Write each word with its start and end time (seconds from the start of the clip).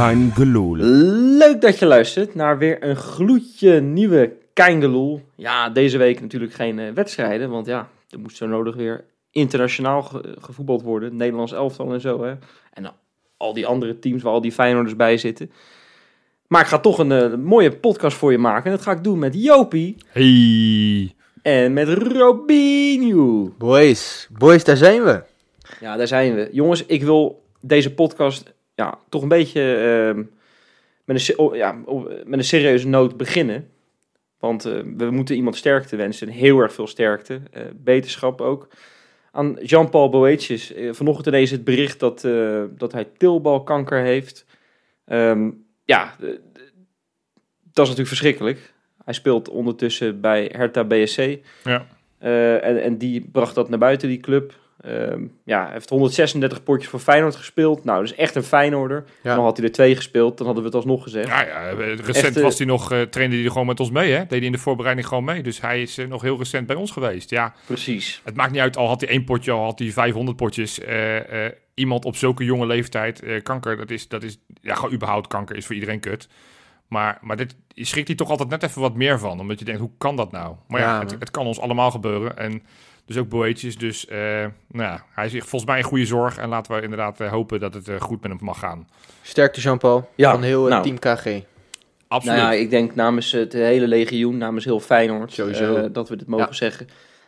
Kein 0.00 0.32
Geloel. 0.34 0.76
Leuk 1.38 1.60
dat 1.60 1.78
je 1.78 1.86
luistert 1.86 2.34
naar 2.34 2.58
weer 2.58 2.84
een 2.84 2.96
gloedje 2.96 3.80
nieuwe 3.80 4.32
Keingeloel. 4.52 5.20
Ja, 5.36 5.68
deze 5.70 5.98
week 5.98 6.20
natuurlijk 6.20 6.52
geen 6.52 6.78
eh, 6.78 6.92
wedstrijden, 6.92 7.50
want 7.50 7.66
ja, 7.66 7.88
er 8.10 8.18
moest 8.20 8.36
zo 8.36 8.46
nodig 8.46 8.74
weer 8.76 9.04
internationaal 9.30 10.02
ge- 10.02 10.36
gevoetbald 10.40 10.82
worden. 10.82 11.16
Nederlands 11.16 11.52
elftal 11.52 11.92
en 11.92 12.00
zo, 12.00 12.22
hè. 12.24 12.34
En 12.72 12.92
al 13.36 13.52
die 13.54 13.66
andere 13.66 13.98
teams 13.98 14.22
waar 14.22 14.32
al 14.32 14.40
die 14.40 14.52
Feyenoorders 14.52 14.96
bij 14.96 15.16
zitten. 15.16 15.50
Maar 16.46 16.60
ik 16.60 16.66
ga 16.66 16.78
toch 16.78 16.98
een 16.98 17.12
eh, 17.12 17.34
mooie 17.34 17.76
podcast 17.76 18.16
voor 18.16 18.32
je 18.32 18.38
maken. 18.38 18.64
En 18.70 18.76
dat 18.76 18.82
ga 18.86 18.92
ik 18.92 19.04
doen 19.04 19.18
met 19.18 19.34
Jopie 19.42 19.96
Hey. 20.06 21.14
en 21.42 21.72
met 21.72 21.88
Robinho. 21.88 23.54
Boys, 23.58 24.28
boys, 24.38 24.64
daar 24.64 24.76
zijn 24.76 25.02
we. 25.04 25.22
Ja, 25.80 25.96
daar 25.96 26.06
zijn 26.08 26.34
we. 26.34 26.48
Jongens, 26.52 26.86
ik 26.86 27.02
wil 27.02 27.42
deze 27.60 27.94
podcast 27.94 28.52
ja, 28.80 28.98
toch 29.08 29.22
een 29.22 29.28
beetje 29.28 29.74
ehm, 29.74 30.22
met, 31.04 31.28
een, 31.28 31.38
oh, 31.38 31.56
ja, 31.56 31.80
oh, 31.84 32.04
met 32.24 32.38
een 32.38 32.44
serieuze 32.44 32.88
noot 32.88 33.16
beginnen. 33.16 33.70
Want 34.38 34.64
eh, 34.64 34.80
we 34.96 35.10
moeten 35.10 35.36
iemand 35.36 35.56
sterkte 35.56 35.96
wensen. 35.96 36.28
Heel 36.28 36.58
erg 36.58 36.72
veel 36.72 36.86
sterkte. 36.86 37.40
eh, 37.52 37.62
beterschap 37.74 38.40
ook. 38.40 38.68
Aan 39.32 39.58
Jean-Paul 39.62 40.08
Boetjes. 40.08 40.72
Eh, 40.72 40.92
vanochtend 40.92 41.26
ineens 41.26 41.50
het 41.50 41.64
bericht 41.64 42.00
dat, 42.00 42.24
eh, 42.24 42.62
dat 42.70 42.92
hij 42.92 43.04
tilbalkanker 43.16 44.00
heeft. 44.02 44.46
Ehm, 45.04 45.50
ja, 45.84 46.14
eh, 46.20 46.28
dat 47.72 47.84
is 47.84 47.88
natuurlijk 47.88 48.08
verschrikkelijk. 48.08 48.72
Hij 49.04 49.14
speelt 49.14 49.48
ondertussen 49.48 50.20
bij 50.20 50.50
Hertha 50.56 50.84
BSC. 50.84 51.38
Ja. 51.64 51.86
Eh, 52.18 52.64
en, 52.64 52.82
en 52.82 52.98
die 52.98 53.28
bracht 53.32 53.54
dat 53.54 53.68
naar 53.68 53.78
buiten, 53.78 54.08
die 54.08 54.20
club. 54.20 54.58
Ehm, 54.82 55.22
ja, 55.44 55.62
hij 55.64 55.72
heeft 55.72 55.88
136 55.90 56.62
potjes 56.62 56.90
voor 56.90 57.00
Feyenoord 57.00 57.36
gespeeld. 57.36 57.84
Nou, 57.84 58.02
dus 58.02 58.14
echt 58.14 58.34
een 58.34 58.42
Feyenoorder. 58.42 59.04
Ja. 59.22 59.34
Dan 59.34 59.44
had 59.44 59.56
hij 59.56 59.66
er 59.66 59.72
twee 59.72 59.96
gespeeld, 59.96 60.36
dan 60.36 60.46
hadden 60.46 60.64
we 60.64 60.68
het 60.70 60.78
alsnog 60.78 61.02
gezegd. 61.02 61.28
Ja, 61.28 61.46
ja, 61.46 61.70
recent 61.70 62.16
Echt, 62.16 62.36
eh, 62.36 62.42
was 62.42 62.58
hij 62.58 62.66
nog, 62.66 62.92
eh, 62.92 63.00
trainde 63.02 63.36
hij 63.36 63.48
gewoon 63.48 63.66
met 63.66 63.80
ons 63.80 63.90
mee, 63.90 64.12
hè? 64.12 64.18
Deed 64.18 64.30
hij 64.30 64.40
in 64.40 64.52
de 64.52 64.58
voorbereiding 64.58 65.06
gewoon 65.06 65.24
mee. 65.24 65.42
Dus 65.42 65.60
hij 65.60 65.82
is 65.82 65.98
eh, 65.98 66.06
nog 66.06 66.22
heel 66.22 66.38
recent 66.38 66.66
bij 66.66 66.76
ons 66.76 66.90
geweest. 66.90 67.30
Ja, 67.30 67.54
Precies. 67.66 68.20
het 68.24 68.36
maakt 68.36 68.52
niet 68.52 68.60
uit, 68.60 68.76
al 68.76 68.88
had 68.88 69.00
hij 69.00 69.10
één 69.10 69.24
potje, 69.24 69.50
al 69.52 69.64
had 69.64 69.78
hij 69.78 69.90
500 69.90 70.36
potjes. 70.36 70.80
eh, 70.80 71.46
eh, 71.46 71.52
iemand 71.74 72.04
op 72.04 72.16
zulke 72.16 72.44
jonge 72.44 72.66
leeftijd, 72.66 73.22
eh, 73.22 73.42
kanker, 73.42 73.76
dat 73.76 73.90
is, 73.90 74.08
dat 74.08 74.22
is, 74.22 74.38
ja, 74.60 74.74
gewoon 74.74 74.92
überhaupt 74.92 75.26
kanker 75.26 75.56
is 75.56 75.66
voor 75.66 75.74
iedereen 75.74 76.00
kut. 76.00 76.28
Maar, 76.88 77.18
maar 77.20 77.36
dit 77.36 77.56
je 77.74 77.84
schrikt 77.84 78.06
hij 78.06 78.16
toch 78.16 78.30
altijd 78.30 78.48
net 78.48 78.62
even 78.62 78.80
wat 78.80 78.94
meer 78.94 79.18
van. 79.18 79.40
Omdat 79.40 79.58
je 79.58 79.64
denkt, 79.64 79.80
hoe 79.80 79.90
kan 79.98 80.16
dat 80.16 80.32
nou? 80.32 80.54
Maar 80.68 80.80
ja, 80.80 80.94
Ja, 80.94 81.00
het, 81.00 81.10
het 81.18 81.30
kan 81.30 81.46
ons 81.46 81.60
allemaal 81.60 81.90
gebeuren. 81.90 82.36
En 82.38 82.62
dus 83.14 83.18
ook 83.22 83.28
Boetjes. 83.28 83.76
Dus 83.78 84.06
eh, 84.06 84.18
nou 84.68 84.90
ja, 84.90 85.04
hij 85.14 85.26
is 85.26 85.32
volgens 85.32 85.64
mij 85.64 85.78
in 85.78 85.84
goede 85.84 86.06
zorg. 86.06 86.36
En 86.38 86.48
laten 86.48 86.74
we 86.76 86.82
inderdaad 86.82 87.20
eh, 87.20 87.30
hopen 87.30 87.60
dat 87.60 87.74
het 87.74 87.88
eh, 87.88 88.00
goed 88.00 88.22
met 88.22 88.30
hem 88.30 88.40
mag 88.42 88.58
gaan. 88.58 88.88
Sterkte 89.22 89.60
Jean-Paul 89.60 90.08
Ja, 90.14 90.30
van 90.32 90.42
heel 90.42 90.66
nou. 90.66 90.82
team 90.82 90.98
KG. 90.98 91.26
Absoluut. 92.08 92.38
Nou 92.38 92.52
ja, 92.52 92.58
ik 92.60 92.70
denk 92.70 92.94
namens 92.94 93.32
het 93.32 93.52
hele 93.52 93.88
legioen, 93.88 94.38
namens 94.38 94.64
heel 94.64 94.80
Feyenoord, 94.80 95.32
Sowieso. 95.32 95.76
eh, 95.76 95.84
dat 95.92 96.08
we 96.08 96.16
dit 96.16 96.26
mogen 96.26 96.46
Ja. 96.46 96.52
zeggen. 96.52 96.86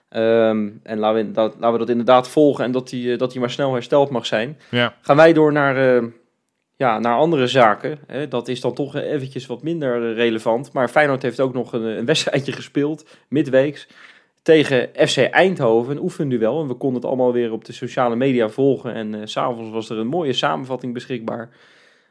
Ehm, 0.09 0.69
en 0.83 0.99
laten 0.99 1.27
we, 1.27 1.33
dat, 1.33 1.53
laten 1.55 1.73
we 1.73 1.79
dat 1.79 1.89
inderdaad 1.89 2.29
volgen 2.29 2.65
en 2.65 2.73
dat 2.73 2.91
hij, 2.91 3.17
dat 3.17 3.33
hij 3.33 3.41
maar 3.41 3.51
snel 3.51 3.73
hersteld 3.73 4.11
mag 4.11 4.27
zijn. 4.27 4.59
Ja. 4.71 4.95
Gaan 5.01 5.17
wij 5.17 5.33
door 5.33 5.53
naar, 5.53 5.97
eh, 5.97 6.03
ja, 6.77 6.99
naar 6.99 7.17
andere 7.17 7.47
zaken. 7.47 7.99
Hè? 8.07 8.29
Dat 8.29 8.49
is 8.49 8.61
dan 8.61 8.75
toch 8.75 8.97
eventjes 8.97 9.47
wat 9.47 9.63
minder 9.63 10.15
relevant. 10.15 10.73
Maar 10.73 10.89
Feyenoord 10.89 11.23
heeft 11.23 11.41
ook 11.41 11.55
nog 11.55 11.73
een, 11.73 11.83
een 11.83 12.05
wedstrijdje 12.05 12.53
gespeeld, 12.53 13.07
midweeks, 13.29 13.89
tegen 14.43 14.91
FC 15.09 15.17
Eindhoven, 15.17 15.97
een 15.97 16.03
oefenduel. 16.03 16.61
En 16.61 16.69
we 16.69 16.75
konden 16.75 17.01
het 17.01 17.09
allemaal 17.11 17.33
weer 17.33 17.53
op 17.53 17.65
de 17.65 17.73
sociale 17.73 18.17
media 18.17 18.49
volgen. 18.49 18.95
En 18.95 19.15
eh, 19.15 19.21
s 19.25 19.33
s'avonds 19.33 19.71
was 19.71 19.91
er 19.91 19.99
een 19.99 20.07
mooie 20.07 20.33
samenvatting 20.33 20.93
beschikbaar. 20.95 21.51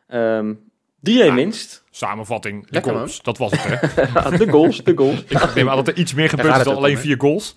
Ehm 0.07 0.53
3-1 0.53 0.55
Ja. 1.01 1.33
winst. 1.33 1.83
Samenvatting, 1.89 2.61
de 2.66 2.72
Lekker, 2.72 2.94
goals. 2.94 3.22
Dat 3.22 3.38
was 3.38 3.51
het, 3.51 3.63
hè? 3.63 4.38
De 4.38 4.50
goals, 4.50 4.83
de 4.83 4.97
goals. 4.97 5.23
Ik 5.23 5.55
neem 5.55 5.69
aan 5.69 5.75
dat 5.75 5.88
er 5.88 5.97
iets 5.97 6.13
meer 6.13 6.29
gebeurd 6.29 6.47
gaat 6.47 6.59
is 6.59 6.66
het 6.66 6.73
dan 6.75 6.83
alleen 6.83 6.97
vier 6.97 7.16
goals. 7.19 7.55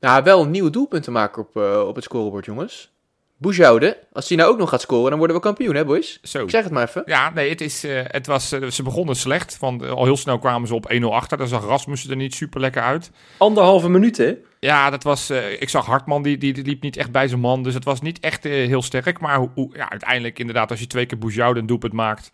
Nou, 0.00 0.22
wel 0.22 0.42
een 0.42 0.50
nieuwe 0.50 0.70
doelpunt 0.70 1.02
te 1.02 1.10
maken 1.10 1.42
op, 1.42 1.56
eh, 1.56 1.84
op 1.86 1.94
het 1.94 2.04
scorebord, 2.04 2.44
jongens. 2.44 2.92
Boujoude, 3.40 3.96
als 4.12 4.28
hij 4.28 4.36
nou 4.36 4.50
ook 4.50 4.58
nog 4.58 4.68
gaat 4.68 4.80
scoren, 4.80 5.08
dan 5.10 5.18
worden 5.18 5.36
we 5.36 5.42
kampioen, 5.42 5.74
hè, 5.74 5.84
boys? 5.84 6.18
Zo. 6.22 6.42
Ik 6.42 6.50
zeg 6.50 6.64
het 6.64 6.72
maar 6.72 6.88
even. 6.88 7.02
Ja, 7.06 7.30
nee, 7.30 7.50
het 7.50 7.60
is, 7.60 7.84
eh, 7.84 8.00
het 8.04 8.26
was, 8.26 8.52
eh, 8.52 8.68
ze 8.70 8.82
begonnen 8.82 9.16
slecht. 9.16 9.58
Want 9.58 9.82
eh, 9.82 9.90
al 9.90 10.04
heel 10.04 10.16
snel 10.16 10.38
kwamen 10.38 10.68
ze 10.68 10.74
op 10.74 10.90
1-0 10.90 11.14
achter. 11.14 11.38
Daar 11.38 11.46
zag 11.46 11.64
Rasmussen 11.64 12.10
er 12.10 12.16
niet 12.16 12.34
super 12.34 12.60
lekker 12.60 12.82
uit. 12.82 13.10
Anderhalve 13.36 13.88
minuut, 13.88 14.16
hè? 14.16 14.34
Ja, 14.60 14.90
dat 14.90 15.02
was, 15.02 15.30
eh, 15.30 15.52
ik 15.60 15.68
zag 15.68 15.86
Hartman, 15.86 16.22
die, 16.22 16.38
die, 16.38 16.52
die 16.52 16.64
liep 16.64 16.82
niet 16.82 16.96
echt 16.96 17.10
bij 17.12 17.28
zijn 17.28 17.40
man. 17.40 17.62
Dus 17.62 17.74
het 17.74 17.84
was 17.84 18.00
niet 18.00 18.20
echt 18.20 18.44
heel 18.44 18.82
sterk. 18.82 19.20
Maar 19.20 19.36
hoe, 19.38 19.50
hoe- 19.54 19.76
ja, 19.76 19.90
uiteindelijk 19.90 20.38
inderdaad, 20.38 20.70
als 20.70 20.80
je 20.80 20.86
twee 20.86 21.06
keer 21.06 21.18
Boujoude 21.18 21.60
een 21.60 21.66
doelpunt 21.66 21.92
maakt... 21.92 22.30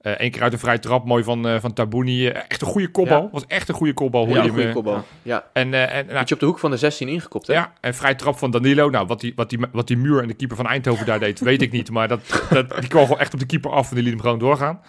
eh 0.00 0.12
één 0.12 0.30
keer 0.30 0.42
uit 0.42 0.52
een 0.52 0.58
vrije 0.58 0.78
trap, 0.78 1.04
mooi 1.04 1.24
van, 1.24 1.48
eh 1.48 1.60
van 1.60 1.72
Tabouni. 1.72 2.26
eh, 2.28 2.42
echt 2.48 2.60
een 2.60 2.66
goede 2.66 2.88
kopbal. 2.90 3.22
Ja. 3.22 3.28
Was 3.32 3.46
echt 3.46 3.68
een 3.68 3.74
goede 3.74 3.92
kopbal. 3.92 4.24
Hoe 4.26 4.34
Ja, 4.34 4.40
je 4.42 4.48
een 4.48 4.54
goede 4.54 4.68
eh, 4.68 4.74
kopbal. 4.74 5.04
Ja. 5.22 5.44
En, 5.52 5.74
eh, 5.74 5.96
en, 5.96 6.06
nou, 6.06 6.18
Had 6.18 6.28
je 6.28 6.34
op 6.34 6.40
de 6.40 6.46
hoek 6.46 6.58
van 6.58 6.70
de 6.70 6.76
16 6.76 7.08
ingekopt, 7.08 7.46
hè? 7.46 7.52
Ja, 7.52 7.72
en 7.80 7.94
vrij 7.94 8.14
trap 8.14 8.38
van 8.38 8.50
Danilo. 8.50 8.90
Nou, 8.90 9.06
wat 9.06 9.20
die, 9.20 9.32
wat, 9.36 9.50
die, 9.50 9.58
wat 9.72 9.86
die 9.86 9.96
muur 9.96 10.22
en 10.22 10.28
de 10.28 10.34
keeper 10.34 10.56
van 10.56 10.66
Eindhoven 10.66 11.06
daar 11.06 11.18
deed, 11.20 11.40
weet 11.40 11.62
ik 11.62 11.72
niet. 11.72 11.90
Maar 11.90 12.08
dat, 12.08 12.20
dat, 12.50 12.70
die 12.80 12.88
kwam 12.88 13.02
gewoon 13.02 13.18
echt 13.20 13.32
op 13.32 13.40
de 13.40 13.46
keeper 13.46 13.70
af 13.70 13.88
en 13.88 13.94
die 13.94 14.04
liet 14.04 14.12
hem 14.12 14.22
gewoon 14.22 14.38
doorgaan. 14.38 14.80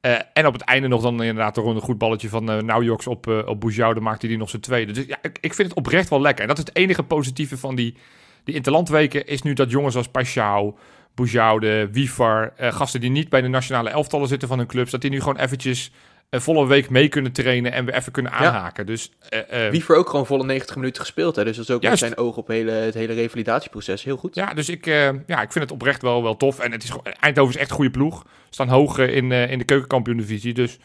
Eh, 0.00 0.14
en 0.32 0.46
op 0.46 0.52
het 0.52 0.62
einde 0.62 0.88
nog 0.88 1.02
dan 1.02 1.22
inderdaad 1.22 1.54
toch 1.54 1.64
een 1.66 1.80
goed 1.80 1.98
balletje 1.98 2.28
van 2.28 2.50
uh, 2.50 2.62
Naujoks 2.62 3.06
op, 3.06 3.26
uh, 3.26 3.38
op 3.46 3.60
Boujoude. 3.60 4.00
maakte 4.00 4.26
hij 4.26 4.36
nog 4.36 4.50
zijn 4.50 4.62
tweede. 4.62 4.92
Dus 4.92 5.04
ja, 5.06 5.16
ik, 5.22 5.38
ik 5.40 5.54
vind 5.54 5.68
het 5.68 5.76
oprecht 5.76 6.08
wel 6.08 6.20
lekker. 6.20 6.42
En 6.42 6.48
dat 6.48 6.58
is 6.58 6.64
het 6.66 6.76
enige 6.76 7.02
positieve 7.02 7.56
van 7.58 7.74
die, 7.74 7.96
die 8.44 8.54
interlandweken. 8.54 9.26
Is 9.26 9.42
nu 9.42 9.52
dat 9.52 9.70
jongens 9.70 9.96
als 9.96 10.08
Pashao, 10.08 10.78
Boujoude, 11.14 11.88
Wifar, 11.92 12.52
uh, 12.60 12.72
gasten 12.72 13.00
die 13.00 13.10
niet 13.10 13.28
bij 13.28 13.40
de 13.40 13.48
nationale 13.48 13.90
elftallen 13.90 14.28
zitten 14.28 14.48
van 14.48 14.58
hun 14.58 14.66
clubs. 14.66 14.90
Dat 14.90 15.00
die 15.00 15.10
nu 15.10 15.18
gewoon 15.18 15.38
eventjes 15.38 15.90
een 16.30 16.40
volle 16.40 16.66
week 16.66 16.90
mee 16.90 17.08
kunnen 17.08 17.32
trainen 17.32 17.72
en 17.72 17.84
weer 17.84 17.94
even 17.94 18.12
kunnen 18.12 18.32
aanhaken. 18.32 18.84
Ja. 18.84 18.90
Dus, 18.90 19.10
uh, 19.30 19.64
uh, 19.64 19.70
Wiever 19.70 19.96
ook 19.96 20.08
gewoon 20.08 20.26
volle 20.26 20.44
90 20.44 20.76
minuten 20.76 21.00
gespeeld. 21.00 21.36
Hè? 21.36 21.44
Dus 21.44 21.56
dat 21.56 21.68
is 21.68 21.74
ook 21.74 21.82
Juist. 21.82 22.02
met 22.02 22.12
zijn 22.12 22.26
oog 22.26 22.36
op 22.36 22.48
hele, 22.48 22.70
het 22.70 22.94
hele 22.94 23.12
revalidatieproces 23.12 24.04
heel 24.04 24.16
goed. 24.16 24.34
Ja, 24.34 24.54
dus 24.54 24.68
ik, 24.68 24.86
uh, 24.86 24.94
ja, 25.26 25.42
ik 25.42 25.52
vind 25.52 25.64
het 25.64 25.72
oprecht 25.72 26.02
wel, 26.02 26.22
wel 26.22 26.36
tof. 26.36 26.58
En 26.58 26.72
het 26.72 26.82
is, 26.82 26.92
Eindhoven 27.20 27.54
is 27.54 27.60
echt 27.60 27.70
een 27.70 27.76
goede 27.76 27.90
ploeg. 27.90 28.26
Staan 28.50 28.68
hoog 28.68 28.98
in, 28.98 29.30
uh, 29.30 29.50
in 29.50 29.58
de 29.58 29.64
keukenkampioen-divisie. 29.64 30.54
Dus 30.54 30.78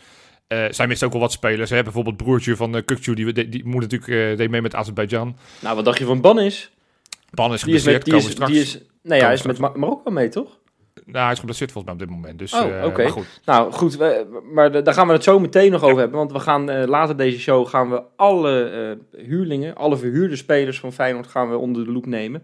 uh, 0.47 0.65
zij 0.69 0.87
mist 0.87 1.03
ook 1.03 1.11
wel 1.11 1.21
wat 1.21 1.31
spelers. 1.31 1.69
Hè? 1.69 1.83
Bijvoorbeeld 1.83 2.17
broertje 2.17 2.55
van 2.55 2.75
uh, 2.75 2.81
Kukcu, 2.85 3.13
die, 3.13 3.33
die, 3.33 3.49
die 3.49 3.65
moet 3.65 3.81
natuurlijk 3.81 4.11
uh, 4.11 4.37
deed 4.37 4.49
mee 4.49 4.61
met 4.61 4.75
Azerbeidzjan. 4.75 5.37
Nou, 5.59 5.75
wat 5.75 5.85
dacht 5.85 5.97
je 5.97 6.05
van 6.05 6.21
Bannis? 6.21 6.71
Is 7.40 7.63
Die 7.63 7.73
is 7.73 7.84
geblesseerd, 7.84 7.96
met, 7.96 8.03
die 8.06 8.13
komen 8.13 8.28
is, 8.28 8.34
straks. 8.35 8.51
die 8.51 8.62
is, 8.62 8.81
nee, 9.01 9.22
hij 9.22 9.34
is 9.34 9.41
met 9.41 9.57
Mar 9.57 9.79
Marokko 9.79 10.12
mee, 10.12 10.29
toch? 10.29 10.59
Nou, 11.06 11.23
hij 11.23 11.31
is 11.31 11.40
geblesseerd 11.40 11.72
volgens 11.72 11.94
mij 11.94 12.03
op 12.03 12.09
dit 12.09 12.19
moment. 12.19 12.40
Dus, 12.40 12.53
Oh, 12.53 12.69
uh, 12.69 12.85
oké. 12.85 13.13
Nou, 13.46 13.72
goed, 13.72 13.97
we, 13.97 14.40
maar 14.53 14.72
de, 14.72 14.81
daar 14.81 14.94
gaan 14.94 15.07
we 15.07 15.13
het 15.13 15.23
zo 15.23 15.40
meteen 15.40 15.72
nog 15.72 15.84
over 15.84 16.00
hebben. 16.00 16.18
Want 16.18 16.31
we 16.31 16.40
gaan 16.40 16.69
uh, 16.69 16.84
later 16.85 17.18
deze 17.18 17.40
show 17.40 17.68
gaan 17.68 17.90
we 17.90 18.03
alle 18.16 18.97
uh, 19.13 19.25
huurlingen, 19.25 19.75
alle 19.75 19.97
verhuurde 19.97 20.35
spelers 20.35 20.79
van 20.79 20.94
Feyenoord 20.94 21.28
gaan 21.28 21.50
we 21.50 21.57
onder 21.57 21.85
de 21.85 21.91
loep 21.91 22.06
nemen. 22.06 22.44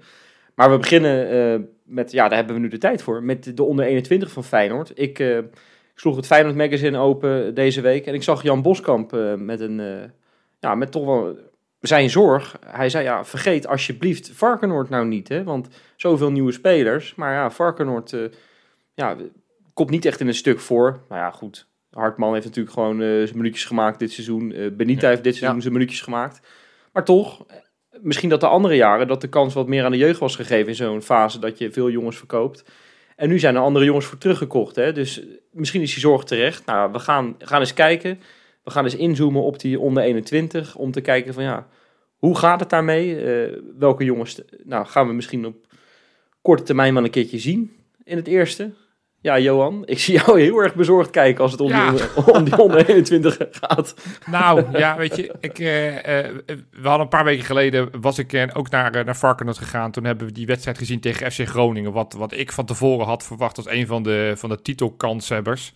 Maar 0.56 0.72
we 0.72 0.78
beginnen 0.78 1.70
met, 1.84 2.12
ja, 2.12 2.28
daar 2.28 2.38
hebben 2.38 2.56
we 2.56 2.62
nu 2.62 2.68
de 2.68 2.78
tijd 2.78 3.02
voor, 3.02 3.24
met 3.24 3.58
de 3.58 3.64
onder 3.64 3.86
21 3.86 4.32
van 4.32 4.44
Feyenoord. 4.44 4.92
Ik, 4.96 5.20
ik 5.20 5.50
sloeg 5.96 6.16
het 6.16 6.26
Feyenoord 6.26 6.56
magazine 6.56 6.98
open 6.98 7.54
deze 7.56 7.82
week 7.82 8.06
en 8.06 8.14
ik 8.14 8.24
zag 8.24 8.44
Jan 8.44 8.62
Boskamp 8.62 9.12
met 9.38 9.60
een, 9.60 9.82
ja, 10.60 10.76
met 10.76 10.92
toch 10.92 11.06
wel 11.06 11.38
zijn 11.82 12.10
zorg. 12.10 12.60
Hij 12.66 12.90
zei, 12.90 13.04
ja, 13.04 13.26
vergeet 13.26 13.68
alsjeblieft 13.68 14.32
Varkenoord 14.34 14.90
nou 14.90 15.06
niet, 15.06 15.28
hè, 15.28 15.44
want 15.44 15.68
zoveel 15.96 16.32
nieuwe 16.32 16.52
spelers. 16.52 17.16
Maar 17.16 17.34
ja, 17.34 17.52
Varkenoord 17.52 18.16
ja, 18.94 19.18
komt 19.74 19.90
niet 19.90 20.06
echt 20.06 20.20
in 20.20 20.28
een 20.28 20.34
stuk 20.34 20.60
voor. 20.60 21.00
Nou 21.10 21.22
ja, 21.22 21.32
goed. 21.32 21.70
Hartman 21.92 22.34
heeft 22.34 22.46
natuurlijk 22.46 22.74
gewoon 22.74 23.02
uh, 23.02 23.24
zijn 23.24 23.38
minuutjes 23.38 23.66
gemaakt 23.66 24.00
dit 24.00 24.12
seizoen. 24.12 24.52
Uh, 24.52 24.72
Benita 24.72 25.02
ja. 25.02 25.10
heeft 25.10 25.24
dit 25.24 25.36
seizoen 25.36 25.56
ja. 25.56 25.62
zijn 25.62 25.74
minuutjes 25.74 26.02
gemaakt. 26.02 26.48
Maar 26.94 27.06
toch, 27.06 27.46
misschien 28.02 28.30
dat 28.30 28.40
de 28.40 28.48
andere 28.48 28.76
jaren... 28.76 29.08
dat 29.08 29.22
de 29.22 29.30
kans 29.30 29.54
wat 29.54 29.68
meer 29.68 29.84
aan 29.84 29.92
de 29.92 29.98
jeugd 29.98 30.20
was 30.20 30.36
gegeven 30.36 30.68
in 30.68 30.76
zo'n 30.76 31.02
fase... 31.02 31.40
dat 31.40 31.58
je 31.58 31.72
veel 31.72 31.90
jongens 31.90 32.18
verkoopt. 32.18 32.64
En 33.16 33.30
nu 33.30 33.40
zijn 33.40 33.56
er 33.56 33.62
andere 33.62 33.86
jongens 33.86 34.06
voor 34.06 34.18
teruggekocht. 34.18 34.76
Hè? 34.76 34.94
Dus 34.94 35.24
misschien 35.52 35.82
is 35.82 35.92
die 35.92 36.00
zorg 36.00 36.24
terecht. 36.24 36.66
Nou, 36.66 36.92
we 36.92 37.00
gaan, 37.00 37.36
gaan 37.40 37.60
eens 37.60 37.74
kijken. 37.74 38.22
We 38.64 38.72
gaan 38.72 38.84
eens 38.84 38.96
inzoomen 38.96 39.42
op 39.42 39.60
die 39.60 39.80
onder 39.80 40.04
21... 40.04 40.76
om 40.76 40.92
te 40.92 41.02
kijken 41.02 41.34
van 41.34 41.44
ja, 41.44 41.68
hoe 42.18 42.38
gaat 42.38 42.60
het 42.60 42.70
daarmee? 42.70 43.24
Uh, 43.24 43.58
welke 43.78 44.04
jongens 44.04 44.42
nou, 44.64 44.86
gaan 44.86 45.08
we 45.08 45.14
misschien 45.14 45.46
op 45.46 45.56
korte 46.42 46.64
termijn 46.64 46.94
wel 46.94 47.04
een 47.04 47.10
keertje 47.10 47.40
zien 47.40 47.72
in 48.04 48.18
het 48.18 48.28
eerste? 48.28 48.72
Ja, 49.22 49.40
Johan, 49.40 49.84
ik 49.86 50.00
zie 50.00 50.14
jou 50.14 50.42
heel 50.42 50.58
erg 50.58 50.76
bezorgd 50.76 51.10
kijken 51.10 51.42
als 51.42 51.52
het 51.52 51.62
om, 51.62 51.70
ja. 51.70 51.92
die, 51.92 52.34
om 52.34 52.44
die 52.44 52.58
onder 52.58 52.90
21 52.90 53.38
gaat. 53.52 53.96
Nou, 54.26 54.78
ja, 54.78 54.98
weet 54.98 55.16
je, 55.16 55.36
ik, 55.40 55.60
uh, 55.60 55.96
uh, 55.96 56.02
we 56.72 56.82
hadden 56.82 57.02
een 57.02 57.08
paar 57.08 57.24
weken 57.24 57.46
geleden, 57.46 58.02
was 58.02 58.18
ik 58.18 58.34
uh, 58.34 58.44
ook 58.54 58.70
naar, 58.70 59.06
naar 59.06 59.18
Varkenoord 59.18 59.58
gegaan. 59.58 59.92
Toen 59.92 60.04
hebben 60.04 60.28
we 60.28 60.34
die 60.34 60.46
wedstrijd 60.46 60.78
gezien 60.78 61.00
tegen 61.00 61.32
FC 61.32 61.48
Groningen, 61.48 61.92
wat, 61.92 62.14
wat 62.14 62.34
ik 62.34 62.52
van 62.52 62.66
tevoren 62.66 63.06
had 63.06 63.24
verwacht 63.24 63.58
als 63.58 63.70
een 63.70 63.88
van 63.88 64.04
de, 64.04 64.34
van 64.36 64.50
de 64.50 64.62
titelkanshebbers. 64.62 65.74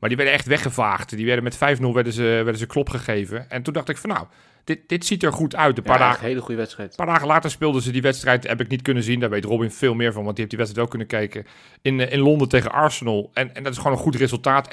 Maar 0.00 0.08
die 0.08 0.18
werden 0.18 0.34
echt 0.34 0.46
weggevaagd. 0.46 1.16
Die 1.16 1.26
werden 1.26 1.44
met 1.44 1.54
5-0 1.54 1.58
werden 1.92 2.12
ze, 2.12 2.22
werden 2.22 2.58
ze 2.58 2.66
klop 2.66 2.88
gegeven. 2.88 3.50
En 3.50 3.62
toen 3.62 3.72
dacht 3.72 3.88
ik 3.88 3.96
van 3.96 4.10
nou, 4.10 4.26
dit 4.64 4.88
dit, 4.88 5.06
ziet 5.06 5.22
er 5.22 5.32
goed 5.32 5.56
uit. 5.56 5.76
Een 5.78 5.82
paar, 5.82 5.98
Ja, 5.98 6.08
dagen, 6.08 6.26
hele 6.26 6.40
goede 6.40 6.60
wedstrijd. 6.60 6.90
een 6.90 6.96
paar 6.96 7.14
dagen 7.14 7.26
later 7.26 7.50
speelden 7.50 7.82
ze 7.82 7.90
die 7.90 8.02
wedstrijd, 8.02 8.46
heb 8.46 8.60
ik 8.60 8.68
niet 8.68 8.82
kunnen 8.82 9.02
zien. 9.02 9.20
Daar 9.20 9.30
weet 9.30 9.44
Robin 9.44 9.70
veel 9.70 9.94
meer 9.94 10.12
van, 10.12 10.24
want 10.24 10.36
die 10.36 10.44
heeft 10.44 10.50
die 10.50 10.58
wedstrijd 10.58 10.84
ook 10.84 10.90
kunnen 10.90 11.08
kijken. 11.08 11.46
In, 11.82 12.00
eh, 12.00 12.12
in 12.12 12.18
Londen 12.18 12.48
tegen 12.48 12.72
Arsenal. 12.72 13.30
En, 13.34 13.54
en 13.54 13.62
dat 13.62 13.72
is 13.72 13.78
gewoon 13.78 13.92
een 13.92 14.02
goed 14.02 14.16
resultaat. 14.16 14.68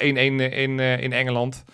in, 0.52 0.80
eh, 0.80 1.00
in 1.00 1.12
Engeland. 1.12 1.64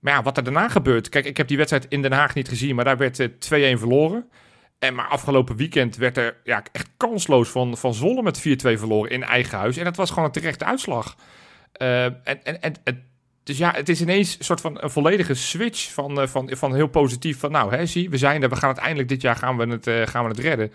Maar 0.00 0.12
ja, 0.12 0.22
wat 0.22 0.36
er 0.36 0.44
daarna 0.44 0.68
gebeurt. 0.68 1.08
Kijk, 1.08 1.24
ik 1.24 1.36
heb 1.36 1.48
die 1.48 1.56
wedstrijd 1.56 1.86
in 1.88 2.02
Den 2.02 2.12
Haag 2.12 2.34
niet 2.34 2.48
gezien, 2.48 2.74
maar 2.74 2.84
daar 2.84 2.96
werd 2.96 3.20
eh, 3.20 3.28
2-1 3.38 3.78
verloren. 3.78 4.28
En 4.78 4.94
maar 4.94 5.08
afgelopen 5.08 5.56
weekend 5.56 5.96
werd 5.96 6.16
er 6.16 6.36
ja, 6.44 6.62
echt 6.72 6.88
kansloos 6.96 7.48
van, 7.48 7.76
van 7.76 7.94
Zwolle 7.94 8.22
met 8.22 8.38
4-2 8.38 8.42
verloren 8.78 9.10
in 9.10 9.22
eigen 9.22 9.58
huis. 9.58 9.76
En 9.76 9.84
dat 9.84 9.96
was 9.96 10.08
gewoon 10.08 10.24
een 10.24 10.30
terechte 10.30 10.64
uitslag. 10.64 11.16
Eh, 11.74 12.04
en, 12.04 12.60
en, 12.60 12.74
dus 13.42 13.58
ja, 13.58 13.72
het 13.74 13.88
is 13.88 14.00
ineens 14.00 14.38
een 14.38 14.44
soort 14.44 14.60
van 14.60 14.82
een 14.82 14.90
volledige 14.90 15.34
switch 15.34 15.92
van, 15.92 16.20
eh, 16.20 16.26
van, 16.26 16.50
van 16.52 16.74
heel 16.74 16.86
positief. 16.86 17.38
Van 17.38 17.50
nou, 17.52 17.74
hè, 17.74 17.86
zie, 17.86 18.10
we 18.10 18.16
zijn 18.16 18.42
er, 18.42 18.48
we 18.48 18.56
gaan 18.56 18.66
uiteindelijk 18.68 19.08
dit 19.08 19.20
jaar 19.22 19.36
gaan 19.36 19.56
we 19.56 19.66
het, 19.66 19.86
eh, 19.86 20.02
gaan 20.06 20.22
we 20.24 20.28
het 20.30 20.38
redden. 20.38 20.72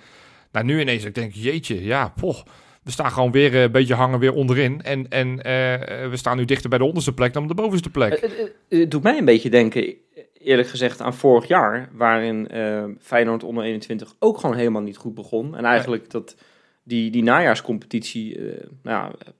Nou, 0.51 0.65
nu 0.65 0.79
ineens, 0.81 1.03
ik 1.03 1.15
denk, 1.15 1.33
jeetje, 1.33 1.83
ja, 1.83 2.13
poh, 2.15 2.37
we 2.83 2.91
staan 2.91 3.11
gewoon 3.11 3.31
weer 3.31 3.53
eh, 3.53 3.61
een 3.61 3.71
beetje 3.71 3.93
hangen 3.93 4.19
weer 4.19 4.33
onderin. 4.33 4.81
En, 4.81 5.09
en 5.09 5.35
we 6.09 6.17
staan 6.17 6.37
nu 6.37 6.45
dichter 6.45 6.69
bij 6.69 6.79
de 6.79 6.85
onderste 6.85 7.13
plek 7.13 7.33
dan 7.33 7.41
op 7.43 7.47
de 7.49 7.55
bovenste 7.55 7.89
plek. 7.89 8.11
Het, 8.11 8.21
het- 8.37 8.53
het 8.69 8.91
doet 8.91 9.03
mij 9.03 9.17
een 9.17 9.25
beetje 9.25 9.49
denken, 9.49 9.95
eerlijk 10.33 10.67
gezegd, 10.67 11.01
aan 11.01 11.13
vorig 11.13 11.47
jaar. 11.47 11.89
Waarin 11.93 12.47
eh, 12.47 12.83
Feyenoord 12.99 13.43
onder 13.43 13.63
21 13.63 14.13
ook 14.19 14.37
gewoon 14.39 14.55
helemaal 14.55 14.81
niet 14.81 14.97
goed 14.97 15.13
begon. 15.13 15.55
En 15.57 15.65
eigenlijk 15.65 16.09
dat 16.11 16.35
die, 16.83 17.11
die 17.11 17.23
najaarscompetitie, 17.23 18.39
nou 18.83 19.13
een 19.25 19.33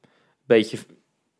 beetje... 0.45 0.77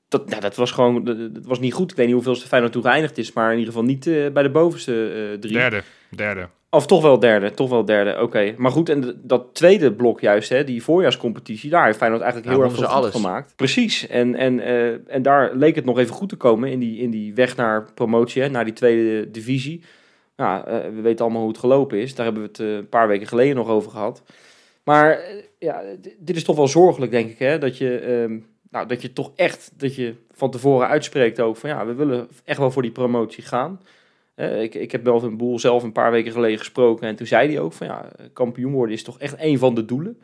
Dat, 0.09 0.29
nou, 0.29 0.41
dat 0.41 0.55
was 0.55 0.71
gewoon, 0.71 1.03
dat, 1.03 1.35
dat 1.35 1.45
was 1.45 1.59
niet 1.59 1.73
goed. 1.73 1.91
Ik 1.91 1.97
weet 1.97 2.05
niet 2.05 2.15
hoeveelste 2.15 2.47
Feyenoord 2.47 2.73
toe 2.73 2.81
geëindigd 2.81 3.17
is, 3.17 3.33
maar 3.33 3.51
in 3.51 3.57
ieder 3.57 3.73
geval 3.73 3.87
niet 3.87 4.07
eh, 4.07 4.29
bij 4.29 4.43
de 4.43 4.49
bovenste 4.49 5.11
eh, 5.33 5.39
drie. 5.39 5.53
Derde, 5.53 5.81
derde. 6.09 6.47
Of 6.71 6.85
toch 6.85 7.01
wel 7.01 7.19
derde, 7.19 7.51
toch 7.51 7.69
wel 7.69 7.85
derde, 7.85 8.21
oké. 8.21 8.53
Maar 8.57 8.71
goed, 8.71 8.89
en 8.89 9.19
dat 9.23 9.53
tweede 9.53 9.93
blok 9.93 10.19
juist, 10.19 10.49
hè, 10.49 10.63
die 10.63 10.83
voorjaarscompetitie, 10.83 11.69
daar 11.69 11.85
heeft 11.85 11.97
Feyenoord 11.97 12.21
eigenlijk 12.21 12.51
Ja, 12.51 12.57
heel 12.57 12.67
erg 12.69 12.77
veel 12.77 12.87
ze 12.87 12.95
alles. 12.95 13.11
gemaakt. 13.11 13.53
Precies, 13.55 14.07
en, 14.07 14.35
en, 14.35 14.59
eh, 14.59 15.15
en 15.15 15.21
daar 15.21 15.55
leek 15.55 15.75
het 15.75 15.85
nog 15.85 15.99
even 15.99 16.15
goed 16.15 16.29
te 16.29 16.35
komen 16.35 16.71
in 16.71 16.79
die, 16.79 16.97
in 16.99 17.09
die 17.09 17.33
weg 17.33 17.55
naar 17.55 17.93
promotie, 17.93 18.41
hè, 18.41 18.49
naar 18.49 18.65
die 18.65 18.73
tweede 18.73 19.31
divisie. 19.31 19.83
Nou, 20.35 20.67
eh, 20.67 20.77
we 20.95 21.01
weten 21.01 21.25
allemaal 21.25 21.41
hoe 21.41 21.51
het 21.51 21.59
gelopen 21.59 21.97
is, 21.97 22.15
daar 22.15 22.25
hebben 22.25 22.43
we 22.43 22.49
het 22.49 22.59
eh, 22.59 22.75
een 22.75 22.89
paar 22.89 23.07
weken 23.07 23.27
geleden 23.27 23.55
nog 23.55 23.67
over 23.67 23.91
gehad. 23.91 24.23
Maar 24.83 25.19
ja, 25.59 25.81
dit 26.19 26.35
is 26.35 26.43
toch 26.43 26.55
wel 26.55 26.67
zorgelijk, 26.67 27.11
denk 27.11 27.29
ik, 27.29 27.39
hè, 27.39 27.57
dat 27.57 27.77
je... 27.77 28.41
nou, 28.69 28.87
dat 28.87 29.01
je 29.01 29.13
toch 29.13 29.31
echt, 29.35 29.71
dat 29.75 29.95
je 29.95 30.15
van 30.31 30.51
tevoren 30.51 30.87
uitspreekt 30.87 31.39
ook 31.39 31.57
van 31.57 31.69
ja, 31.69 31.85
we 31.85 31.93
willen 31.93 32.27
echt 32.45 32.59
wel 32.59 32.71
voor 32.71 32.81
die 32.81 32.91
promotie 32.91 33.43
gaan. 33.43 33.81
Eh, 34.35 34.61
ik, 34.61 34.75
ik 34.75 34.91
heb 34.91 35.03
Melvin 35.03 35.37
Boel 35.37 35.59
zelf 35.59 35.83
een 35.83 35.91
paar 35.91 36.11
weken 36.11 36.31
geleden 36.31 36.57
gesproken 36.57 37.07
en 37.07 37.15
toen 37.15 37.27
zei 37.27 37.47
hij 37.47 37.59
ook 37.59 37.73
van 37.73 37.87
ja, 37.87 38.11
kampioen 38.33 38.71
worden 38.71 38.95
is 38.95 39.03
toch 39.03 39.19
echt 39.19 39.35
een 39.37 39.57
van 39.57 39.75
de 39.75 39.85
doelen. 39.85 40.17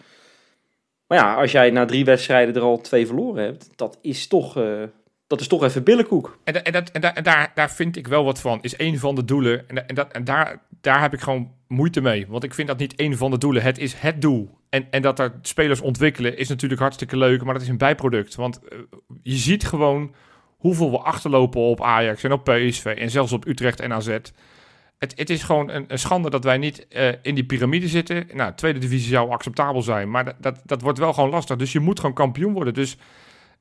Maar 1.08 1.18
ja, 1.18 1.36
als 1.36 1.52
jij 1.52 1.70
na 1.70 1.86
drie 1.86 2.06
wedstrijden 2.06 2.56
er 2.56 2.62
al 2.62 2.82
twee 2.82 3.06
verloren 3.06 3.44
hebt, 3.44 3.70
dat 3.76 3.98
is 4.02 4.28
toch, 4.28 4.58
eh, 4.58 4.84
dat 5.28 5.40
is 5.40 5.48
toch 5.48 5.64
even 5.64 5.84
billenkoek. 5.84 6.38
En, 6.44 6.64
en, 6.66 6.72
dat, 6.72 6.90
en, 6.90 7.02
da- 7.02 7.16
en 7.16 7.24
daar, 7.24 7.52
daar 7.56 7.72
vind 7.72 7.96
ik 7.96 8.08
wel 8.08 8.24
wat 8.24 8.42
van. 8.42 8.62
Is 8.62 8.80
een 8.80 9.00
van 9.00 9.16
de 9.16 9.26
doelen. 9.26 9.70
En, 9.70 9.88
en, 9.88 10.12
en 10.12 10.24
daar, 10.24 10.62
daar 10.82 11.02
heb 11.02 11.14
ik 11.14 11.20
gewoon 11.20 11.52
moeite 11.68 12.02
mee. 12.02 12.26
Want 12.28 12.44
ik 12.44 12.54
vind 12.54 12.68
dat 12.68 12.78
niet 12.78 13.00
een 13.00 13.18
van 13.18 13.32
de 13.32 13.38
doelen. 13.38 13.64
Het 13.64 13.78
is 13.78 13.94
het 13.94 14.22
doel. 14.22 14.58
En, 14.70 14.88
en 14.92 15.02
dat 15.02 15.20
er 15.20 15.34
spelers 15.42 15.82
ontwikkelen 15.82 16.38
is 16.38 16.48
natuurlijk 16.50 16.82
hartstikke 16.82 17.18
leuk. 17.18 17.44
Maar 17.44 17.54
dat 17.54 17.64
is 17.64 17.70
een 17.70 17.78
bijproduct. 17.78 18.36
Want 18.36 18.60
eh, 18.68 18.78
je 19.24 19.36
ziet 19.36 19.66
gewoon 19.66 20.14
hoeveel 20.58 20.92
we 20.92 20.98
achterlopen 20.98 21.62
op 21.62 21.82
Ajax 21.82 22.24
en 22.24 22.32
op 22.32 22.44
PSV. 22.44 22.86
En 22.86 23.10
zelfs 23.10 23.32
op 23.32 23.48
Utrecht 23.48 23.80
en 23.80 23.94
AZ. 23.94 24.18
Het, 24.98 25.14
het 25.16 25.30
is 25.30 25.44
gewoon 25.44 25.70
een, 25.70 26.00
schande 26.00 26.30
dat 26.30 26.44
wij 26.44 26.58
niet 26.58 26.88
eh, 26.88 27.08
in 27.22 27.36
die 27.36 27.46
piramide 27.46 27.88
zitten. 27.88 28.28
Nou, 28.34 28.54
tweede 28.56 28.80
divisie 28.80 29.10
zou 29.10 29.30
acceptabel 29.30 29.82
zijn. 29.82 30.12
Maar 30.12 30.26
dat, 30.26 30.36
dat, 30.40 30.62
dat 30.66 30.82
wordt 30.82 31.00
wel 31.00 31.14
gewoon 31.14 31.30
lastig. 31.30 31.58
Dus 31.58 31.72
je 31.72 31.80
moet 31.80 32.00
gewoon 32.00 32.16
kampioen 32.16 32.54
worden. 32.54 32.74
Dus 32.74 32.98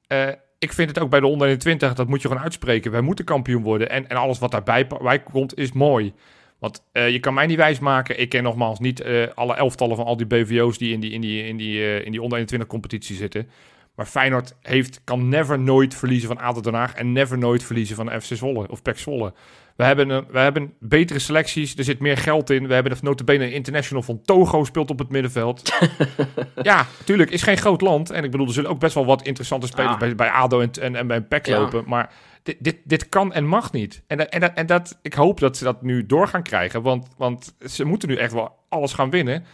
eh, 0.07 0.29
ik 0.65 0.73
vind 0.73 0.89
het 0.89 0.99
ook 0.99 1.11
bij 1.11 1.21
de 1.21 1.27
onder 1.27 1.47
21, 1.47 1.95
dat 1.95 2.09
moet 2.09 2.23
je 2.23 2.29
gewoon 2.29 2.43
uitspreken. 2.43 2.91
Wij 2.91 3.01
moeten 3.01 3.25
kampioen 3.25 3.63
worden. 3.63 3.91
En, 3.91 4.09
en 4.09 4.17
alles 4.17 4.39
wat 4.39 4.51
daarbij 4.51 4.87
bij 4.87 5.23
komt, 5.23 5.59
is 5.59 5.73
mooi. 5.73 6.13
Want 6.59 6.85
eh, 6.93 7.11
je 7.11 7.21
kan 7.21 7.35
mij 7.35 7.47
niet 7.47 7.57
wijsmaken. 7.57 8.21
Ik 8.21 8.29
ken 8.29 8.43
nogmaals 8.43 8.79
niet 8.79 9.01
eh, 9.01 9.27
alle 9.35 9.55
elftallen 9.55 9.97
van 9.97 10.05
al 10.05 10.17
die 10.17 10.27
BVO's 10.27 10.79
die 10.79 10.93
in 10.93 11.01
die, 11.01 11.11
in 11.11 11.21
die, 11.21 11.45
in 11.45 11.57
die, 11.57 11.81
eh, 11.81 12.05
in 12.05 12.11
die 12.11 12.23
onder 12.23 12.39
21 12.39 12.69
competitie 12.69 13.17
zitten. 13.17 13.49
Maar 13.95 14.07
Feyenoord 14.07 14.55
heeft, 14.61 15.01
kan 15.05 15.29
never 15.29 15.59
nooit 15.59 15.95
verliezen 15.95 16.29
van 16.29 16.39
ADO 16.39 16.61
Den 16.61 16.75
Haag 16.75 16.95
en 16.95 17.13
never 17.13 17.39
nooit 17.39 17.65
verliezen 17.65 17.97
van 17.97 18.21
FC 18.21 18.35
Zwolle 18.37 18.69
of 18.71 18.83
PEC 18.83 18.99
Zwolle. 18.99 19.33
We 19.77 19.85
hebben, 19.85 20.09
een, 20.11 20.25
we 20.31 20.39
hebben 20.39 20.73
betere 20.81 21.19
selecties, 21.19 21.77
er 21.77 21.85
zit 21.85 21.99
meer 22.01 22.17
geld 22.17 22.51
in. 22.51 22.67
We 22.67 22.75
hebben 22.75 22.93
de 22.93 22.99
notabene 23.03 23.53
international 23.53 24.03
van 24.03 24.21
Togo 24.23 24.65
speelt 24.65 24.91
op 24.91 24.99
het 24.99 25.09
middenveld. 25.11 25.73
ja, 26.63 26.87
natuurlijk, 26.99 27.31
is 27.31 27.43
geen 27.43 27.57
groot 27.57 27.81
land. 27.81 28.11
En 28.11 28.25
ik 28.25 28.31
bedoel, 28.31 28.47
er 28.47 28.53
zullen 28.53 28.71
ook 28.71 28.79
best 28.81 28.95
wel 28.95 29.07
wat 29.07 29.23
interessante 29.23 29.67
spelers 29.67 29.93
Ja. 29.93 29.99
bij, 29.99 30.15
bij 30.15 30.31
ADO 30.31 30.61
en, 30.61 30.71
en, 30.81 30.97
en 30.97 31.07
bij 31.07 31.23
PEC 31.23 31.47
Ja. 31.47 31.59
lopen. 31.61 31.85
Maar 31.87 32.13
dit, 32.43 32.57
dit, 32.61 32.77
dit 32.85 33.09
kan 33.09 33.33
en 33.33 33.47
mag 33.47 33.73
niet. 33.73 34.03
En, 34.07 34.17
dat- 34.19 34.29
en, 34.29 34.41
dat, 34.41 34.53
en 34.55 34.67
dat, 34.67 34.99
ik 35.03 35.15
hoop 35.15 35.41
dat 35.41 35.57
ze 35.57 35.65
dat 35.65 35.83
nu 35.83 36.07
door 36.07 36.29
gaan 36.29 36.43
krijgen. 36.43 36.83
Want, 36.83 37.09
want 37.17 37.55
ze 37.67 37.85
moeten 37.85 38.09
nu 38.09 38.17
echt 38.17 38.33
wel 38.33 38.57
alles 38.69 38.93
gaan 38.93 39.11
winnen. 39.11 39.45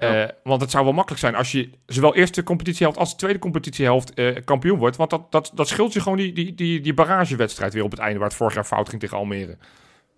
Ja. 0.00 0.22
Eh, 0.22 0.28
want 0.42 0.60
het 0.60 0.70
zou 0.70 0.84
wel 0.84 0.92
makkelijk 0.92 1.20
zijn 1.20 1.34
als 1.34 1.52
je 1.52 1.70
zowel 1.86 2.14
eerste 2.14 2.42
competitiehelft 2.42 2.98
als 2.98 3.14
tweede 3.14 3.38
competitiehelft 3.38 4.14
eh, 4.14 4.36
kampioen 4.44 4.78
wordt. 4.78 4.96
Want 4.96 5.10
dat, 5.10 5.32
dat, 5.32 5.50
dat 5.54 5.68
scheelt 5.68 5.92
je 5.92 6.00
gewoon 6.00 6.18
die, 6.18 6.32
die, 6.32 6.54
die, 6.54 6.80
die 6.80 6.94
barragewedstrijd 6.94 7.72
weer 7.72 7.84
op 7.84 7.90
het 7.90 8.00
einde, 8.00 8.18
waar 8.18 8.28
het 8.28 8.36
vorig 8.36 8.54
jaar 8.54 8.64
fout 8.64 8.88
ging 8.88 9.00
tegen 9.00 9.16
Almere. 9.16 9.56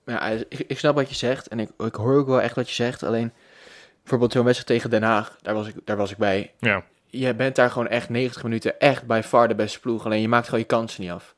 Ja, 0.06 0.26
ik, 0.26 0.64
ik 0.66 0.78
snap 0.78 0.94
wat 0.94 1.08
je 1.08 1.14
zegt 1.14 1.48
en 1.48 1.60
ik, 1.60 1.70
ik 1.78 1.94
hoor 1.94 2.18
ook 2.18 2.26
wel 2.26 2.40
echt 2.40 2.54
wat 2.54 2.68
je 2.68 2.74
zegt. 2.74 3.02
Alleen, 3.02 3.32
bijvoorbeeld 4.00 4.32
zo'n 4.32 4.44
wedstrijd 4.44 4.80
tegen 4.80 4.90
Den 4.90 5.08
Haag, 5.08 5.36
daar 5.42 5.54
was 5.54 5.68
ik, 5.68 5.74
daar 5.84 5.96
was 5.96 6.10
ik 6.10 6.16
bij. 6.16 6.52
Ja. 6.58 6.84
Je 7.06 7.34
bent 7.34 7.56
daar 7.56 7.70
gewoon 7.70 7.88
echt 7.88 8.08
90 8.08 8.42
minuten 8.42 8.80
echt 8.80 9.06
bij 9.06 9.22
far 9.22 9.48
de 9.48 9.54
beste 9.54 9.80
ploeg. 9.80 10.04
Alleen 10.04 10.20
je 10.20 10.28
maakt 10.28 10.44
gewoon 10.44 10.60
je 10.60 10.66
kansen 10.66 11.02
niet 11.02 11.10
af. 11.10 11.34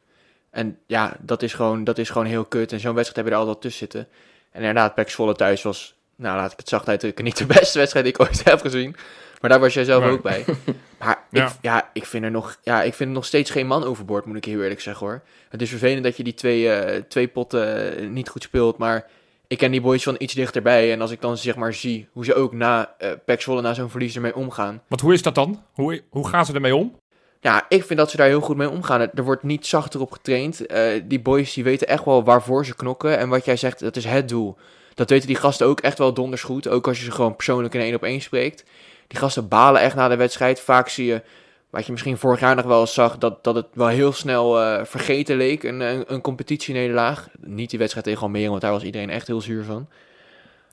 En 0.51 0.79
ja, 0.87 1.17
dat 1.21 1.43
is 1.43 1.55
gewoon, 1.55 1.85
dat 1.85 1.99
is 1.99 2.11
gewoon 2.11 2.27
heel 2.27 2.45
kut. 2.45 2.73
En 2.73 2.81
zo'n 2.81 2.95
wedstrijd 2.95 3.17
heb 3.17 3.27
je 3.27 3.41
er 3.41 3.47
altijd 3.47 3.61
tussen 3.61 3.79
zitten. 3.79 4.09
En 4.51 4.61
inderdaad, 4.61 4.95
Pek 4.95 5.11
Zwolle 5.11 5.35
thuis 5.35 5.63
was, 5.63 5.97
nou 6.17 6.37
laat 6.37 6.53
ik 6.53 6.59
het 6.59 6.69
zacht 6.69 6.89
uitdrukken, 6.89 7.25
niet 7.25 7.37
de 7.37 7.47
beste 7.47 7.79
wedstrijd 7.79 8.05
die 8.05 8.15
ik 8.15 8.21
ooit 8.21 8.45
heb 8.45 8.61
gezien. 8.61 8.97
Maar 9.41 9.51
daar 9.51 9.61
was 9.61 9.75
jij 9.75 9.85
zelf 9.85 10.03
Nee. 10.05 10.13
ook 10.13 10.23
bij. 10.23 10.45
Maar 10.99 11.23
Ja. 11.31 11.47
ik, 11.47 11.53
ja, 11.61 11.91
ik, 11.93 12.07
vind 12.07 12.25
er 12.25 12.31
nog, 12.31 12.57
ja, 12.63 12.83
ik 12.83 12.95
vind 12.95 13.09
er 13.09 13.15
nog 13.15 13.25
steeds 13.25 13.51
geen 13.51 13.67
man 13.67 13.85
overboord, 13.85 14.25
moet 14.25 14.37
ik 14.37 14.45
heel 14.45 14.63
eerlijk 14.63 14.81
zeggen 14.81 15.07
hoor. 15.07 15.23
Het 15.49 15.63
is 15.63 15.69
vervelend 15.71 16.05
dat 16.05 16.17
je 16.17 16.23
die 16.25 16.35
twee, 16.35 16.71
eh, 16.71 17.03
twee 17.09 17.29
potten 17.29 17.97
eh, 17.99 18.09
niet 18.09 18.29
goed 18.29 18.43
speelt, 18.43 18.79
maar 18.79 19.07
ik 19.47 19.59
ken 19.59 19.71
die 19.71 19.81
boys 19.81 20.03
van 20.03 20.15
iets 20.19 20.35
dichterbij. 20.35 20.93
En 20.93 21.01
als 21.01 21.11
ik 21.11 21.21
dan 21.21 21.37
zeg 21.37 21.57
maar 21.57 21.73
zie 21.75 22.09
hoe 22.13 22.25
ze 22.25 22.35
ook 22.35 22.53
na 22.53 22.95
uh, 23.27 23.61
na 23.61 23.75
zo'n 23.75 23.91
verlies 23.91 24.15
ermee 24.15 24.35
omgaan. 24.35 24.83
Want 24.89 25.01
hoe 25.01 25.13
is 25.13 25.23
dat 25.23 25.35
dan? 25.35 25.63
Hoe, 25.73 26.03
hoe 26.09 26.29
gaan 26.29 26.47
ze 26.47 26.53
ermee 26.53 26.77
om? 26.77 26.99
Ja, 27.41 27.67
ik 27.69 27.85
vind 27.85 27.99
dat 27.99 28.11
ze 28.11 28.17
daar 28.17 28.27
heel 28.27 28.41
goed 28.41 28.57
mee 28.57 28.71
omgaan. 28.71 29.01
Er 29.01 29.25
wordt 29.25 29.43
niet 29.43 29.67
zachter 29.67 30.01
op 30.01 30.11
getraind. 30.13 30.67
Die 31.05 31.21
boys 31.21 31.55
die 31.55 31.65
weten 31.65 31.89
echt 31.89 32.05
wel 32.05 32.25
waarvoor 32.25 32.67
ze 32.67 32.75
knokken. 32.77 33.19
En 33.19 33.29
wat 33.29 33.45
jij 33.45 33.57
zegt, 33.57 33.81
dat 33.81 33.97
is 33.97 34.05
het 34.05 34.29
doel. 34.29 34.57
Dat 34.95 35.11
weten 35.11 35.27
die 35.27 35.37
gasten 35.37 35.67
ook 35.67 35.81
echt 35.81 35.99
wel 35.99 36.15
donders 36.15 36.43
goed. 36.43 36.69
Ook 36.69 36.89
als 36.89 36.99
je 36.99 37.05
ze 37.05 37.11
gewoon 37.11 37.37
persoonlijk 37.37 37.75
in 37.75 37.81
één 37.81 37.95
op 37.95 38.03
één 38.03 38.21
spreekt. 38.21 38.65
Die 39.07 39.19
gasten 39.19 39.49
balen 39.49 39.81
echt 39.81 39.95
na 39.95 40.09
de 40.09 40.17
wedstrijd. 40.17 40.61
Vaak 40.61 40.89
zie 40.89 41.07
je, 41.07 41.23
wat 41.71 41.87
je 41.87 41.93
misschien 41.93 42.19
vorig 42.19 42.41
jaar 42.41 42.55
nog 42.55 42.65
wel 42.65 42.81
eens 42.81 42.95
zag, 42.95 43.19
dat, 43.19 43.45
dat 43.45 43.55
het 43.55 43.67
wel 43.73 43.87
heel 43.87 44.13
snel 44.13 44.61
eh, 44.61 44.85
vergeten 44.85 45.37
leek. 45.37 45.63
Een, 45.63 45.81
een, 45.81 46.05
een 46.07 46.21
competitienederlaag. 46.21 47.29
Niet 47.41 47.71
die 47.71 47.79
wedstrijd 47.79 48.07
tegen 48.07 48.23
Almere, 48.23 48.49
want 48.49 48.61
daar 48.61 48.73
was 48.73 48.83
iedereen 48.83 49.11
echt 49.11 49.27
heel 49.27 49.41
zuur 49.41 49.65
van. 49.65 49.89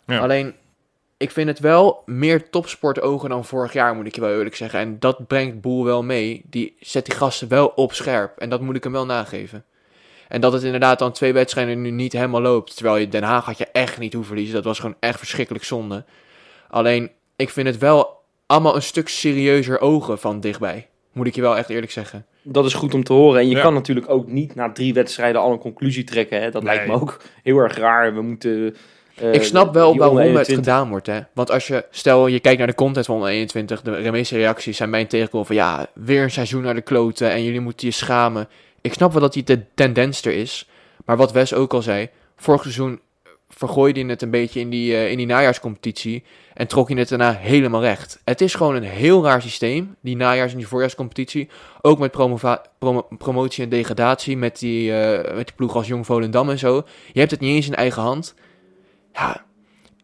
Ja. 0.05 0.19
Alleen, 0.19 0.55
ik 1.17 1.31
vind 1.31 1.47
het 1.47 1.59
wel 1.59 2.03
meer 2.05 2.49
topsportogen 2.49 3.29
dan 3.29 3.45
vorig 3.45 3.73
jaar, 3.73 3.95
moet 3.95 4.05
ik 4.05 4.15
je 4.15 4.21
wel 4.21 4.37
eerlijk 4.37 4.55
zeggen. 4.55 4.79
En 4.79 4.99
dat 4.99 5.27
brengt 5.27 5.61
Boel 5.61 5.85
wel 5.85 6.03
mee. 6.03 6.41
Die 6.49 6.75
zet 6.79 7.05
die 7.05 7.15
gasten 7.15 7.47
wel 7.47 7.67
op 7.67 7.93
scherp. 7.93 8.37
En 8.37 8.49
dat 8.49 8.61
moet 8.61 8.75
ik 8.75 8.83
hem 8.83 8.91
wel 8.91 9.05
nageven. 9.05 9.65
En 10.31 10.41
dat 10.41 10.53
het 10.53 10.63
inderdaad 10.63 10.99
dan 10.99 11.11
twee 11.11 11.33
wedstrijden 11.33 11.81
nu 11.81 11.89
niet 11.91 12.13
helemaal 12.13 12.41
loopt. 12.41 12.75
Terwijl 12.75 12.97
je 12.97 13.07
Den 13.07 13.23
Haag 13.23 13.45
had 13.45 13.57
je 13.57 13.67
echt 13.71 13.99
niet 13.99 14.13
hoeven 14.13 14.31
verliezen. 14.31 14.55
Dat 14.55 14.65
was 14.65 14.79
gewoon 14.79 14.95
echt 14.99 15.17
verschrikkelijk 15.17 15.63
zonde. 15.65 16.03
Alleen, 16.69 17.11
ik 17.35 17.49
vind 17.49 17.67
het 17.67 17.77
wel 17.77 18.19
allemaal 18.45 18.75
een 18.75 18.81
stuk 18.81 19.09
serieuzer 19.09 19.79
ogen 19.81 20.19
van 20.19 20.39
dichtbij. 20.39 20.87
Moet 21.11 21.27
ik 21.27 21.35
je 21.35 21.41
wel 21.41 21.57
echt 21.57 21.69
eerlijk 21.69 21.91
zeggen. 21.91 22.25
Dat 22.43 22.65
is 22.65 22.73
goed 22.73 22.93
om 22.93 23.03
te 23.03 23.13
horen. 23.13 23.39
En 23.41 23.49
je 23.49 23.55
Ja. 23.55 23.61
kan 23.61 23.73
natuurlijk 23.73 24.09
ook 24.09 24.27
niet 24.27 24.55
na 24.55 24.71
drie 24.71 24.93
wedstrijden 24.93 25.41
al 25.41 25.51
een 25.51 25.59
conclusie 25.59 26.03
trekken. 26.03 26.41
Hè? 26.41 26.51
Dat 26.51 26.63
Nee. 26.63 26.73
lijkt 26.75 26.89
me 26.89 26.95
ook 27.01 27.21
heel 27.43 27.57
erg 27.57 27.77
raar. 27.77 28.13
We 28.13 28.21
moeten... 28.21 28.75
eh, 29.15 29.33
ik 29.33 29.43
snap 29.43 29.73
wel 29.73 29.95
waarom 29.97 30.17
het 30.17 30.25
21 30.25 30.55
gedaan 30.55 30.89
wordt, 30.89 31.07
hè. 31.07 31.19
Want 31.33 31.51
als 31.51 31.67
je, 31.67 31.85
stel 31.89 32.27
je 32.27 32.39
kijkt 32.39 32.57
naar 32.57 32.67
de 32.67 32.75
content 32.75 33.05
van 33.05 33.25
21, 33.27 33.81
de 33.81 34.11
meeste 34.11 34.35
reacties 34.35 34.77
zijn 34.77 34.89
mijn 34.89 35.07
tegenkomen 35.07 35.47
van 35.47 35.55
ja, 35.55 35.87
weer 35.93 36.23
een 36.23 36.31
seizoen 36.31 36.61
naar 36.61 36.75
de 36.75 36.81
kloten 36.81 37.31
en 37.31 37.43
jullie 37.43 37.59
moeten 37.59 37.87
je 37.87 37.93
schamen. 37.93 38.47
Ik 38.81 38.93
snap 38.93 39.11
wel 39.11 39.21
dat 39.21 39.33
die 39.33 39.43
de 39.43 39.65
tendens 39.73 40.25
er 40.25 40.33
is, 40.33 40.69
maar 41.05 41.17
wat 41.17 41.31
Wes 41.31 41.53
ook 41.53 41.73
al 41.73 41.81
zei, 41.81 42.09
vorig 42.35 42.61
seizoen 42.61 42.99
vergooide 43.49 43.99
je 43.99 44.05
het 44.05 44.21
een 44.21 44.29
beetje 44.29 44.59
in 44.59 44.69
die, 44.69 44.93
eh, 44.93 45.11
in 45.11 45.17
die 45.17 45.25
najaarscompetitie 45.25 46.23
en 46.53 46.67
trok 46.67 46.89
je 46.89 46.95
het 46.95 47.09
daarna 47.09 47.33
helemaal 47.33 47.81
recht. 47.81 48.21
Het 48.25 48.41
is 48.41 48.53
gewoon 48.53 48.75
een 48.75 48.83
heel 48.83 49.23
raar 49.23 49.41
systeem, 49.41 49.95
die 50.01 50.15
najaars- 50.15 50.51
en 50.51 50.57
die 50.57 50.67
voorjaarscompetitie. 50.67 51.49
Ook 51.81 51.99
met 51.99 52.11
promotie 53.17 53.63
en 53.63 53.69
degradatie, 53.69 54.37
met 54.37 54.59
die, 54.59 54.93
eh, 54.93 55.35
met 55.35 55.47
die 55.47 55.55
ploeg 55.55 55.75
als 55.75 55.87
Jong 55.87 56.05
Volendam 56.05 56.49
en 56.49 56.59
zo. 56.59 56.83
Je 57.13 57.19
hebt 57.19 57.31
het 57.31 57.39
niet 57.39 57.55
eens 57.55 57.67
in 57.67 57.75
eigen 57.75 58.01
hand. 58.01 58.35
Ja, 59.13 59.45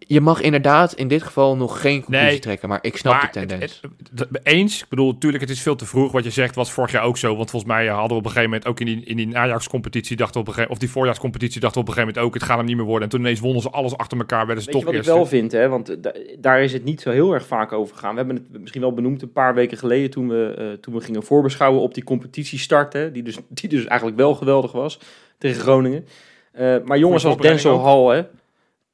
je 0.07 0.21
mag 0.21 0.41
inderdaad 0.41 0.93
in 0.93 1.07
dit 1.07 1.23
geval 1.23 1.55
nog 1.55 1.81
geen 1.81 2.01
conclusie 2.03 2.27
Nee, 2.29 2.39
trekken, 2.39 2.69
maar 2.69 2.79
ik 2.81 2.97
snap 2.97 3.13
maar 3.13 3.29
de 3.31 3.39
tendens. 3.39 3.79
het- 3.81 3.91
het- 4.09 4.19
het- 4.19 4.39
eens, 4.43 4.81
ik 4.81 4.89
bedoel, 4.89 5.11
natuurlijk, 5.11 5.43
het 5.43 5.51
is 5.51 5.61
veel 5.61 5.75
te 5.75 5.85
vroeg. 5.85 6.11
Wat 6.11 6.23
je 6.23 6.29
zegt 6.29 6.55
was 6.55 6.71
vorig 6.71 6.91
jaar 6.91 7.03
ook 7.03 7.17
zo. 7.17 7.35
Want 7.35 7.49
volgens 7.49 7.71
mij 7.71 7.87
hadden 7.87 8.07
we 8.09 8.15
op 8.15 8.23
een 8.25 8.31
gegeven 8.31 8.49
moment 8.49 8.67
ook 8.67 8.79
in 8.79 8.85
die, 8.85 9.03
in 9.05 9.15
die 9.17 9.27
najaarscompetitie, 9.27 10.15
dachten 10.17 10.33
we 10.33 10.39
op 10.39 10.47
een 10.47 10.53
gegeven 10.53 10.73
of 10.75 10.79
die 10.79 10.89
voorjaarscompetitie, 10.89 11.61
dachten 11.61 11.81
we 11.81 11.87
op 11.87 11.95
een 11.95 11.99
gegeven 12.01 12.15
moment 12.21 12.35
ook, 12.35 12.39
het 12.41 12.49
gaat 12.49 12.57
hem 12.57 12.65
niet 12.67 12.75
meer 12.77 12.85
worden. 12.85 13.03
En 13.03 13.09
toen 13.09 13.19
ineens 13.19 13.39
wonnen 13.39 13.61
ze 13.61 13.69
alles 13.69 13.97
achter 13.97 14.17
elkaar, 14.17 14.45
werden 14.45 14.63
ze 14.63 14.69
Weet 14.71 14.79
je 14.79 14.85
toch 14.85 14.95
wat 14.95 15.05
ik 15.05 15.13
wel 15.13 15.25
vind, 15.25 15.51
hè? 15.51 15.69
want 15.69 16.03
da- 16.03 16.13
daar 16.39 16.61
is 16.63 16.73
het 16.73 16.83
niet 16.83 17.01
zo 17.01 17.11
heel 17.11 17.33
erg 17.33 17.45
vaak 17.45 17.71
over 17.71 17.95
gegaan. 17.95 18.11
We 18.11 18.17
hebben 18.17 18.35
het 18.51 18.61
misschien 18.61 18.81
wel 18.81 18.93
benoemd 18.93 19.21
een 19.21 19.31
paar 19.31 19.53
weken 19.55 19.77
geleden 19.77 20.09
toen 20.09 20.27
we, 20.29 20.53
eh, 20.57 20.65
toen 20.81 20.93
we 20.93 21.01
gingen 21.01 21.23
voorbeschouwen 21.23 21.81
op 21.81 21.93
die 21.93 22.03
competitiestart, 22.03 22.93
hè? 22.93 23.11
Die, 23.11 23.23
dus, 23.23 23.37
die 23.49 23.69
dus 23.69 23.85
eigenlijk 23.85 24.17
wel 24.19 24.35
geweldig 24.35 24.71
was 24.71 24.99
tegen 25.37 25.61
Groningen. 25.61 26.05
Eh, 26.51 26.75
maar 26.85 26.97
jongens 26.97 27.25
als 27.25 27.37
Denzel. 27.37 27.83
Hall, 27.83 28.15
hè? 28.15 28.21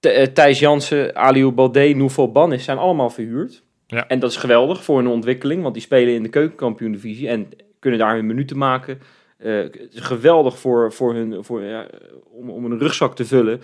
Eh, 0.05 0.27
Thijs 0.27 0.60
Jansen, 0.60 1.15
Aliou 1.15 1.51
Baldé, 1.51 1.93
Noufal 1.93 2.31
Bannis 2.31 2.63
zijn 2.63 2.77
allemaal 2.77 3.10
verhuurd. 3.10 3.63
Ja. 3.88 4.07
En 4.07 4.19
dat 4.19 4.31
is 4.31 4.38
geweldig 4.38 4.83
voor 4.83 4.98
hun 4.98 5.07
ontwikkeling, 5.07 5.62
want 5.62 5.74
die 5.74 5.83
spelen 5.83 6.13
in 6.13 6.24
de 6.24 6.29
keukenkampioen-divisie 6.29 7.27
en 7.27 7.50
kunnen 7.79 8.00
daar 8.00 8.15
hun 8.15 8.25
minuten 8.25 8.57
maken. 8.57 9.00
Eh, 9.38 9.55
het 9.55 9.93
is 9.93 10.00
geweldig 10.00 10.60
voor, 10.60 10.93
voor 10.93 11.13
hun, 11.13 11.43
voor, 11.43 11.62
ja, 11.62 11.88
om, 12.31 12.50
om 12.50 12.65
een 12.65 12.79
rugzak 12.79 13.15
te 13.15 13.25
vullen. 13.25 13.62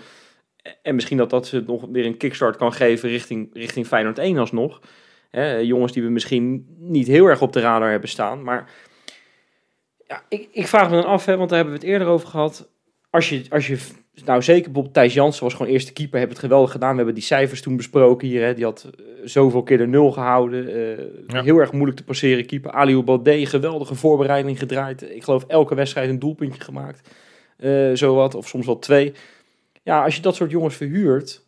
En 0.82 0.94
misschien 0.94 1.16
dat 1.16 1.30
dat 1.30 1.46
ze 1.46 1.62
nog 1.66 1.86
weer 1.92 2.06
een 2.06 2.16
kickstart 2.16 2.56
kan 2.56 2.72
geven 2.72 3.08
richting, 3.08 3.50
richting 3.52 3.86
Feyenoord 3.86 4.18
1 4.18 4.38
alsnog. 4.38 4.80
Hè, 5.30 5.56
jongens 5.56 5.92
die 5.92 6.02
we 6.02 6.08
misschien 6.08 6.66
niet 6.78 7.06
heel 7.06 7.26
erg 7.26 7.42
op 7.42 7.52
de 7.52 7.60
radar 7.60 7.90
hebben 7.90 8.08
staan. 8.08 8.42
Maar 8.42 8.70
ja, 10.06 10.22
ik, 10.28 10.48
ik 10.52 10.66
vraag 10.66 10.90
me 10.90 10.96
dan 10.96 11.10
af, 11.10 11.24
hè, 11.24 11.36
want 11.36 11.48
daar 11.48 11.58
hebben 11.58 11.78
we 11.78 11.80
het 11.80 11.90
eerder 11.90 12.08
over 12.08 12.28
gehad. 12.28 12.70
Als 13.10 13.28
je, 13.28 13.44
als 13.48 13.66
je 13.66 13.78
nou 14.24 14.42
zeker 14.42 14.64
bijvoorbeeld 14.64 14.94
Thijs 14.94 15.14
Jansen 15.14 15.44
was 15.44 15.54
gewoon 15.54 15.72
eerste 15.72 15.92
keeper, 15.92 16.18
hebben 16.18 16.36
het 16.36 16.44
geweldig 16.46 16.70
gedaan. 16.70 16.90
We 16.90 16.96
hebben 16.96 17.14
die 17.14 17.22
cijfers 17.24 17.62
toen 17.62 17.76
besproken 17.76 18.28
hier. 18.28 18.44
Hè. 18.44 18.54
Die 18.54 18.64
had 18.64 18.90
eh, 18.98 19.04
zoveel 19.24 19.62
keer 19.62 19.78
de 19.78 19.86
nul 19.86 20.10
gehouden. 20.12 20.66
eh, 20.68 21.04
Ja. 21.26 21.42
Heel 21.42 21.58
erg 21.58 21.72
moeilijk 21.72 21.96
te 21.96 22.04
passeren 22.04 22.46
keeper. 22.46 22.70
Aliou 22.70 23.02
Baldé, 23.02 23.46
geweldige 23.46 23.94
voorbereiding 23.94 24.58
gedraaid. 24.58 25.10
Ik 25.14 25.24
geloof 25.24 25.44
elke 25.46 25.74
wedstrijd 25.74 26.08
een 26.10 26.18
doelpuntje 26.18 26.60
gemaakt. 26.60 27.08
Eh 27.56 27.90
zowat, 27.94 28.34
of 28.34 28.48
soms 28.48 28.66
wel 28.66 28.78
twee. 28.78 29.12
Ja, 29.82 30.04
als 30.04 30.16
je 30.16 30.22
dat 30.22 30.34
soort 30.34 30.50
jongens 30.50 30.76
verhuurt, 30.76 31.42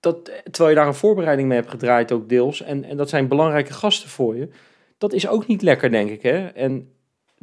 dat, 0.00 0.24
terwijl 0.44 0.68
je 0.68 0.76
daar 0.76 0.86
een 0.86 0.94
voorbereiding 0.94 1.48
mee 1.48 1.58
hebt 1.58 1.70
gedraaid 1.70 2.12
ook 2.12 2.28
deels, 2.28 2.62
en, 2.62 2.84
en 2.84 2.96
dat 2.96 3.08
zijn 3.08 3.28
belangrijke 3.28 3.72
gasten 3.72 4.08
voor 4.08 4.36
je, 4.36 4.48
dat 4.98 5.12
is 5.12 5.28
ook 5.28 5.46
niet 5.46 5.62
lekker, 5.62 5.90
denk 5.90 6.10
ik. 6.10 6.22
Hè? 6.22 6.46
En 6.46 6.92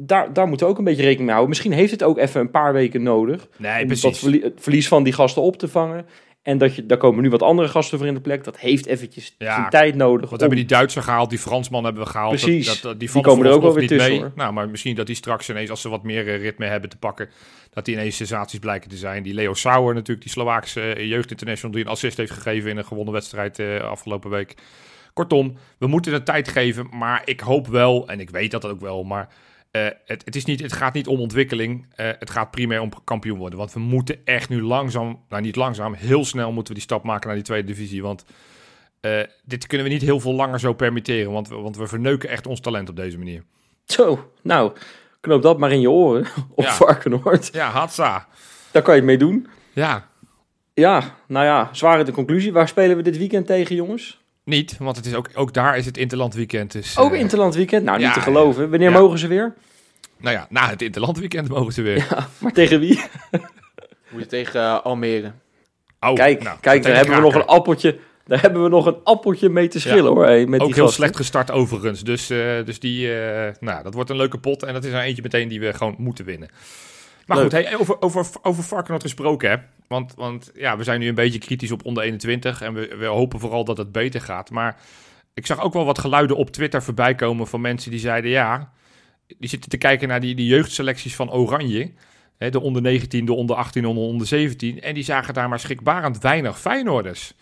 daar, 0.00 0.32
daar 0.32 0.46
moeten 0.48 0.66
we 0.66 0.72
ook 0.72 0.78
een 0.78 0.84
beetje 0.84 1.02
rekening 1.02 1.24
mee 1.26 1.34
houden. 1.36 1.48
Misschien 1.48 1.72
heeft 1.72 1.90
het 1.90 2.02
ook 2.02 2.18
even 2.18 2.40
een 2.40 2.50
paar 2.50 2.72
weken 2.72 3.02
nodig 3.02 3.48
Nee, 3.56 3.80
om 3.80 3.86
precies. 3.86 4.02
dat 4.02 4.18
verlie- 4.18 4.42
het 4.42 4.58
verlies 4.60 4.88
van 4.88 5.02
die 5.02 5.12
gasten 5.12 5.42
op 5.42 5.56
te 5.58 5.68
vangen. 5.68 6.06
En 6.42 6.58
dat 6.58 6.74
je, 6.74 6.86
daar 6.86 6.98
komen 6.98 7.22
nu 7.22 7.30
wat 7.30 7.42
andere 7.42 7.68
gasten 7.68 7.98
voor 7.98 8.06
in 8.06 8.14
de 8.14 8.20
plek. 8.20 8.44
Dat 8.44 8.58
heeft 8.58 8.86
eventjes 8.86 9.34
Ja. 9.38 9.54
zijn 9.54 9.68
tijd 9.70 9.94
nodig. 9.94 10.20
Wat 10.30 10.32
om- 10.32 10.38
hebben 10.38 10.56
die 10.58 10.66
Duitser 10.66 11.02
gehaald, 11.02 11.30
die 11.30 11.38
Fransman 11.38 11.84
hebben 11.84 12.02
we 12.02 12.08
gehaald. 12.08 12.30
Precies. 12.30 12.66
Dat, 12.66 12.80
dat, 12.82 13.00
die, 13.00 13.10
Die 13.12 13.22
komen 13.22 13.46
er 13.46 13.52
ook 13.52 13.62
wel 13.62 13.74
weer 13.74 13.88
tussen, 13.88 14.10
mee. 14.10 14.20
hoor. 14.20 14.32
Nou, 14.34 14.52
maar 14.52 14.68
misschien 14.68 14.94
dat 14.96 15.06
die 15.06 15.14
straks 15.16 15.48
ineens, 15.50 15.70
als 15.70 15.80
ze 15.80 15.88
wat 15.88 16.02
meer 16.02 16.28
eh, 16.28 16.40
ritme 16.40 16.66
hebben 16.66 16.90
te 16.90 16.96
pakken, 16.98 17.28
dat 17.72 17.84
die 17.84 17.94
ineens 17.94 18.16
sensaties 18.16 18.58
blijken 18.58 18.90
te 18.90 18.96
zijn. 18.96 19.22
Die 19.22 19.34
Leo 19.34 19.54
Sauer 19.54 19.94
natuurlijk, 19.94 20.22
die 20.22 20.32
Slovaakse 20.32 20.80
eh, 20.80 21.08
jeugdinternational, 21.08 21.74
die 21.76 21.84
een 21.84 21.90
assist 21.90 22.16
heeft 22.16 22.32
gegeven 22.32 22.70
in 22.70 22.76
een 22.76 22.84
gewonnen 22.86 23.12
wedstrijd 23.14 23.58
eh, 23.58 23.80
afgelopen 23.80 24.30
week. 24.30 24.54
Kortom, 25.12 25.56
we 25.78 25.86
moeten 25.86 26.12
de 26.12 26.22
tijd 26.22 26.48
geven, 26.48 26.86
maar 26.92 27.22
ik 27.24 27.40
hoop 27.40 27.66
wel, 27.66 28.08
en 28.08 28.20
ik 28.20 28.30
weet 28.30 28.50
dat 28.50 28.64
ook 28.66 28.80
wel, 28.80 29.04
maar 29.04 29.28
eh, 29.86 29.92
het, 30.04 30.24
het, 30.24 30.36
is 30.36 30.44
niet, 30.44 30.60
het 30.62 30.72
gaat 30.72 30.94
niet 30.94 31.06
om 31.06 31.20
ontwikkeling. 31.20 31.86
eh, 31.94 32.06
het 32.18 32.30
gaat 32.30 32.50
primair 32.50 32.80
om 32.80 32.90
kampioen 33.04 33.38
worden. 33.38 33.58
Want 33.58 33.72
we 33.72 33.80
moeten 33.80 34.20
echt 34.24 34.48
nu 34.48 34.62
langzaam, 34.62 35.24
nou 35.28 35.42
niet 35.42 35.56
langzaam, 35.56 35.94
heel 35.94 36.24
snel 36.24 36.52
moeten 36.52 36.72
we 36.72 36.78
die 36.78 36.88
stap 36.88 37.04
maken 37.04 37.26
naar 37.26 37.36
die 37.36 37.44
tweede 37.44 37.66
divisie. 37.66 38.02
Want 38.02 38.24
eh, 39.00 39.20
dit 39.44 39.66
kunnen 39.66 39.86
we 39.86 39.92
niet 39.92 40.02
heel 40.02 40.20
veel 40.20 40.34
langer 40.34 40.60
zo 40.60 40.72
permitteren. 40.72 41.32
Want 41.32 41.48
we, 41.48 41.54
want 41.54 41.76
we 41.76 41.86
verneuken 41.86 42.28
echt 42.28 42.46
ons 42.46 42.60
talent 42.60 42.88
op 42.88 42.96
deze 42.96 43.18
manier. 43.18 43.42
Zo, 43.84 44.32
nou, 44.42 44.72
knoop 45.20 45.42
dat 45.42 45.58
maar 45.58 45.72
in 45.72 45.80
je 45.80 45.90
oren 45.90 46.26
op 46.54 46.64
Ja. 46.64 46.72
Varkenoord. 46.72 47.50
Ja, 47.52 47.70
hatsa. 47.70 48.26
Daar 48.70 48.82
kan 48.82 48.94
je 48.94 49.00
het 49.00 49.08
mee 49.08 49.18
doen. 49.18 49.46
Ja, 49.72 50.08
Ja, 50.74 51.16
nou 51.26 51.44
ja, 51.44 51.68
zware 51.72 52.04
de 52.04 52.12
conclusie. 52.12 52.52
Waar 52.52 52.68
spelen 52.68 52.96
we 52.96 53.02
dit 53.02 53.18
weekend 53.18 53.46
tegen, 53.46 53.76
jongens? 53.76 54.20
Niet. 54.48 54.76
Want 54.78 54.96
het 54.96 55.06
is 55.06 55.14
ook, 55.14 55.28
ook 55.34 55.54
daar 55.54 55.76
is 55.76 55.86
het 55.86 55.96
Interland 55.96 56.34
weekend. 56.34 56.72
Dus, 56.72 56.98
Ook 56.98 57.12
eh, 57.12 57.20
Interland 57.20 57.54
weekend? 57.54 57.84
Nou, 57.84 57.98
niet 57.98 58.06
ja, 58.06 58.12
te 58.12 58.20
geloven. 58.20 58.70
Wanneer 58.70 58.90
ja. 58.90 58.98
mogen 58.98 59.18
ze 59.18 59.26
weer? 59.26 59.54
Nou 60.20 60.36
ja, 60.36 60.46
na 60.50 60.68
het 60.68 60.82
Interland 60.82 61.18
weekend 61.18 61.48
mogen 61.48 61.72
ze 61.72 61.82
weer. 61.82 62.06
Maar 62.38 62.52
tegen 62.52 62.80
wie? 62.80 63.00
Moet 64.10 64.20
je 64.20 64.26
tegen 64.26 64.60
eh, 64.60 64.80
Almere. 64.82 65.32
Oh, 66.00 66.14
Kijk, 66.14 66.42
nou, 66.42 66.58
kijk 66.60 66.82
daar 66.82 66.96
hebben 66.96 67.14
we 67.14 67.20
nog 67.20 67.34
een 67.34 67.46
appeltje. 67.46 67.98
Daar 68.28 68.40
hebben 68.40 68.62
we 68.62 68.68
nog 68.68 68.86
een 68.86 68.96
appeltje 69.04 69.48
mee 69.48 69.68
te 69.68 69.80
schillen, 69.80 70.12
hoor. 70.12 70.24
Hey, 70.24 70.46
met 70.46 70.60
Ook 70.60 70.66
die 70.66 70.74
heel 70.74 70.84
gasten. 70.84 71.02
slecht 71.02 71.16
gestart 71.16 71.50
overigens. 71.50 72.02
Dus, 72.04 72.30
eh, 72.30 72.38
dus 72.64 72.80
die, 72.80 73.20
eh, 73.20 73.54
nou, 73.60 73.82
dat 73.82 73.94
wordt 73.94 74.10
een 74.10 74.16
leuke 74.16 74.38
pot. 74.38 74.62
En 74.62 74.72
dat 74.72 74.84
is 74.84 74.92
er 74.92 75.00
eentje 75.00 75.22
meteen 75.22 75.48
die 75.48 75.60
we 75.60 75.72
gewoon 75.72 75.94
moeten 75.98 76.24
winnen. 76.24 76.48
Maar 77.28 77.36
Leuk. 77.36 77.52
goed, 77.52 77.62
hey, 77.64 77.76
over, 77.76 78.02
over, 78.02 78.26
over 78.42 78.62
Varkenoord 78.62 79.02
gesproken, 79.02 79.50
hè. 79.50 79.56
Want, 79.88 80.14
want 80.14 80.50
ja, 80.54 80.76
we 80.76 80.84
zijn 80.84 81.00
nu 81.00 81.08
een 81.08 81.14
beetje 81.14 81.38
kritisch 81.38 81.70
op 81.70 81.84
onder 81.84 82.02
21. 82.02 82.62
En 82.62 82.74
we, 82.74 82.96
we 82.96 83.04
hopen 83.04 83.40
vooral 83.40 83.64
dat 83.64 83.78
het 83.78 83.92
beter 83.92 84.20
gaat. 84.20 84.50
Maar 84.50 84.80
ik 85.34 85.46
zag 85.46 85.60
ook 85.60 85.72
wel 85.72 85.84
wat 85.84 85.98
geluiden 85.98 86.36
op 86.36 86.50
Twitter 86.50 86.82
voorbij 86.82 87.14
komen 87.14 87.46
van 87.46 87.60
mensen 87.60 87.90
die 87.90 88.00
zeiden... 88.00 88.30
Ja, 88.30 88.72
die 89.26 89.48
zitten 89.48 89.70
te 89.70 89.76
kijken 89.76 90.08
naar 90.08 90.20
die, 90.20 90.34
die 90.34 90.46
jeugdselecties 90.46 91.16
van 91.16 91.32
Oranje. 91.32 91.92
Hè, 92.36 92.50
de 92.50 92.60
onder 92.60 92.82
19, 92.82 93.24
de 93.24 93.32
onder 93.32 93.56
18, 93.56 93.82
de 93.82 93.88
onder 93.88 94.26
17. 94.26 94.80
En 94.80 94.94
die 94.94 95.04
zagen 95.04 95.34
daar 95.34 95.48
maar 95.48 95.60
schrikbarend 95.60 96.18
weinig 96.18 96.60
Feyenoorders. 96.60 97.34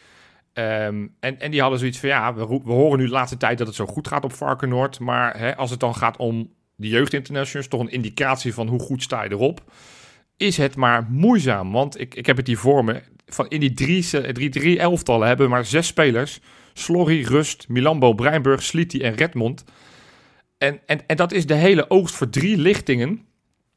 Ehm, 0.52 1.06
en, 1.20 1.40
en 1.40 1.50
die 1.50 1.60
hadden 1.60 1.78
zoiets 1.78 1.98
van, 1.98 2.08
ja, 2.08 2.34
we, 2.34 2.46
we 2.46 2.72
horen 2.72 2.98
nu 2.98 3.04
de 3.04 3.10
laatste 3.10 3.36
tijd 3.36 3.58
dat 3.58 3.66
het 3.66 3.76
zo 3.76 3.86
goed 3.86 4.08
gaat 4.08 4.24
op 4.24 4.32
Varkenoord. 4.32 5.00
Maar 5.00 5.38
hè, 5.38 5.56
als 5.56 5.70
het 5.70 5.80
dan 5.80 5.94
gaat 5.94 6.16
om 6.16 6.54
de 6.76 6.88
jeugdinternationals, 6.88 7.68
toch 7.68 7.80
een 7.80 7.90
indicatie 7.90 8.54
van 8.54 8.68
hoe 8.68 8.80
goed 8.80 9.02
sta 9.02 9.22
je 9.22 9.30
erop, 9.30 9.60
is 10.36 10.56
het 10.56 10.76
maar 10.76 11.06
moeizaam. 11.10 11.72
Want 11.72 12.00
ik, 12.00 12.14
ik 12.14 12.26
heb 12.26 12.36
het 12.36 12.46
hier 12.46 12.58
voor 12.58 12.84
me. 12.84 13.02
Van 13.26 13.48
in 13.48 13.60
die 13.60 13.74
drie, 13.74 14.32
drie, 14.32 14.48
drie 14.48 14.78
elftallen 14.78 15.26
hebben 15.28 15.46
we 15.46 15.52
maar 15.52 15.64
zes 15.64 15.86
spelers. 15.86 16.40
Slorry, 16.72 17.22
Rust, 17.24 17.68
Milambo, 17.68 18.12
Breinburg, 18.14 18.62
Sliti 18.62 19.00
en 19.02 19.14
Redmond. 19.14 19.64
En, 20.58 20.80
en, 20.86 21.06
en 21.06 21.16
dat 21.16 21.32
is 21.32 21.46
de 21.46 21.54
hele 21.54 21.90
oogst 21.90 22.14
voor 22.14 22.28
drie 22.28 22.56
lichtingen 22.56 23.20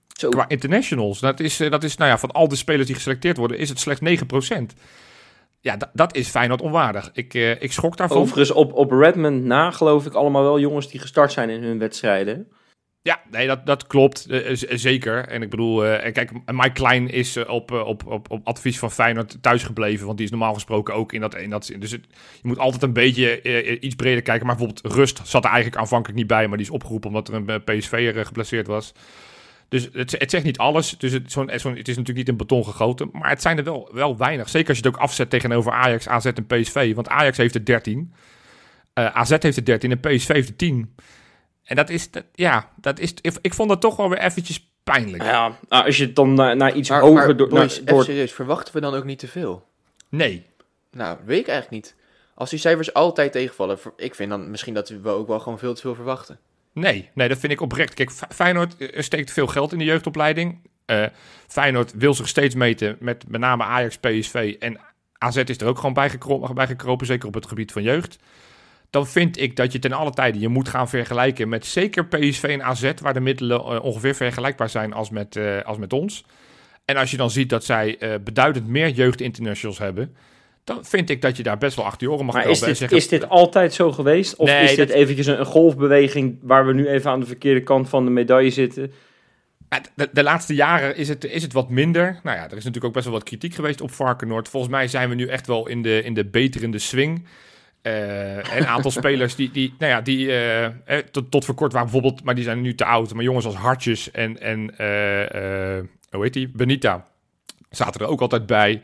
Zo. 0.08 0.30
qua 0.30 0.46
internationals. 0.48 1.20
Dat 1.20 1.40
is, 1.40 1.60
eh, 1.60 1.72
dat 1.72 1.84
is, 1.84 1.98
nou 1.98 2.10
ja, 2.10 2.18
van 2.18 2.32
al 2.32 2.48
de 2.48 2.56
spelers 2.56 2.86
die 2.86 2.96
geselecteerd 2.96 3.38
worden, 3.38 3.58
is 3.58 3.70
het 3.70 3.80
slechts 3.80 4.02
9%. 4.02 4.74
Ja, 5.62 5.78
da- 5.78 5.92
dat 5.94 6.16
is 6.16 6.28
Feyenoord 6.28 6.62
onwaardig. 6.62 7.10
Ik, 7.14 7.34
eh, 7.34 7.62
ik 7.62 7.72
schrok 7.72 7.98
daarvan. 7.98 8.18
Overigens, 8.18 8.52
op, 8.52 8.74
op 8.74 8.92
Redmond 8.92 9.44
na 9.44 9.72
geloof 9.72 10.06
ik 10.06 10.14
allemaal 10.14 10.44
wel 10.44 10.60
jongens 10.60 10.90
die 10.90 11.00
gestart 11.00 11.32
zijn 11.32 11.50
in 11.50 11.64
hun 11.64 11.78
wedstrijden. 11.80 12.48
Ja, 13.02 13.22
nee, 13.32 13.48
dat, 13.48 13.66
dat 13.66 13.88
klopt. 13.88 14.26
eh, 14.26 14.56
z- 14.56 14.64
zeker. 14.64 15.28
En 15.28 15.42
ik 15.42 15.50
bedoel, 15.50 15.86
eh, 15.86 16.06
en 16.06 16.14
kijk, 16.14 16.32
Mike 16.46 16.72
Klein 16.72 17.10
is 17.10 17.36
eh, 17.36 17.50
op, 17.50 17.72
eh, 17.72 17.86
op, 17.88 18.06
op, 18.08 18.32
op 18.32 18.48
advies 18.48 18.80
van 18.80 18.92
Feyenoord 18.92 19.38
thuis 19.42 19.64
gebleven. 19.64 20.06
Want 20.06 20.18
die 20.18 20.26
is 20.26 20.32
normaal 20.32 20.54
gesproken 20.54 20.94
ook 20.94 21.14
in 21.14 21.22
dat... 21.22 21.36
In 21.36 21.50
dat 21.50 21.72
dus 21.80 21.92
je 21.92 22.00
moet 22.42 22.58
altijd 22.60 22.84
een 22.84 22.94
beetje 22.94 23.42
eh, 23.42 23.78
iets 23.82 23.96
breder 23.96 24.22
kijken. 24.22 24.46
Maar 24.48 24.56
bijvoorbeeld 24.56 24.94
Rust 24.96 25.22
zat 25.24 25.44
er 25.44 25.50
eigenlijk 25.52 25.82
aanvankelijk 25.82 26.18
niet 26.18 26.28
bij. 26.28 26.48
Maar 26.48 26.58
die 26.58 26.66
is 26.66 26.72
opgeroepen 26.74 27.10
omdat 27.10 27.28
er 27.28 27.34
een 27.34 27.48
eh, 27.50 27.56
PSV'er 27.78 28.18
eh, 28.18 28.26
geblesseerd 28.26 28.68
was. 28.68 28.92
Dus 29.70 29.90
het, 29.94 30.12
het 30.20 30.30
zegt 30.30 30.44
niet 30.44 30.58
alles. 30.58 30.98
Dus 30.98 31.12
het, 31.12 31.32
zo'n, 31.32 31.50
zo'n, 31.56 31.76
het 31.78 31.88
is 31.88 31.98
natuurlijk 31.98 32.18
niet 32.18 32.28
in 32.30 32.38
beton 32.38 32.64
gegoten. 32.64 33.10
Maar 33.12 33.30
het 33.30 33.42
zijn 33.42 33.58
er 33.58 33.64
wel, 33.64 33.90
wel 33.94 34.18
weinig. 34.18 34.50
Zeker 34.50 34.70
als 34.70 34.78
je 34.78 34.84
het 34.88 34.96
ook 34.96 35.02
afzet 35.02 35.30
tegenover 35.30 35.72
Ajax, 35.72 36.08
AZ 36.08 36.26
en 36.26 36.46
PSV. 36.46 36.94
Want 36.96 37.10
Ajax 37.10 37.38
heeft 37.38 37.56
er 37.56 37.66
13. 37.66 38.14
Eh, 38.94 39.06
AZ 39.06 39.36
heeft 39.40 39.58
er 39.58 39.66
13 39.66 39.92
en 39.92 40.00
PSV 40.00 40.28
heeft 40.28 40.50
er 40.50 40.56
10. 40.56 40.96
En 41.70 41.76
dat 41.76 41.90
is, 41.90 42.12
dat, 42.12 42.24
ja, 42.34 42.70
dat 42.76 43.00
is, 43.00 43.14
ik, 43.22 43.38
ik 43.42 43.54
vond 43.54 43.70
dat 43.70 43.82
toch 43.82 43.96
wel 43.96 44.10
weer 44.10 44.20
eventjes 44.20 44.70
pijnlijk. 44.84 45.24
Ja, 45.24 45.58
nou, 45.70 45.86
als 45.86 45.98
je 45.98 46.06
het 46.06 46.16
dan 46.16 46.34
naar, 46.34 46.56
naar 46.56 46.74
iets 46.74 46.90
Maar, 46.90 47.02
hoger 47.02 47.26
maar 47.26 47.38
door, 47.38 47.48
boys, 47.48 47.60
naar- 47.60 47.70
even 47.72 47.86
door 47.86 48.04
serieus, 48.04 48.32
verwachten 48.32 48.74
we 48.74 48.80
dan 48.82 48.94
ook 48.94 49.04
niet 49.04 49.20
te 49.20 49.28
veel? 49.28 49.66
Nee, 50.10 50.46
Nou, 50.92 51.18
weet 51.26 51.40
ik 51.40 51.48
eigenlijk 51.48 51.84
niet. 51.84 51.96
Als 52.36 52.50
die 52.50 52.60
cijfers 52.60 52.94
altijd 52.94 53.32
tegenvallen, 53.32 53.80
ik 53.98 54.16
vind 54.16 54.30
dan 54.30 54.52
misschien 54.52 54.74
dat 54.74 54.90
we 54.90 55.10
ook 55.10 55.28
wel 55.28 55.40
gewoon 55.40 55.60
veel 55.60 55.74
te 55.74 55.82
veel 55.82 55.96
verwachten. 55.96 56.40
nee, 56.74 57.10
nee, 57.14 57.28
dat 57.28 57.38
vind 57.38 57.52
ik 57.52 57.62
oprecht. 57.62 57.94
Kijk, 57.94 58.12
Feyenoord 58.30 58.78
eh, 58.78 59.02
steekt 59.02 59.32
veel 59.32 59.48
geld 59.48 59.72
in 59.72 59.78
de 59.78 59.84
jeugdopleiding. 59.84 60.60
Eh, 60.86 61.06
Feyenoord 61.48 61.94
wil 61.96 62.14
zich 62.14 62.28
steeds 62.28 62.56
meten 62.56 62.98
met 63.00 63.24
met 63.28 63.42
name 63.42 63.64
Ajax, 63.64 63.98
PSV 63.98 64.56
en 64.60 64.80
AZ 65.18 65.36
is 65.36 65.58
er 65.58 65.68
ook 65.68 65.78
gewoon 65.78 65.94
bij 65.94 66.10
gekropen, 66.10 66.56
bij 66.56 66.68
gekropen, 66.68 67.06
zeker 67.06 67.28
op 67.28 67.34
het 67.34 67.48
gebied 67.48 67.72
van 67.72 67.84
jeugd. 67.84 68.18
Dan 68.90 69.08
vind 69.08 69.40
ik 69.40 69.56
dat 69.56 69.72
je 69.72 69.80
ten 69.80 69.92
alle 69.92 70.12
tijde 70.12 70.40
je 70.40 70.48
moet 70.48 70.70
gaan 70.70 70.90
vergelijken 70.90 71.50
met 71.50 71.66
zeker 71.66 72.06
PSV 72.06 72.44
en 72.44 72.64
AZ, 72.64 72.92
waar 73.02 73.14
de 73.14 73.20
middelen 73.20 73.60
eh, 73.60 73.84
ongeveer 73.84 74.16
vergelijkbaar 74.16 74.70
zijn 74.70 74.94
als 74.94 75.10
met, 75.10 75.36
eh, 75.36 75.62
als 75.62 75.78
met 75.78 75.94
ons. 75.94 76.26
En 76.86 76.98
als 76.98 77.12
je 77.12 77.18
dan 77.18 77.32
ziet 77.32 77.50
dat 77.50 77.64
zij 77.64 77.98
eh, 78.00 78.14
beduidend 78.24 78.68
meer 78.68 78.90
jeugdinternationals 78.90 79.78
hebben, 79.78 80.16
dan 80.64 80.86
vind 80.86 81.10
ik 81.10 81.22
dat 81.22 81.38
je 81.38 81.44
daar 81.44 81.58
best 81.58 81.76
wel 81.76 81.86
achter 81.86 82.08
je 82.08 82.14
oren 82.14 82.26
mag 82.26 82.36
Maar 82.36 82.50
is 82.50 82.60
dit, 82.60 82.78
zeggen, 82.78 82.98
is 82.98 83.08
dit 83.08 83.30
altijd 83.30 83.74
zo 83.74 83.92
geweest? 83.92 84.36
Of 84.36 84.48
Nee, 84.48 84.64
is 84.64 84.76
dit 84.76 84.88
dat- 84.88 84.98
eventjes 84.98 85.28
een, 85.28 85.40
een 85.40 85.46
golfbeweging 85.46 86.38
waar 86.42 86.66
we 86.66 86.74
nu 86.74 86.88
even 86.88 87.12
aan 87.12 87.20
de 87.20 87.26
verkeerde 87.26 87.64
kant 87.64 87.90
van 87.90 88.06
de 88.06 88.12
medaille 88.12 88.50
zitten? 88.50 88.92
De 90.12 90.24
laatste 90.24 90.54
jaren 90.54 90.96
is 90.96 91.10
het, 91.10 91.24
is 91.24 91.42
het 91.42 91.54
wat 91.54 91.70
minder. 91.70 92.20
Nou 92.24 92.38
ja, 92.38 92.44
er 92.44 92.50
is 92.58 92.64
natuurlijk 92.64 92.86
ook 92.86 92.94
best 92.94 93.06
wel 93.06 93.14
wat 93.14 93.24
kritiek 93.24 93.54
geweest 93.54 93.82
op 93.82 93.92
Varkenoord. 93.92 94.48
Volgens 94.48 94.72
mij 94.72 94.88
zijn 94.88 95.10
we 95.10 95.16
nu 95.16 95.28
echt 95.28 95.48
wel 95.48 95.68
in 95.68 95.82
de, 95.82 96.04
in 96.04 96.14
de 96.14 96.26
beterende 96.26 96.80
swing. 96.80 97.26
Eh, 97.82 98.36
een 98.36 98.68
aantal 98.68 98.92
spelers 98.92 99.36
die, 99.36 99.52
die, 99.52 99.74
nou 99.78 99.92
ja, 99.92 100.02
die 100.02 100.28
eh, 100.28 100.66
eh, 100.66 100.72
tot, 101.12 101.32
tot 101.32 101.46
voor 101.46 101.56
kort 101.56 101.74
waren 101.74 101.92
bijvoorbeeld, 101.92 102.24
maar 102.24 102.36
die 102.36 102.44
zijn 102.44 102.62
nu 102.62 102.76
te 102.76 102.86
oud. 102.86 103.14
Maar 103.14 103.24
jongens 103.24 103.46
als 103.46 103.56
Hartjes 103.56 104.12
en, 104.12 104.42
en 104.42 104.60
hoe 106.12 106.24
heet 106.24 106.34
die? 106.34 106.48
Benita 106.48 107.06
zaten 107.70 108.02
er 108.02 108.08
ook 108.08 108.22
altijd 108.22 108.46
bij. 108.46 108.82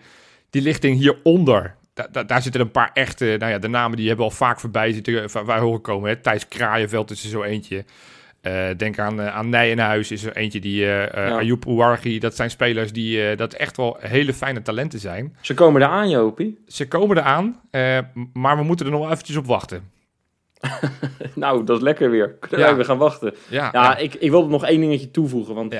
Die 0.49 0.61
lichting 0.61 0.97
hieronder, 0.97 1.75
da, 1.93 2.07
da- 2.11 2.23
daar 2.23 2.41
zitten 2.41 2.61
een 2.61 2.71
paar 2.71 2.91
echte, 2.93 3.35
nou 3.39 3.51
ja, 3.51 3.59
de 3.59 3.67
namen 3.67 3.97
die 3.97 4.07
hebben 4.07 4.25
al 4.25 4.31
vaak 4.31 4.59
voorbij 4.59 4.91
zitten, 4.93 5.45
wij 5.45 5.59
horen 5.59 5.81
komen. 5.81 6.09
Hè. 6.09 6.15
Thijs 6.15 6.47
Kraaienveld 6.47 7.11
is 7.11 7.23
er 7.23 7.29
zo 7.29 7.43
eentje. 7.43 7.85
Eh, 8.45 8.67
denk 8.77 8.99
aan, 8.99 9.21
eh, 9.21 9.35
aan 9.35 9.49
Nijenhuis 9.49 10.11
is 10.11 10.23
er 10.23 10.35
eentje 10.35 10.59
die, 10.59 10.83
eh, 10.85 11.27
Ja. 11.27 11.37
Ayoub 11.37 11.65
Ouarghi. 11.67 12.19
Dat 12.19 12.35
zijn 12.35 12.49
spelers 12.49 12.91
die 12.93 13.35
dat 13.35 13.53
echt 13.53 13.77
wel 13.77 13.97
hele 13.99 14.33
fijne 14.33 14.61
talenten 14.61 14.99
zijn. 14.99 15.35
Ze 15.41 15.53
komen 15.53 15.81
eraan, 15.81 16.09
Jopie. 16.09 16.57
Ze 16.67 16.87
komen 16.87 17.17
eraan, 17.17 17.61
maar 18.33 18.57
we 18.57 18.63
moeten 18.63 18.85
er 18.85 18.91
nog 18.91 19.11
eventjes 19.11 19.35
op 19.35 19.45
wachten. 19.45 19.91
nou, 21.35 21.63
dat 21.63 21.77
is 21.77 21.83
lekker 21.83 22.09
weer. 22.09 22.33
Kunnen 22.39 22.59
Ja. 22.67 22.75
weer 22.75 22.85
gaan 22.85 22.97
wachten. 22.97 23.33
Ja. 23.49 23.97
Ik, 23.97 24.13
ik 24.13 24.29
wilde 24.31 24.49
nog 24.49 24.65
één 24.65 24.79
dingetje 24.79 25.11
toevoegen. 25.11 25.55
Want 25.55 25.75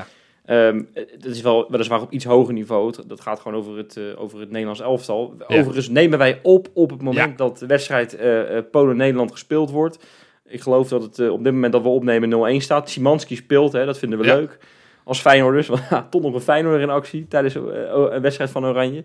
ehm, 0.45 0.81
het 0.93 1.25
is 1.25 1.41
wel 1.41 1.71
weliswaar 1.71 2.01
op 2.01 2.11
iets 2.11 2.25
hoger 2.25 2.53
niveau. 2.53 2.93
Dat 3.07 3.21
gaat 3.21 3.39
gewoon 3.39 3.57
over 3.57 3.77
het, 3.77 3.99
over 4.17 4.39
het 4.39 4.49
Nederlands 4.49 4.81
elftal. 4.81 5.35
Ja. 5.47 5.57
Overigens 5.57 5.89
nemen 5.89 6.17
wij 6.17 6.39
op 6.43 6.67
op 6.73 6.89
het 6.89 7.01
moment 7.01 7.29
Ja. 7.29 7.35
dat 7.37 7.57
de 7.57 7.65
wedstrijd 7.65 8.15
eh, 8.15 8.41
Polen-Nederland 8.71 9.31
gespeeld 9.31 9.69
wordt. 9.71 10.05
Ik 10.47 10.61
geloof 10.61 10.87
dat 10.89 11.01
het 11.03 11.19
eh, 11.19 11.31
op 11.31 11.43
dit 11.43 11.53
moment 11.53 11.73
dat 11.73 11.81
we 11.81 11.87
opnemen 11.89 12.59
0-1 12.59 12.63
staat. 12.63 12.89
Simanski 12.89 13.35
speelt, 13.35 13.71
hè, 13.71 13.85
dat 13.85 13.97
vinden 13.97 14.19
we 14.19 14.25
Ja. 14.25 14.35
leuk. 14.35 14.57
Als 15.03 15.19
Feyenoorders, 15.21 15.67
want 15.89 16.11
toch 16.11 16.21
nog 16.21 16.33
een 16.33 16.41
Feyenoorder 16.41 16.81
in 16.81 16.89
actie 16.89 17.27
tijdens 17.27 17.55
eh, 17.55 17.61
een 18.09 18.21
wedstrijd 18.21 18.49
van 18.49 18.65
Oranje. 18.65 19.03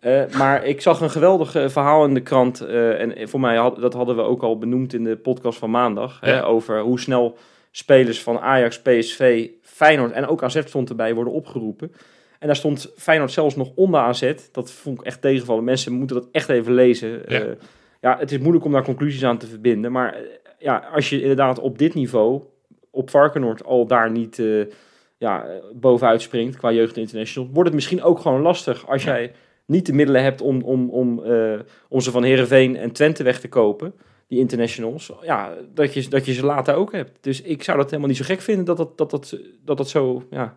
Eh, 0.00 0.22
maar 0.38 0.64
ik 0.64 0.80
zag 0.80 1.00
een 1.00 1.10
geweldig 1.10 1.50
verhaal 1.50 2.04
in 2.04 2.14
de 2.14 2.20
krant. 2.20 2.60
en 2.66 3.28
voor 3.28 3.40
mij, 3.40 3.56
had, 3.56 3.80
dat 3.80 3.94
hadden 3.94 4.16
we 4.16 4.22
ook 4.22 4.42
al 4.42 4.58
benoemd 4.58 4.94
in 4.94 5.04
de 5.04 5.16
podcast 5.16 5.58
van 5.58 5.70
maandag. 5.70 6.18
Ja. 6.20 6.26
Hè, 6.28 6.46
over 6.46 6.80
hoe 6.80 7.00
snel 7.00 7.36
spelers 7.70 8.22
van 8.22 8.38
Ajax, 8.38 8.80
PSV, 8.82 9.48
Feyenoord 9.62 10.12
en 10.12 10.26
ook 10.26 10.42
AZ 10.42 10.60
stond 10.64 10.88
erbij 10.88 11.14
worden 11.14 11.32
opgeroepen. 11.32 11.92
En 12.38 12.46
daar 12.46 12.56
stond 12.56 12.92
Feyenoord 12.96 13.32
zelfs 13.32 13.56
nog 13.56 13.70
onder 13.74 14.00
AZ. 14.00 14.32
Dat 14.52 14.72
vond 14.72 15.00
ik 15.00 15.06
echt 15.06 15.20
tegenvallen. 15.20 15.64
Mensen 15.64 15.92
moeten 15.92 16.16
dat 16.16 16.28
echt 16.32 16.48
even 16.48 16.72
lezen. 16.74 17.22
Ja. 17.26 17.44
Ja, 18.00 18.16
het 18.18 18.32
is 18.32 18.38
moeilijk 18.38 18.64
om 18.64 18.72
daar 18.72 18.84
conclusies 18.84 19.24
aan 19.24 19.38
te 19.38 19.46
verbinden. 19.46 19.92
Maar 19.92 20.16
ja, 20.64 20.88
als 20.94 21.10
je 21.10 21.20
inderdaad 21.20 21.58
op 21.58 21.78
dit 21.78 21.94
niveau, 21.94 22.42
op 22.90 23.10
Varkenoord, 23.10 23.64
al 23.64 23.86
daar 23.86 24.10
niet 24.10 24.38
eh, 24.38 24.64
ja, 25.18 25.46
bovenuit 25.74 26.22
springt 26.22 26.56
qua 26.56 26.72
jeugd 26.72 26.96
international, 26.96 27.48
wordt 27.52 27.68
het 27.68 27.74
misschien 27.74 28.02
ook 28.02 28.18
gewoon 28.18 28.40
lastig 28.40 28.88
als 28.88 29.04
jij 29.04 29.32
niet 29.66 29.86
de 29.86 29.92
middelen 29.92 30.22
hebt 30.22 30.40
om, 30.40 30.62
om, 30.62 30.90
om, 30.90 31.24
eh, 31.24 31.60
om 31.88 32.00
ze 32.00 32.10
van 32.10 32.22
Herenveen 32.22 32.76
en 32.76 32.92
Twente 32.92 33.22
weg 33.22 33.40
te 33.40 33.48
kopen, 33.48 33.94
die 34.26 34.38
internationals. 34.38 35.12
Ja, 35.22 35.54
dat 35.74 35.94
je, 35.94 36.08
dat 36.08 36.26
je 36.26 36.32
ze 36.32 36.44
later 36.44 36.74
ook 36.74 36.92
hebt. 36.92 37.18
Dus 37.20 37.42
ik 37.42 37.62
zou 37.62 37.76
dat 37.76 37.86
helemaal 37.86 38.08
niet 38.08 38.18
zo 38.18 38.24
gek 38.24 38.40
vinden 38.40 38.64
dat 38.64 38.76
dat, 38.76 38.98
dat, 38.98 39.10
dat, 39.10 39.38
dat, 39.64 39.76
dat 39.76 39.88
zo, 39.88 40.22
ja, 40.30 40.56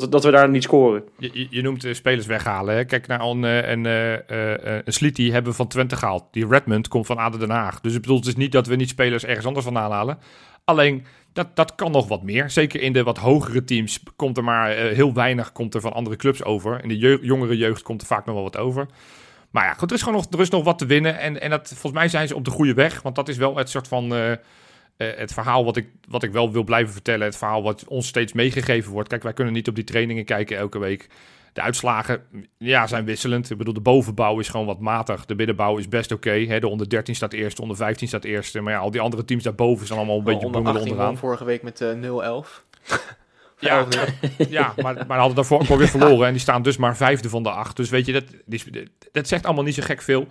dat, 0.00 0.12
dat 0.12 0.24
we 0.24 0.30
daar 0.30 0.48
niet 0.48 0.62
scoren. 0.62 1.02
Je, 1.50 1.62
noemt 1.62 1.84
eh, 1.84 1.94
spelers 1.94 2.26
weghalen. 2.26 2.74
Hè? 2.74 2.84
Kijk 2.84 3.06
naar 3.06 3.20
een, 3.20 3.44
eh, 3.44 3.70
een, 3.70 3.86
eh, 3.86 4.14
eh, 4.14 4.82
een 4.84 4.92
Sliti 4.92 5.32
hebben 5.32 5.50
we 5.50 5.56
van 5.56 5.68
Twente 5.68 5.96
gehaald. 5.96 6.24
Die 6.30 6.46
Redmond 6.46 6.88
komt 6.88 7.06
van 7.06 7.16
ADO 7.16 7.38
Den 7.38 7.50
Haag. 7.50 7.80
Dus 7.80 7.94
ik 7.94 8.00
bedoel, 8.00 8.16
het 8.16 8.26
is 8.26 8.36
niet 8.36 8.52
dat 8.52 8.66
we 8.66 8.76
niet 8.76 8.88
spelers 8.88 9.24
ergens 9.24 9.46
anders 9.46 9.64
vandaan 9.64 9.90
halen. 9.90 10.18
Alleen, 10.64 11.04
dat, 11.32 11.56
dat 11.56 11.74
kan 11.74 11.92
nog 11.92 12.08
wat 12.08 12.22
meer. 12.22 12.50
Zeker 12.50 12.80
in 12.80 12.92
de 12.92 13.02
wat 13.02 13.18
hogere 13.18 13.64
teams 13.64 14.02
komt 14.16 14.36
er 14.36 14.44
maar 14.44 14.70
heel 14.70 15.12
weinig 15.12 15.52
komt 15.52 15.74
er 15.74 15.80
van 15.80 15.92
andere 15.92 16.16
clubs 16.16 16.44
over. 16.44 16.82
In 16.82 16.88
de 16.88 17.18
jongere 17.22 17.56
jeugd 17.56 17.82
komt 17.82 18.00
er 18.00 18.06
vaak 18.06 18.24
nog 18.24 18.34
wel 18.34 18.44
wat 18.44 18.56
over. 18.56 18.86
Maar 19.50 19.64
ja, 19.64 19.72
goed, 19.72 19.90
er 19.90 19.96
is 19.96 20.02
gewoon 20.02 20.18
nog, 20.18 20.26
er 20.30 20.40
is 20.40 20.50
nog 20.50 20.64
wat 20.64 20.78
te 20.78 20.86
winnen. 20.86 21.18
En, 21.18 21.40
en 21.40 21.50
dat, 21.50 21.68
volgens 21.68 21.92
mij 21.92 22.08
zijn 22.08 22.28
ze 22.28 22.34
op 22.34 22.44
de 22.44 22.50
goede 22.50 22.74
weg. 22.74 23.02
Want 23.02 23.14
dat 23.14 23.28
is 23.28 23.36
wel 23.36 23.56
het 23.56 23.70
soort 23.70 23.88
van... 23.88 24.12
eh, 24.96 25.08
het 25.16 25.32
verhaal 25.32 25.64
wat 25.64 25.76
ik, 25.76 25.88
wat 26.08 26.22
ik 26.22 26.32
wel 26.32 26.52
wil 26.52 26.64
blijven 26.64 26.92
vertellen. 26.92 27.26
Het 27.26 27.36
verhaal 27.36 27.62
wat 27.62 27.84
ons 27.88 28.06
steeds 28.06 28.32
meegegeven 28.32 28.92
wordt. 28.92 29.08
Kijk, 29.08 29.22
wij 29.22 29.32
kunnen 29.32 29.52
niet 29.52 29.68
op 29.68 29.74
die 29.74 29.84
trainingen 29.84 30.24
kijken 30.24 30.56
elke 30.56 30.78
week. 30.78 31.08
De 31.52 31.60
uitslagen 31.60 32.22
ja, 32.58 32.86
zijn 32.86 33.04
wisselend. 33.04 33.50
Ik 33.50 33.58
bedoel, 33.58 33.74
de 33.74 33.80
bovenbouw 33.80 34.38
is 34.38 34.48
gewoon 34.48 34.66
wat 34.66 34.80
matig. 34.80 35.26
De 35.26 35.34
middenbouw 35.34 35.76
is 35.76 35.88
best 35.88 36.12
oké. 36.12 36.30
hè. 36.30 36.60
De 36.60 36.68
onder 36.68 36.88
13 36.88 37.14
staat 37.14 37.32
eerste, 37.32 37.62
onder 37.62 37.76
15 37.76 38.08
staat 38.08 38.24
eerste. 38.24 38.60
Maar 38.60 38.72
ja, 38.72 38.78
al 38.78 38.90
die 38.90 39.00
andere 39.00 39.24
teams 39.24 39.42
daarboven 39.42 39.86
zijn 39.86 39.98
allemaal 39.98 40.18
een 40.18 40.24
beetje 40.24 40.46
onder 40.46 40.62
boemelen 40.62 40.80
18 40.80 40.92
onderaan. 40.92 41.16
vorige 41.16 41.44
week 41.44 41.62
met 41.62 41.80
eh 41.80 42.42
0-11. 42.42 42.48
Ja, 43.58 43.86
ja 44.48 44.74
maar, 44.82 45.04
maar 45.06 45.18
hadden 45.18 45.36
daarvoor 45.36 45.60
ook 45.60 45.78
weer 45.78 45.88
verloren. 45.98 46.26
En 46.26 46.32
die 46.32 46.40
staan 46.40 46.62
dus 46.62 46.76
maar 46.76 46.96
vijfde 46.96 47.28
van 47.28 47.42
de 47.42 47.50
acht. 47.50 47.76
Dus 47.76 47.88
weet 47.90 48.06
je, 48.06 48.12
dat, 48.12 48.24
dat 49.12 49.28
zegt 49.28 49.44
allemaal 49.44 49.64
niet 49.64 49.74
zo 49.74 49.82
gek 49.82 50.02
veel. 50.02 50.26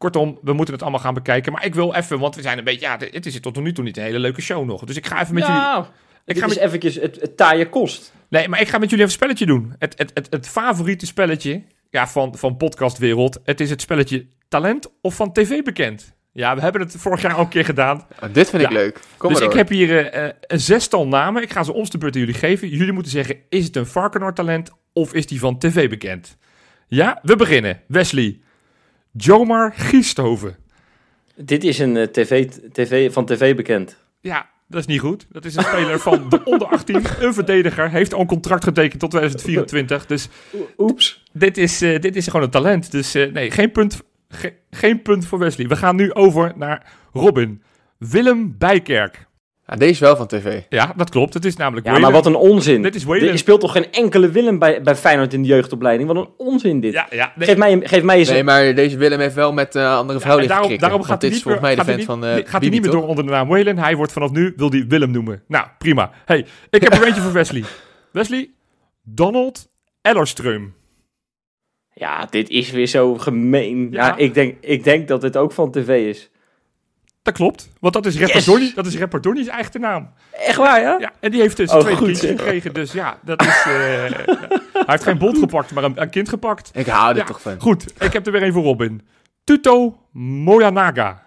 Kortom, 0.00 0.38
we 0.42 0.52
moeten 0.52 0.74
het 0.74 0.82
allemaal 0.82 1.00
gaan 1.00 1.14
bekijken. 1.14 1.52
Maar 1.52 1.64
ik 1.64 1.74
wil 1.74 1.94
even, 1.94 2.18
want 2.18 2.34
we 2.34 2.42
zijn 2.42 2.58
een 2.58 2.64
beetje... 2.64 2.80
Ja, 2.86 2.96
het 3.10 3.26
is 3.26 3.40
tot 3.40 3.60
nu 3.60 3.72
toe 3.72 3.84
niet 3.84 3.96
een 3.96 4.02
hele 4.02 4.18
leuke 4.18 4.40
show 4.40 4.66
nog. 4.66 4.84
Dus 4.84 4.96
ik 4.96 5.06
ga 5.06 5.20
even 5.22 5.34
met 5.34 5.46
jullie... 5.46 5.60
nou, 5.60 5.84
Ik 5.84 5.90
dit 6.24 6.38
ga 6.38 6.46
is 6.46 6.54
met, 6.54 6.64
eventjes 6.64 6.94
het, 6.94 7.20
het 7.20 7.36
taaie 7.36 7.68
kost. 7.68 8.12
nee, 8.28 8.48
maar 8.48 8.60
ik 8.60 8.68
ga 8.68 8.78
met 8.78 8.90
jullie 8.90 9.04
even 9.04 9.16
een 9.20 9.20
spelletje 9.20 9.46
doen. 9.46 9.74
Het, 9.78 9.94
het, 9.98 10.10
het, 10.14 10.26
het 10.30 10.48
favoriete 10.48 11.06
spelletje 11.06 11.62
ja, 11.90 12.08
van, 12.08 12.36
van 12.36 12.56
podcastwereld. 12.56 13.40
Het 13.44 13.60
is 13.60 13.70
het 13.70 13.80
spelletje 13.80 14.26
talent 14.48 14.92
of 15.02 15.14
van 15.14 15.32
tv 15.32 15.62
bekend. 15.62 16.14
Ja, 16.32 16.54
we 16.54 16.60
hebben 16.60 16.80
het 16.80 16.94
vorig 16.98 17.22
jaar 17.22 17.34
al 17.34 17.40
een 17.40 17.48
keer 17.48 17.64
gedaan. 17.64 18.06
Oh, 18.22 18.28
dit 18.32 18.50
vind 18.50 18.62
ik 18.62 18.70
leuk. 18.70 19.00
Kom 19.16 19.28
dus 19.28 19.38
maar 19.38 19.48
ik 19.48 19.54
door. 19.54 19.58
heb 19.58 19.68
hier 19.68 20.06
eh, 20.06 20.28
een 20.40 20.60
zestal 20.60 21.06
namen. 21.08 21.42
Ik 21.42 21.52
ga 21.52 21.62
ze 21.62 21.72
ons 21.72 21.90
de 21.90 21.98
beurt 21.98 22.14
aan 22.14 22.20
jullie 22.20 22.34
geven. 22.36 22.68
Jullie 22.68 22.92
moeten 22.92 23.12
zeggen, 23.12 23.36
is 23.48 23.64
het 23.64 23.76
een 23.76 23.86
Varkenoord 23.86 24.36
talent 24.36 24.70
of 24.92 25.14
is 25.14 25.26
die 25.26 25.38
van 25.38 25.58
tv 25.58 25.88
bekend? 25.88 26.36
Ja, 26.86 27.18
we 27.22 27.36
beginnen. 27.36 27.80
Wesley. 27.86 28.40
Jomar 29.12 29.72
Giesthoven. 29.76 30.56
Dit 31.36 31.64
is 31.64 31.78
een 31.78 31.96
eh, 31.96 32.06
TV, 32.06 32.48
TV, 32.72 33.12
van 33.12 33.26
tv 33.26 33.56
bekend. 33.56 33.96
Ja, 34.20 34.48
dat 34.68 34.80
is 34.80 34.86
niet 34.86 35.00
goed. 35.00 35.26
Dat 35.30 35.44
is 35.44 35.56
een 35.56 35.62
speler 35.62 35.98
van 35.98 36.28
de 36.28 36.44
onder 36.44 36.66
18, 36.68 37.02
een 37.20 37.34
verdediger. 37.34 37.90
Heeft 37.90 38.14
al 38.14 38.20
een 38.20 38.26
contract 38.26 38.64
getekend 38.64 39.00
tot 39.00 39.10
2024. 39.10 40.06
Dus 40.06 40.28
Oeps. 40.78 41.24
dit 41.32 41.58
is, 41.58 41.82
eh, 41.82 42.00
dit 42.00 42.16
is 42.16 42.26
gewoon 42.26 42.42
een 42.42 42.50
talent. 42.50 42.90
Dus 42.90 43.14
eh, 43.14 43.32
nee, 43.32 43.50
geen 43.50 43.72
punt, 43.72 44.00
ge- 44.28 44.54
geen 44.70 45.02
punt 45.02 45.26
voor 45.26 45.38
Wesley. 45.38 45.68
We 45.68 45.76
gaan 45.76 45.96
nu 45.96 46.12
over 46.14 46.52
naar 46.56 46.92
Robin. 47.12 47.62
Willem 47.98 48.54
Bijkerk. 48.58 49.26
Ja, 49.70 49.76
deze 49.76 49.90
is 49.90 49.98
wel 49.98 50.16
van 50.16 50.26
tv. 50.26 50.60
Ja, 50.68 50.92
dat 50.96 51.10
klopt. 51.10 51.34
Het 51.34 51.44
is 51.44 51.56
namelijk 51.56 51.86
Ja, 51.86 51.98
maar 51.98 52.12
wat 52.12 52.26
een 52.26 52.34
onzin. 52.34 52.82
Dit 52.82 52.94
is 52.94 53.04
Whalen. 53.04 53.28
Er 53.28 53.38
speelt 53.38 53.60
toch 53.60 53.72
geen 53.72 53.92
enkele 53.92 54.30
Willem 54.30 54.58
bij, 54.58 54.82
bij 54.82 54.96
Feyenoord 54.96 55.34
in 55.34 55.42
de 55.42 55.48
jeugdopleiding? 55.48 56.08
Wat 56.08 56.16
een 56.16 56.28
onzin 56.36 56.80
dit. 56.80 56.92
Ja, 56.92 57.06
ja. 57.10 57.32
nee. 57.36 57.48
Geef, 57.48 57.56
mij, 57.56 57.80
geef 57.82 58.02
mij 58.02 58.18
eens... 58.18 58.28
Nee, 58.28 58.44
maar 58.44 58.74
deze 58.74 58.96
Willem 58.96 59.20
heeft 59.20 59.34
wel 59.34 59.52
met 59.52 59.74
eh, 59.74 59.96
andere 59.96 60.18
Ja, 60.18 60.24
vrouw 60.24 60.38
en 60.38 60.46
liggen 60.46 60.78
daarom, 60.78 61.02
gaat 61.02 61.08
hij 61.08 61.18
dit 61.18 61.30
is 61.30 61.34
niet 61.34 61.42
volgens 61.42 61.64
mij 61.64 61.74
de 61.74 61.80
gaat 61.80 61.90
vent 61.90 62.04
van 62.04 62.24
eh 62.24 62.34
gaat 62.48 62.60
hij 62.60 62.70
niet 62.70 62.82
meer 62.82 62.90
door 62.90 63.06
onder 63.06 63.24
de 63.24 63.30
naam 63.30 63.48
Whalen. 63.48 63.78
Hij 63.78 63.96
wordt 63.96 64.12
vanaf 64.12 64.30
nu, 64.30 64.52
wil 64.56 64.70
hij 64.70 64.84
Willem 64.88 65.10
noemen. 65.10 65.42
Nou, 65.48 65.66
prima. 65.78 66.10
Hey, 66.24 66.46
ik 66.70 66.82
heb 66.82 66.92
er 66.92 67.06
eentje 67.06 67.20
voor 67.20 67.32
Wesley. 67.32 67.64
Wesley, 68.12 68.50
Donald 69.02 69.68
Ellerström. 70.02 70.72
Ja, 71.94 72.26
dit 72.30 72.48
is 72.48 72.70
weer 72.70 72.86
zo 72.86 73.14
gemeen. 73.14 73.88
Ja, 73.90 74.06
Ja. 74.06 74.16
ik, 74.16 74.34
denk, 74.34 74.56
ik 74.60 74.84
denk 74.84 75.08
dat 75.08 75.20
dit 75.20 75.36
ook 75.36 75.52
van 75.52 75.70
tv 75.70 76.08
is. 76.08 76.30
Dat 77.22 77.34
klopt, 77.34 77.68
want 77.80 77.94
dat 77.94 78.06
is 78.06 78.18
rapper, 78.18 78.34
Yes! 78.36 78.44
Donnie, 78.44 78.72
dat 78.74 78.86
is 78.86 78.98
rapper 78.98 79.20
Donnie's 79.20 79.46
eigen 79.46 79.80
naam. 79.80 80.10
Echt 80.30 80.56
waar, 80.56 80.80
ja? 80.80 80.96
Ja, 81.00 81.12
en 81.20 81.30
die 81.30 81.40
heeft 81.40 81.56
dus 81.56 81.68
Oh, 81.70 81.74
een 81.74 81.80
tweede 81.80 81.98
goed, 81.98 82.06
kindje 82.08 82.26
zeg. 82.26 82.38
gekregen. 82.38 82.74
Dus 82.74 82.92
ja, 82.92 83.18
dat 83.22 83.42
is... 83.42 83.46
eh, 83.66 83.72
hij 84.72 84.84
heeft 84.86 85.02
geen 85.02 85.18
bond 85.18 85.38
gepakt, 85.38 85.72
maar 85.72 85.84
een, 85.84 86.00
een 86.02 86.10
kind 86.10 86.28
gepakt. 86.28 86.70
Ik 86.74 86.86
hou 86.86 87.10
er 87.10 87.16
Ja, 87.16 87.24
toch 87.24 87.40
van. 87.40 87.60
Goed, 87.60 87.84
ik 88.02 88.12
heb 88.12 88.26
er 88.26 88.32
weer 88.32 88.42
een 88.42 88.52
voor 88.52 88.62
Robin. 88.62 89.06
Tuto 89.44 89.98
Moyanaga. 90.12 91.22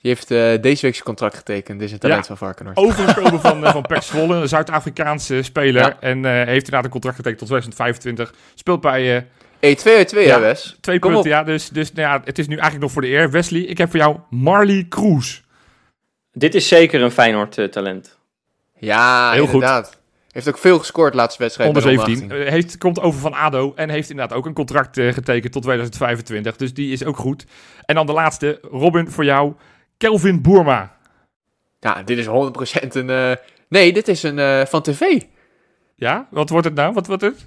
Die 0.00 0.12
heeft 0.12 0.30
eh, 0.30 0.38
deze 0.62 0.82
week 0.82 0.92
zijn 0.94 1.04
contract 1.06 1.36
getekend. 1.36 1.78
Dit 1.78 1.86
is 1.88 1.92
een 1.94 2.00
talent 2.00 2.26
van 2.26 2.36
Varkenoord. 2.36 2.76
Overgekomen 2.76 3.40
van, 3.40 3.64
eh, 3.66 3.72
van 3.72 3.84
Zwolle, 4.02 4.34
een 4.34 4.48
Zuid-Afrikaanse 4.48 5.42
speler. 5.42 5.82
Ja. 5.82 5.96
En 6.00 6.24
eh, 6.24 6.32
heeft 6.32 6.48
inderdaad 6.64 6.84
een 6.84 6.90
contract 6.90 7.16
getekend 7.16 7.38
tot 7.40 7.48
2025. 7.48 8.34
Speelt 8.54 8.80
bij 8.80 9.16
eh, 9.16 9.22
Hey, 9.64 9.74
2 9.74 9.96
uit 9.96 10.08
2 10.08 10.26
Ja. 10.26 10.34
hè, 10.34 10.40
Wes? 10.40 10.76
twee 10.80 10.98
Kom 10.98 11.12
punten. 11.12 11.30
op. 11.30 11.36
Ja, 11.36 11.44
dus 11.44 11.68
dus 11.68 11.92
nou 11.92 12.08
ja, 12.08 12.22
het 12.24 12.38
is 12.38 12.46
nu 12.46 12.52
eigenlijk 12.54 12.82
nog 12.82 12.92
voor 12.92 13.02
de 13.02 13.08
eer. 13.08 13.30
Wesley, 13.30 13.60
ik 13.60 13.78
heb 13.78 13.90
voor 13.90 13.98
jou 13.98 14.16
Marley 14.30 14.86
Cruz. 14.88 15.40
Dit 16.32 16.54
is 16.54 16.68
zeker 16.68 17.02
een 17.02 17.10
Feyenoord-talent. 17.10 18.18
Ja, 18.78 19.32
Heel 19.32 19.44
goed. 19.44 19.52
inderdaad. 19.52 20.00
Heeft 20.30 20.48
ook 20.48 20.58
veel 20.58 20.78
gescoord 20.78 21.10
de 21.12 21.16
laatste 21.18 21.42
wedstrijd. 21.42 21.68
Onder 21.68 21.84
bij 21.84 22.04
17. 22.04 22.30
Eh, 22.30 22.48
heeft, 22.50 22.78
komt 22.78 23.00
over 23.00 23.20
van 23.20 23.32
ADO 23.34 23.72
en 23.76 23.90
heeft 23.90 24.10
inderdaad 24.10 24.36
ook 24.36 24.46
een 24.46 24.52
contract 24.54 24.98
eh, 24.98 25.12
getekend 25.12 25.52
tot 25.52 25.62
2025. 25.62 26.56
Dus 26.56 26.74
die 26.74 26.92
is 26.92 27.04
ook 27.04 27.16
goed. 27.16 27.44
En 27.84 27.94
dan 27.94 28.06
de 28.06 28.12
laatste, 28.12 28.58
Robin, 28.70 29.10
voor 29.10 29.24
jou. 29.24 29.52
Kelvin 29.96 30.42
Boerma. 30.42 30.96
Ja, 31.80 32.02
dit 32.02 32.18
is 32.18 32.26
100% 32.26 32.30
een... 32.88 33.10
eh, 33.10 33.32
Nee, 33.68 33.92
dit 33.92 34.08
is 34.08 34.22
een 34.22 34.38
eh, 34.38 34.64
van 34.66 34.82
tv. 34.82 35.20
Ja, 35.94 36.26
wat 36.30 36.48
wordt 36.48 36.66
het 36.66 36.74
nou? 36.74 36.92
Wat 36.92 37.06
wordt 37.06 37.22
het? 37.22 37.46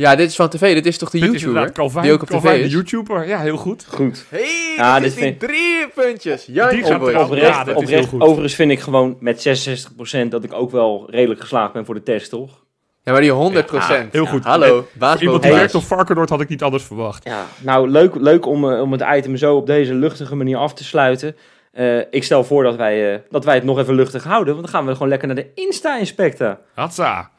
Ja, 0.00 0.16
dit 0.16 0.28
is 0.28 0.36
van 0.36 0.48
tv. 0.48 0.74
Dit 0.74 0.86
is 0.86 0.98
toch 0.98 1.10
de 1.10 1.18
Dit 1.18 1.34
is 1.34 1.42
YouTuber? 1.42 2.02
die 2.02 2.12
ook 2.12 2.22
op 2.22 2.28
Calvin, 2.28 2.50
tv 2.50 2.58
de 2.58 2.64
is? 2.64 2.72
YouTuber. 2.72 3.26
Ja, 3.28 3.40
heel 3.40 3.56
goed. 3.56 3.84
Goed. 3.88 4.24
Hey, 4.28 4.74
Ja, 4.76 5.00
dit 5.00 5.14
vind- 5.14 5.40
drie 5.40 5.88
puntjes. 5.94 6.44
Die. 6.44 6.62
Oprecht, 6.94 7.40
Ja, 7.40 7.64
dat 7.64 7.66
is 7.68 7.82
oprecht. 7.82 7.88
heel 7.90 8.02
goed. 8.06 8.20
Overigens 8.20 8.54
vind 8.54 8.70
ik 8.70 8.80
gewoon 8.80 9.16
met 9.20 9.40
66% 9.40 10.30
dat 10.30 10.44
ik 10.44 10.52
ook 10.52 10.70
wel 10.70 11.06
redelijk 11.10 11.40
geslaagd 11.40 11.72
ben 11.72 11.84
voor 11.84 11.94
de 11.94 12.02
test, 12.02 12.30
toch? 12.30 12.64
Ja, 13.02 13.12
maar 13.12 13.20
die 13.20 13.30
100 13.30 13.70
Ja, 13.70 14.06
heel 14.10 14.26
goed. 14.26 14.44
Hallo, 14.44 14.86
baas 14.92 15.20
Iemand 15.20 15.42
die 15.42 15.52
werkt 15.52 15.74
op 15.74 15.82
Varkenoord 15.82 16.28
had 16.28 16.40
ik 16.40 16.48
niet 16.48 16.62
anders 16.62 16.84
verwacht. 16.84 17.24
Ja, 17.24 17.46
nou 17.62 17.88
leuk, 17.90 18.14
leuk 18.14 18.46
om, 18.46 18.70
eh, 18.72 18.80
om 18.80 18.92
het 18.92 19.04
item 19.14 19.36
zo 19.36 19.56
op 19.56 19.66
deze 19.66 19.94
luchtige 19.94 20.36
manier 20.36 20.56
af 20.56 20.74
te 20.74 20.84
sluiten. 20.84 21.36
Eh, 21.72 21.98
ik 22.10 22.24
stel 22.24 22.44
voor 22.44 22.62
dat 22.62 22.76
wij, 22.76 23.12
eh, 23.14 23.20
dat 23.30 23.44
wij 23.44 23.54
het 23.54 23.64
nog 23.64 23.78
even 23.78 23.94
luchtig 23.94 24.24
houden, 24.24 24.54
want 24.54 24.66
dan 24.66 24.74
gaan 24.74 24.86
we 24.86 24.92
gewoon 24.92 25.08
lekker 25.08 25.26
naar 25.28 25.36
de 25.36 25.50
Insta-inspector. 25.54 26.58
Hatsa. 26.74 27.30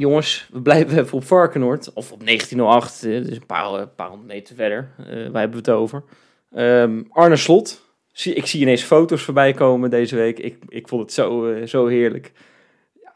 Jongens, 0.00 0.48
we 0.52 0.60
blijven 0.60 0.98
even 0.98 1.16
op 1.16 1.24
Varkenoord, 1.24 1.92
of 1.92 2.12
op 2.12 2.24
1908, 2.24 3.04
eh, 3.04 3.10
dus 3.10 3.36
een 3.36 3.46
paar, 3.46 3.74
eh, 3.74 3.86
paar 3.96 4.08
honderd 4.08 4.28
meter 4.28 4.54
verder. 4.54 4.90
Eh 4.98 5.06
waar 5.06 5.40
hebben 5.40 5.58
het 5.58 5.70
over? 5.70 6.02
Ehm, 6.52 7.02
Arne 7.08 7.36
Slot. 7.36 7.88
Zie, 8.12 8.34
ik 8.34 8.46
zie 8.46 8.60
ineens 8.60 8.82
foto's 8.82 9.22
voorbij 9.22 9.52
komen 9.52 9.90
deze 9.90 10.16
week. 10.16 10.38
Ik, 10.38 10.56
ik 10.68 10.88
vond 10.88 11.02
het 11.02 11.12
zo, 11.12 11.56
zo 11.66 11.86
heerlijk. 11.86 12.32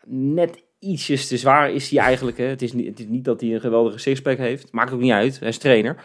Net 0.07 0.62
ietsjes 0.79 1.29
te 1.29 1.37
zwaar 1.37 1.70
is 1.73 1.90
hij 1.90 2.01
eigenlijk. 2.01 2.38
Hè. 2.38 2.44
Het, 2.44 2.62
is 2.62 2.73
niet, 2.73 2.87
het 2.87 2.99
is 2.99 3.07
niet 3.07 3.25
dat 3.25 3.40
hij 3.40 3.55
een 3.55 3.61
geweldige 3.61 3.99
sixpack 3.99 4.38
heeft. 4.38 4.73
Maakt 4.73 4.92
ook 4.92 5.01
niet 5.01 5.12
uit. 5.12 5.38
Hij 5.38 5.49
is 5.49 5.59
trainer. 5.59 5.97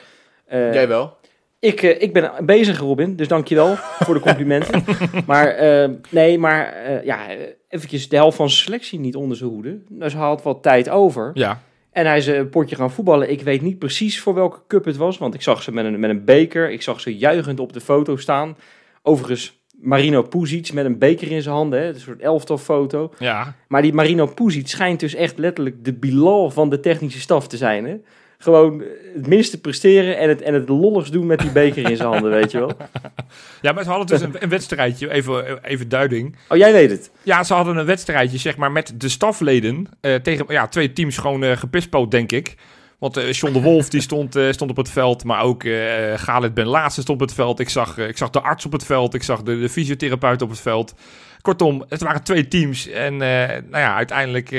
Jij 0.50 0.88
wel? 0.88 1.18
Ik, 1.60 1.82
eh, 1.82 2.02
ik 2.02 2.14
ben 2.14 2.32
bezig, 2.42 2.80
Robin, 2.80 3.16
dus 3.16 3.28
dankjewel 3.28 3.76
voor 3.76 4.14
de 4.14 4.20
complimenten. 4.20 4.84
maar 5.28 5.48
eh, 5.48 5.90
nee, 6.10 6.38
maar 6.38 6.74
eh, 6.74 7.04
ja, 7.04 7.28
eventjes 7.70 8.10
de 8.10 8.16
helft 8.16 8.38
van 8.38 8.50
zijn 8.50 8.64
selectie 8.64 9.00
niet 9.00 9.16
onder 9.16 9.38
zijn 9.38 9.50
hoede. 9.50 9.80
Dus 9.90 10.14
hij 10.14 10.22
had 10.22 10.44
wat 10.44 10.64
tijd 10.64 10.90
over. 10.90 11.32
Ja. 11.34 11.62
En 11.92 12.06
hij 12.06 12.18
is 12.18 12.28
een 12.28 12.50
potje 12.50 12.76
gaan 12.76 12.92
voetballen. 12.92 13.32
Ik 13.32 13.42
weet 13.42 13.62
niet 13.62 13.80
precies 13.80 14.22
voor 14.22 14.34
welke 14.34 14.60
cup 14.68 14.86
het 14.86 14.98
was, 14.98 15.18
want 15.18 15.34
ik 15.34 15.42
zag 15.42 15.64
ze 15.64 15.72
met 15.72 15.86
een, 15.86 16.00
met 16.00 16.10
een 16.10 16.26
beker. 16.26 16.72
Ik 16.72 16.82
zag 16.82 17.00
ze 17.00 17.18
juichend 17.18 17.60
op 17.60 17.74
de 17.74 17.82
foto 17.82 18.18
staan. 18.18 18.58
Overigens, 19.02 19.60
Marino 19.82 20.22
Puzic 20.22 20.74
met 20.74 20.86
een 20.86 20.98
beker 20.98 21.32
in 21.32 21.42
zijn 21.42 21.56
handen, 21.56 21.80
hè, 21.80 21.88
een 21.88 22.00
soort 22.00 22.22
elftalfoto. 22.22 23.14
Ja. 23.20 23.56
Maar 23.68 23.82
die 23.82 23.94
Marino 23.94 24.26
Puzic 24.26 24.68
schijnt 24.68 25.00
dus 25.00 25.16
echt 25.16 25.38
letterlijk 25.38 25.86
de 25.86 25.94
Bilal 25.94 26.50
van 26.50 26.70
de 26.70 26.80
technische 26.80 27.20
staf 27.20 27.48
te 27.48 27.58
zijn. 27.58 27.86
Hè? 27.86 27.98
Gewoon 28.42 28.84
het 29.16 29.28
minste 29.28 29.62
presteren 29.62 30.18
en 30.18 30.30
het, 30.30 30.42
en 30.42 30.54
het 30.54 30.70
lolligs 30.70 31.12
doen 31.12 31.26
met 31.26 31.40
die 31.40 31.52
beker 31.52 31.90
in 31.90 31.98
zijn 31.98 32.10
handen, 32.10 32.32
weet 32.32 32.52
je 32.52 32.60
wel. 32.60 32.72
ja, 33.62 33.72
maar 33.72 33.84
ze 33.84 33.90
hadden 33.90 34.08
dus 34.08 34.22
een, 34.22 34.44
een 34.44 34.50
wedstrijdje, 34.50 35.12
even, 35.12 35.64
even 35.64 35.90
duiding. 35.90 36.36
Oh, 36.48 36.58
jij 36.58 36.72
weet 36.72 36.92
het. 36.92 37.12
Ja, 37.24 37.44
ze 37.44 37.54
hadden 37.54 37.78
een 37.78 37.86
wedstrijdje, 37.86 38.38
zeg 38.38 38.58
maar, 38.58 38.72
met 38.72 38.94
de 38.96 39.10
stafleden. 39.10 39.88
eh, 40.02 40.16
tegen 40.16 40.46
ja, 40.48 40.68
twee 40.68 40.94
teams 40.94 41.18
gewoon 41.18 41.44
eh 41.44 41.58
gepispoot, 41.58 42.12
denk 42.12 42.32
ik. 42.32 42.56
Want 43.00 43.18
eh 43.18 43.32
John 43.32 43.54
de 43.54 43.62
Wolf 43.62 43.90
die 43.90 44.02
stond, 44.02 44.40
stond 44.50 44.72
op 44.72 44.78
het 44.78 44.90
veld, 44.90 45.24
maar 45.24 45.42
ook 45.42 45.64
eh 45.64 46.14
Galit 46.16 46.54
Ben 46.54 46.68
Laatste 46.68 47.02
stond 47.02 47.22
op 47.22 47.28
het 47.28 47.36
veld. 47.36 47.60
Ik 47.60 47.70
zag, 47.70 47.98
ik 47.98 48.18
zag 48.18 48.30
de 48.30 48.42
arts 48.42 48.66
op 48.66 48.72
het 48.72 48.86
veld, 48.86 49.14
ik 49.14 49.24
zag 49.24 49.42
de, 49.42 49.60
de 49.60 49.70
fysiotherapeut 49.70 50.42
op 50.42 50.50
het 50.50 50.60
veld. 50.60 50.94
Kortom, 51.42 51.84
het 51.90 52.02
waren 52.02 52.24
twee 52.24 52.48
teams. 52.48 52.88
En 52.88 53.18
nou 53.18 53.70
ja, 53.72 53.96
uiteindelijk 53.96 54.50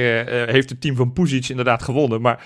heeft 0.50 0.70
het 0.70 0.80
team 0.80 0.96
van 0.96 1.12
Puzic 1.12 1.48
inderdaad 1.48 1.82
gewonnen. 1.82 2.20
Maar 2.20 2.44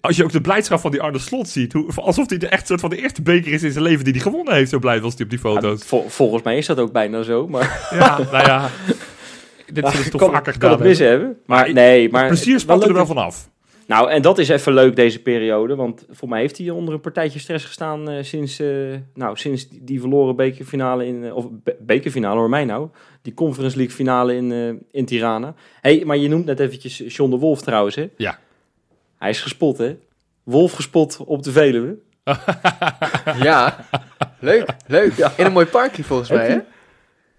als 0.00 0.16
je 0.16 0.24
ook 0.24 0.32
de 0.32 0.40
blijdschap 0.40 0.80
van 0.80 0.90
die 0.90 1.00
Arne 1.02 1.18
Slot 1.18 1.48
ziet, 1.48 1.72
hoe, 1.72 1.92
alsof 1.94 2.28
hij 2.28 2.38
de 2.38 2.46
echt 2.48 2.66
soort 2.66 2.80
van 2.80 2.90
de 2.90 2.96
eerste 2.96 3.22
beker 3.22 3.52
is 3.52 3.62
in 3.62 3.72
zijn 3.72 3.84
leven 3.84 4.04
die 4.04 4.12
hij 4.12 4.22
gewonnen 4.22 4.54
heeft, 4.54 4.70
zo 4.70 4.78
blij 4.78 5.00
was 5.00 5.14
hij 5.14 5.24
op 5.24 5.30
die 5.30 5.38
foto's. 5.38 5.84
Vol- 5.84 6.08
volgens 6.08 6.42
mij 6.42 6.56
is 6.56 6.66
dat 6.66 6.78
ook 6.78 6.92
bijna 6.92 7.22
zo, 7.22 7.48
maar 7.48 7.88
Ja, 7.92 8.18
nou 8.18 8.46
ja. 8.46 8.68
Dit 9.72 9.88
ze 9.88 10.10
toch 10.10 10.20
kan, 10.20 10.30
vaker 10.30 10.42
kan 10.42 10.52
gedaan 10.52 10.70
het 10.70 10.80
mis 10.88 10.98
hebben. 10.98 11.36
Maar, 11.46 11.72
nee, 11.72 12.10
maar 12.10 12.26
Plezier 12.26 12.60
spat 12.60 12.84
er 12.84 12.92
wel 12.92 13.06
vanaf. 13.06 13.50
Nou, 13.86 14.10
en 14.10 14.22
dat 14.22 14.38
is 14.38 14.48
even 14.48 14.72
leuk 14.74 14.96
deze 14.96 15.22
periode, 15.22 15.74
want 15.76 16.06
voor 16.10 16.28
mij 16.28 16.40
heeft 16.40 16.58
hij 16.58 16.70
onder 16.70 16.94
een 16.94 17.00
partijtje 17.00 17.38
stress 17.38 17.64
gestaan 17.64 18.10
eh, 18.10 18.22
sinds, 18.22 18.60
eh, 18.60 18.68
nou, 19.14 19.36
sinds 19.36 19.68
die, 19.68 20.00
verloren 20.00 20.36
bekerfinale 20.36 21.06
in, 21.06 21.24
eh, 21.24 21.36
of 21.36 21.46
be- 21.50 21.76
bekerfinale 21.80 22.38
hoor 22.38 22.48
mij 22.48 22.64
nou, 22.64 22.88
die 23.22 23.34
Conference 23.34 23.76
League 23.76 23.94
finale 23.94 24.34
in, 24.36 24.80
in 24.90 25.04
Tirana. 25.04 25.54
hey, 25.80 26.02
maar 26.06 26.16
je 26.16 26.28
noemt 26.28 26.44
net 26.44 26.60
eventjes 26.60 27.02
John 27.06 27.30
de 27.30 27.36
Wolf 27.36 27.60
trouwens, 27.62 27.94
hè? 27.94 28.06
Ja. 28.16 28.38
Hij 29.20 29.30
is 29.30 29.40
gespot, 29.40 29.78
hè? 29.78 29.96
Wolf 30.42 30.72
gespot 30.72 31.16
op 31.26 31.42
de 31.42 31.52
Veluwe. 31.52 31.98
Ja. 33.42 33.76
Leuk, 34.38 34.76
leuk. 34.86 35.12
In 35.36 35.44
een 35.44 35.52
mooi 35.52 35.66
parkje 35.66 36.04
volgens 36.04 36.30
mij, 36.30 36.48
hè? 36.48 36.58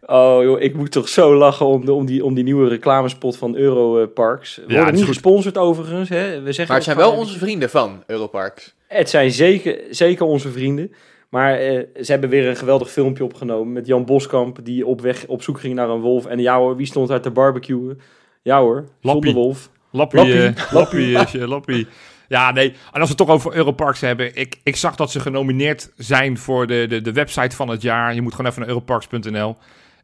Oh 0.05 0.43
joh, 0.43 0.61
ik 0.61 0.75
moet 0.75 0.91
toch 0.91 1.09
zo 1.09 1.35
lachen 1.35 1.65
om, 1.65 1.85
de, 1.85 1.93
om, 1.93 2.05
die, 2.05 2.25
om 2.25 2.33
die 2.33 2.43
nieuwe 2.43 2.67
reclamespot 2.67 3.37
van 3.37 3.55
Europarks. 3.55 4.55
We 4.55 4.73
worden 4.73 4.93
niet 4.93 5.03
goed. 5.03 5.13
gesponsord 5.13 5.57
overigens, 5.57 6.09
hè? 6.09 6.41
We 6.41 6.51
zeggen 6.51 6.67
Maar 6.67 6.75
het 6.75 6.83
zijn 6.83 6.97
wel 6.97 7.11
onze 7.11 7.37
vrienden 7.37 7.69
van 7.69 8.03
Europarks. 8.07 8.75
Het 8.87 9.09
zijn 9.09 9.31
zeker, 9.31 9.79
zeker 9.89 10.25
onze 10.25 10.51
vrienden. 10.51 10.91
Maar 11.29 11.53
eh, 11.53 11.79
ze 12.01 12.11
hebben 12.11 12.29
weer 12.29 12.47
een 12.47 12.55
geweldig 12.55 12.91
filmpje 12.91 13.23
opgenomen 13.23 13.73
met 13.73 13.87
Jan 13.87 14.05
Boskamp... 14.05 14.59
die 14.63 14.85
op 14.85 15.01
weg 15.01 15.27
op 15.27 15.41
zoek 15.41 15.59
ging 15.59 15.75
naar 15.75 15.89
een 15.89 16.01
wolf. 16.01 16.25
En 16.25 16.39
ja 16.39 16.57
hoor, 16.57 16.75
wie 16.75 16.85
stond 16.85 17.07
daar 17.07 17.21
te 17.21 17.31
barbecuen? 17.31 18.01
Ja 18.41 18.59
hoor, 18.59 18.85
Lappie. 19.01 19.23
zonder 19.31 19.33
wolf. 19.33 19.69
Lappie, 19.91 20.19
Lappie. 20.19 20.43
eh, 20.47 20.71
lappie, 20.73 21.17
eh, 21.41 21.47
lappie. 21.47 21.87
Ja, 22.27 22.51
nee. 22.51 22.69
En 22.69 22.75
als 22.99 23.01
we 23.01 23.07
het 23.07 23.17
toch 23.17 23.29
over 23.29 23.53
Europarks 23.55 24.01
hebben. 24.01 24.35
Ik, 24.35 24.55
ik 24.63 24.75
zag 24.75 24.95
dat 24.95 25.11
ze 25.11 25.19
genomineerd 25.19 25.91
zijn 25.97 26.37
voor 26.37 26.67
de, 26.67 26.85
de, 26.89 27.01
de 27.01 27.11
website 27.11 27.55
van 27.55 27.67
het 27.69 27.81
jaar. 27.81 28.13
Je 28.13 28.21
moet 28.21 28.31
gewoon 28.35 28.49
even 28.51 28.59
naar 28.61 28.69
europarks.nl. 28.69 29.57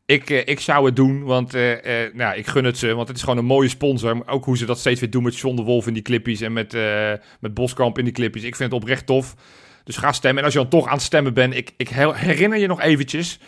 Ik, 0.05 0.29
eh, 0.29 0.41
ik 0.45 0.59
zou 0.59 0.85
het 0.85 0.95
doen, 0.95 1.23
want 1.23 1.53
eh, 1.53 2.03
eh, 2.05 2.13
nou, 2.13 2.37
ik 2.37 2.47
gun 2.47 2.63
het 2.63 2.77
ze. 2.77 2.93
Want 2.95 3.07
het 3.07 3.17
is 3.17 3.23
gewoon 3.23 3.37
een 3.37 3.45
mooie 3.45 3.69
sponsor. 3.69 4.17
Maar 4.17 4.27
Ook 4.27 4.45
hoe 4.45 4.57
ze 4.57 4.65
dat 4.65 4.79
steeds 4.79 4.99
weer 4.99 5.09
doen 5.09 5.23
met 5.23 5.37
John 5.39 5.55
de 5.55 5.61
Wolf 5.61 5.87
in 5.87 5.93
die 5.93 6.01
clippies. 6.03 6.41
En 6.41 6.53
met, 6.53 6.73
eh, 6.73 7.11
met 7.39 7.53
Boskamp 7.53 7.97
in 7.97 8.03
die 8.03 8.13
clippies. 8.13 8.43
Ik 8.43 8.55
vind 8.55 8.71
het 8.71 8.81
oprecht 8.81 9.05
tof. 9.05 9.35
Dus 9.83 9.97
ga 9.97 10.11
stemmen. 10.11 10.39
En 10.39 10.43
als 10.45 10.53
je 10.53 10.59
dan 10.59 10.69
toch 10.69 10.87
aan 10.87 10.93
het 10.93 11.01
stemmen 11.01 11.33
bent. 11.33 11.55
Ik, 11.55 11.71
ik 11.77 11.87
her- 11.89 12.17
herinner 12.17 12.59
je 12.59 12.67
nog 12.67 12.81
eventjes. 12.81 13.39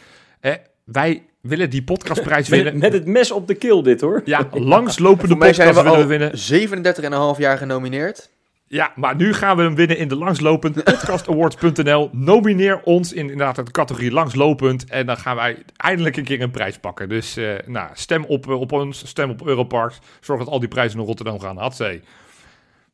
wij 0.85 1.23
willen 1.41 1.69
die 1.69 1.83
podcastprijs 1.83 2.49
Met, 2.49 2.63
winnen. 2.63 2.81
met 2.81 2.93
het 2.93 3.05
mes 3.05 3.31
op 3.31 3.47
de 3.47 3.53
keel 3.55 3.83
dit 3.83 4.01
hoor. 4.01 4.21
Ja, 4.25 4.47
langslopende 4.51 5.35
zijn 5.53 5.73
podcast 5.73 5.75
we 5.75 6.07
willen 6.07 6.07
we 6.07 6.31
winnen. 6.71 7.35
37,5 7.35 7.39
jaar 7.39 7.57
genomineerd. 7.57 8.29
Ja, 8.67 8.91
maar 8.95 9.15
nu 9.15 9.33
gaan 9.33 9.57
we 9.57 9.63
hem 9.63 9.75
winnen 9.75 9.97
in 9.97 10.07
de 10.07 10.15
langslopend 10.15 10.83
podcastawards.nl. 10.83 12.09
Nomineer 12.11 12.81
ons 12.83 13.13
in 13.13 13.29
inderdaad 13.29 13.55
de 13.55 13.71
categorie 13.71 14.11
langslopend. 14.11 14.85
En 14.85 15.05
dan 15.05 15.17
gaan 15.17 15.35
wij 15.35 15.57
eindelijk 15.77 16.17
een 16.17 16.23
keer 16.23 16.41
een 16.41 16.51
prijs 16.51 16.77
pakken. 16.77 17.09
Dus 17.09 17.37
eh, 17.37 17.53
nou, 17.65 17.89
stem 17.93 18.23
op, 18.23 18.47
eh, 18.47 18.59
op 18.59 18.71
ons, 18.71 19.07
stem 19.07 19.29
op 19.29 19.45
Europarks. 19.45 19.99
Zorg 20.19 20.39
dat 20.39 20.47
al 20.47 20.59
die 20.59 20.67
prijzen 20.67 20.97
naar 20.97 21.05
Rotterdam 21.07 21.39
gaan. 21.39 21.57
Hatzee. 21.57 22.01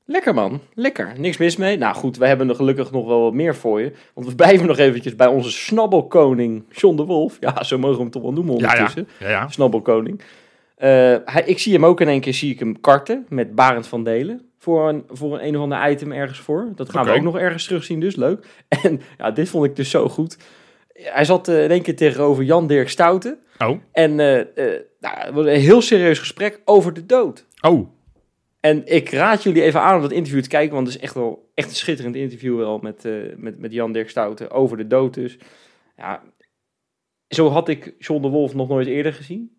Lekker 0.07 0.33
man, 0.33 0.61
lekker. 0.73 1.13
Niks 1.17 1.37
mis 1.37 1.55
mee. 1.57 1.77
Nou 1.77 1.95
goed, 1.95 2.17
we 2.17 2.27
hebben 2.27 2.49
er 2.49 2.55
gelukkig 2.55 2.91
nog 2.91 3.05
wel 3.07 3.21
wat 3.21 3.33
meer 3.33 3.55
voor 3.55 3.81
je. 3.81 3.91
Want 4.13 4.27
we 4.27 4.35
blijven 4.35 4.67
nog 4.67 4.77
eventjes 4.77 5.15
bij 5.15 5.27
onze 5.27 5.51
snabbelkoning 5.51 6.63
John 6.71 6.95
de 6.95 7.03
Wolf. 7.05 7.37
Ja, 7.39 7.63
zo 7.63 7.77
mogen 7.77 7.95
we 7.95 8.01
hem 8.01 8.11
toch 8.11 8.21
wel 8.21 8.33
noemen 8.33 8.57
Ja, 8.57 8.61
ja. 8.61 8.67
ondertussen. 8.69 9.07
ja, 9.19 9.29
ja. 9.29 9.47
Snabbelkoning. 9.49 10.21
Eh, 10.75 10.89
hij, 11.25 11.43
ik 11.45 11.59
zie 11.59 11.73
hem 11.73 11.85
ook 11.85 12.01
in 12.01 12.07
één 12.07 12.21
keer 12.21 12.33
zie 12.33 12.51
ik 12.51 12.59
hem 12.59 12.79
karten 12.81 13.25
met 13.29 13.55
Barend 13.55 13.87
van 13.87 14.03
Delen. 14.03 14.41
Voor 14.59 14.89
een, 14.89 15.03
voor 15.09 15.33
een, 15.33 15.45
een 15.47 15.55
of 15.55 15.61
ander 15.61 15.89
item 15.89 16.11
ergens 16.11 16.39
voor. 16.39 16.71
Dat 16.75 16.89
gaan 16.89 17.05
we 17.05 17.11
ook 17.11 17.21
nog 17.21 17.37
ergens 17.37 17.65
terugzien, 17.65 17.99
dus 17.99 18.15
leuk. 18.15 18.45
En 18.83 19.01
ja, 19.17 19.31
dit 19.31 19.49
vond 19.49 19.65
ik 19.65 19.75
dus 19.75 19.89
zo 19.89 20.09
goed. 20.09 20.37
Hij 20.93 21.25
zat 21.25 21.47
eh, 21.47 21.63
in 21.63 21.69
één 21.71 21.81
keer 21.81 21.95
tegenover 21.95 22.43
Jan-Dirk 22.43 22.89
Stouten. 22.89 23.37
Oh, 23.59 23.79
En 23.91 24.19
eh, 24.19 24.45
nou, 24.99 25.17
het 25.17 25.33
was 25.33 25.45
een 25.45 25.59
heel 25.59 25.81
serieus 25.81 26.19
gesprek 26.19 26.61
over 26.65 26.93
de 26.93 27.05
dood. 27.05 27.45
oh. 27.61 27.87
En 28.65 28.81
ik 28.85 29.09
raad 29.09 29.43
jullie 29.43 29.61
even 29.63 29.81
aan 29.81 29.95
om 29.95 30.01
dat 30.01 30.11
interview 30.11 30.41
te 30.43 30.49
kijken, 30.49 30.75
want 30.75 30.87
het 30.87 30.95
is 30.95 31.01
echt 31.01 31.13
wel 31.13 31.51
echt 31.53 31.69
een 31.69 31.75
schitterend 31.75 32.15
interview 32.15 32.57
wel 32.57 32.77
met, 32.77 33.05
eh, 33.05 33.13
met, 33.35 33.59
met 33.59 33.71
Jan 33.73 33.91
Dirk 33.91 34.09
Stouten 34.09 34.51
over 34.51 34.77
de 34.77 34.87
dood 34.87 35.13
dus. 35.13 35.37
Ja, 35.97 36.21
zo 37.27 37.49
had 37.49 37.67
ik 37.69 37.93
John 37.99 38.21
de 38.21 38.27
Wolf 38.27 38.53
nog 38.53 38.67
nooit 38.67 38.87
eerder 38.87 39.13
gezien. 39.13 39.57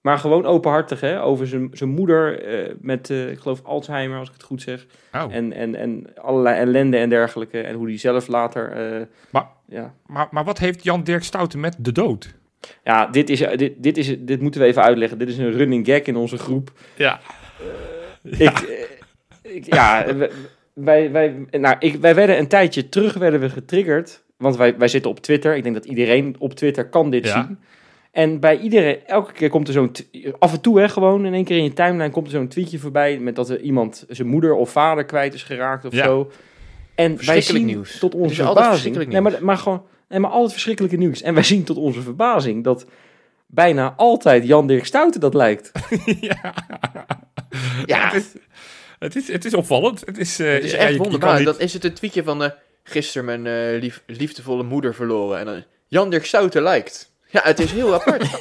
Maar 0.00 0.18
gewoon 0.18 0.46
openhartig, 0.46 1.00
hè, 1.00 1.22
over 1.22 1.46
zijn, 1.46 1.68
zijn 1.72 1.90
moeder 1.90 2.42
eh, 2.42 2.74
met, 2.80 3.10
eh, 3.10 3.30
ik 3.30 3.38
geloof, 3.38 3.62
Alzheimer, 3.64 4.18
als 4.18 4.28
ik 4.28 4.34
het 4.34 4.42
goed 4.42 4.62
zeg. 4.62 4.86
oh. 5.12 5.24
En, 5.34 5.52
en, 5.52 5.74
en 5.74 6.06
allerlei 6.14 6.56
ellende 6.56 6.96
en 6.96 7.08
dergelijke. 7.08 7.60
En 7.60 7.74
hoe 7.74 7.86
die 7.86 7.98
zelf 7.98 8.26
later... 8.26 8.70
eh, 8.72 9.06
Maar- 9.30 9.48
ja, 9.68 9.94
Maar, 10.06 10.28
maar 10.30 10.44
wat 10.44 10.58
heeft 10.58 10.84
Jan 10.84 11.04
Dirk 11.04 11.22
Stouten 11.22 11.60
met 11.60 11.76
de 11.78 11.92
dood? 11.92 12.34
ja 12.84 13.06
dit, 13.06 13.30
is, 13.30 13.38
dit, 13.56 13.82
dit, 13.82 13.96
is, 13.96 14.16
dit 14.18 14.40
moeten 14.40 14.60
we 14.60 14.66
even 14.66 14.82
uitleggen. 14.82 15.18
Dit 15.18 15.28
is 15.28 15.38
een 15.38 15.50
running 15.52 15.86
gag 15.86 16.00
in 16.02 16.16
onze 16.16 16.38
groep. 16.38 16.72
Ja. 16.96 17.20
Ik, 18.24 18.40
eh, 19.42 19.54
ik- 19.54 19.74
ja, 19.74 20.04
wij, 20.74 21.10
wij, 21.10 21.34
nou, 21.50 21.76
ik, 21.78 21.94
wij 21.96 22.14
werden 22.14 22.38
een 22.38 22.48
tijdje 22.48 22.88
terug 22.88 23.14
werden 23.14 23.40
we 23.40 23.50
getriggerd. 23.50 24.22
Want 24.36 24.56
wij, 24.56 24.76
wij 24.78 24.88
zitten 24.88 25.10
op 25.10 25.20
Twitter. 25.20 25.56
Ik 25.56 25.62
denk 25.62 25.74
dat 25.74 25.84
iedereen 25.84 26.36
op 26.38 26.54
Twitter 26.54 26.88
kan 26.88 27.10
dit 27.10 27.24
Ja. 27.26 27.32
zien. 27.46 27.58
En 28.10 28.40
bij 28.40 28.58
iedereen, 28.58 29.06
elke 29.06 29.32
keer 29.32 29.48
komt 29.50 29.66
er 29.68 29.74
zo'n... 29.74 29.90
Af 30.38 30.52
en 30.52 30.60
toe, 30.60 30.80
hè, 30.80 30.88
gewoon 30.88 31.26
in 31.26 31.34
één 31.34 31.44
keer 31.44 31.56
in 31.56 31.64
je 31.64 31.72
timeline 31.72 32.10
komt 32.10 32.26
er 32.26 32.32
zo'n 32.32 32.48
tweetje 32.48 32.78
voorbij... 32.78 33.18
met 33.18 33.36
dat 33.36 33.48
er 33.50 33.60
iemand 33.60 34.04
zijn 34.08 34.28
moeder 34.28 34.54
of 34.54 34.70
vader 34.70 35.04
kwijt 35.04 35.34
is 35.34 35.42
geraakt 35.42 35.84
of 35.84 35.92
Ja. 35.92 36.04
zo. 36.04 36.30
En 36.94 37.24
wij 37.26 37.40
zien 37.40 37.64
nieuws. 37.64 37.98
tot 37.98 38.14
onze 38.14 38.44
verbazing... 38.44 39.06
Nee, 39.06 39.20
maar, 39.20 39.38
maar 39.44 39.56
gewoon... 39.56 39.82
Nee, 40.08 40.20
maar 40.20 40.30
al 40.30 40.42
het 40.42 40.52
verschrikkelijke 40.52 40.96
nieuws. 40.96 41.22
En 41.22 41.34
wij 41.34 41.42
zien 41.42 41.64
tot 41.64 41.76
onze 41.76 42.02
verbazing 42.02 42.64
dat 42.64 42.86
bijna 43.46 43.94
altijd 43.96 44.46
Jan 44.46 44.66
Dirk 44.66 44.84
Stouten 44.84 45.20
dat 45.20 45.34
lijkt. 45.34 45.72
ja. 46.20 46.54
Ja. 47.86 48.10
Het, 48.10 48.14
is, 48.22 48.32
het, 48.98 49.16
is, 49.16 49.28
het 49.28 49.44
is 49.44 49.54
opvallend. 49.54 50.02
Het 50.04 50.18
is, 50.18 50.38
eh, 50.38 50.52
Het 50.52 50.64
is 50.64 50.70
ja, 50.72 50.76
echt 50.78 50.96
wonderbaar. 50.96 51.36
niet- 51.36 51.44
Dan 51.46 51.58
is 51.60 51.72
het 51.72 51.84
een 51.84 51.94
tweetje 51.94 52.22
van 52.22 52.42
eh 52.44 52.50
gisteren 52.84 53.24
mijn 53.24 53.46
eh, 53.46 53.80
lief, 53.80 54.02
liefdevolle 54.06 54.62
moeder 54.62 54.94
verloren. 54.94 55.38
En 55.38 55.44
dan 55.46 55.64
Jan 55.88 56.10
Dirk 56.10 56.26
Stouten 56.26 56.62
lijkt. 56.62 57.12
Ja, 57.30 57.40
het 57.44 57.60
is 57.60 57.72
heel 57.72 57.94
apart. 57.94 58.26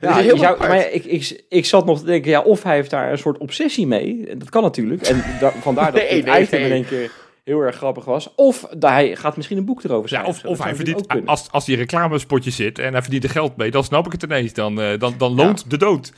Ja, 0.00 0.16
heel 0.16 0.38
zou- 0.38 0.58
maar 0.58 0.76
ja, 0.76 0.84
ik, 0.84 1.04
ik, 1.04 1.44
ik 1.48 1.66
zat 1.66 1.86
nog 1.86 1.98
te 1.98 2.04
denken, 2.04 2.30
ja, 2.30 2.40
of 2.40 2.62
hij 2.62 2.74
heeft 2.74 2.90
daar 2.90 3.10
een 3.12 3.18
soort 3.18 3.38
obsessie 3.38 3.86
mee. 3.86 4.36
Dat 4.36 4.48
kan 4.50 4.62
natuurlijk. 4.62 5.02
En 5.02 5.24
da- 5.40 5.52
vandaar 5.60 5.92
dat 5.92 6.00
Nee, 6.02 6.16
het 6.16 6.24
nee, 6.24 6.42
item 6.42 6.58
nee. 6.60 6.68
in 6.68 6.74
één 6.74 6.84
keer 6.86 7.10
heel 7.44 7.60
erg 7.60 7.76
grappig 7.76 8.04
was. 8.04 8.34
Of 8.34 8.66
dat 8.76 8.90
hij 8.90 9.16
gaat 9.16 9.36
misschien 9.36 9.56
een 9.58 9.64
boek 9.64 9.82
erover 9.84 10.02
Ja, 10.02 10.08
schrijven. 10.08 10.30
of, 10.34 10.40
Dat 10.40 10.50
of 10.50 10.64
hij 10.64 10.74
verdient, 10.74 11.26
als, 11.26 11.50
als 11.50 11.66
hij 11.66 11.76
reclamespotje 11.76 12.50
zit 12.50 12.78
en 12.78 12.92
hij 12.92 13.02
verdient 13.02 13.24
er 13.24 13.30
geld 13.30 13.56
mee, 13.56 13.70
dan 13.70 13.84
snap 13.84 14.06
ik 14.06 14.12
het 14.12 14.22
ineens. 14.22 14.52
Dan, 14.52 14.74
dan, 14.98 15.14
dan 15.18 15.34
loont 15.34 15.70
de 15.70 15.76
dood. 15.76 16.12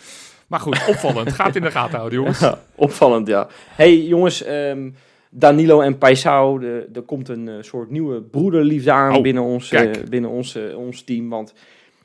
Maar 0.46 0.61
goed, 0.61 0.85
opvallend. 0.88 1.33
Gaat 1.33 1.57
in 1.57 1.62
de 1.62 1.70
gaten 1.70 1.96
houden, 1.98 2.18
jongens. 2.18 2.38
Ja, 2.40 2.59
opvallend, 2.74 3.26
ja. 3.26 3.46
hey, 3.68 3.96
jongens, 3.98 4.42
ehm, 4.42 4.90
Danilo 5.30 5.80
en 5.80 5.98
Paisao, 5.98 6.59
de- 6.59 6.88
er 6.94 7.02
komt 7.02 7.28
een 7.28 7.48
eh, 7.48 7.54
soort 7.61 7.90
nieuwe 7.90 8.20
broederliefde 8.22 8.92
aan 8.92 9.14
Oh, 9.16 9.22
binnen, 9.22 9.42
ons, 9.42 9.72
eh, 9.72 9.90
binnen 10.11 10.30
ons, 10.30 10.54
eh, 10.57 10.78
ons 10.78 11.02
team. 11.02 11.28
Want 11.28 11.54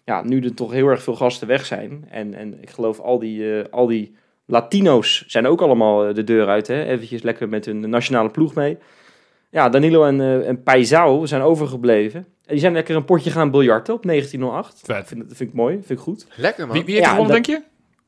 ja, 0.06 0.24
nu 0.24 0.42
er 0.42 0.54
toch 0.54 0.72
heel 0.72 0.88
erg 0.88 1.04
veel 1.04 1.16
gasten 1.16 1.48
weg 1.48 1.66
zijn. 1.66 2.06
En, 2.10 2.34
en 2.34 2.58
ik 2.62 2.70
geloof 2.70 3.00
al 3.00 3.20
die, 3.20 3.60
eh, 3.60 3.66
al 3.72 3.88
die 3.88 4.16
Latino's 4.46 5.24
zijn 5.28 5.48
ook 5.48 5.62
allemaal 5.62 6.14
de 6.14 6.24
deur 6.24 6.48
uit. 6.48 6.68
Hè? 6.68 6.84
Eventjes 6.86 7.22
lekker 7.22 7.50
met 7.50 7.66
hun 7.66 7.90
nationale 7.90 8.30
ploeg 8.30 8.54
mee. 8.56 8.78
Ja, 9.52 9.70
Danilo 9.70 10.04
en, 10.04 10.22
eh 10.22 10.48
en 10.48 10.64
Paisao 10.64 11.26
zijn 11.26 11.42
overgebleven. 11.42 12.20
En 12.20 12.26
die 12.56 12.60
zijn 12.60 12.74
lekker 12.74 12.96
een 12.96 13.06
potje 13.06 13.32
gaan 13.32 13.52
biljarten 13.52 13.94
op 13.94 14.04
1908. 14.04 14.82
Vet. 14.86 15.08
Vind, 15.08 15.28
dat 15.28 15.38
vind 15.38 15.50
ik 15.50 15.56
mooi, 15.56 15.74
vind 15.76 15.90
ik 16.00 16.06
goed. 16.06 16.28
Lekker 16.36 16.66
man. 16.68 16.76
Wie, 16.76 16.86
wie 16.86 16.94
heeft 16.94 17.06
Ja, 17.06 17.12
gewonnen, 17.12 17.34
denk 17.44 17.46
je? 17.46 17.62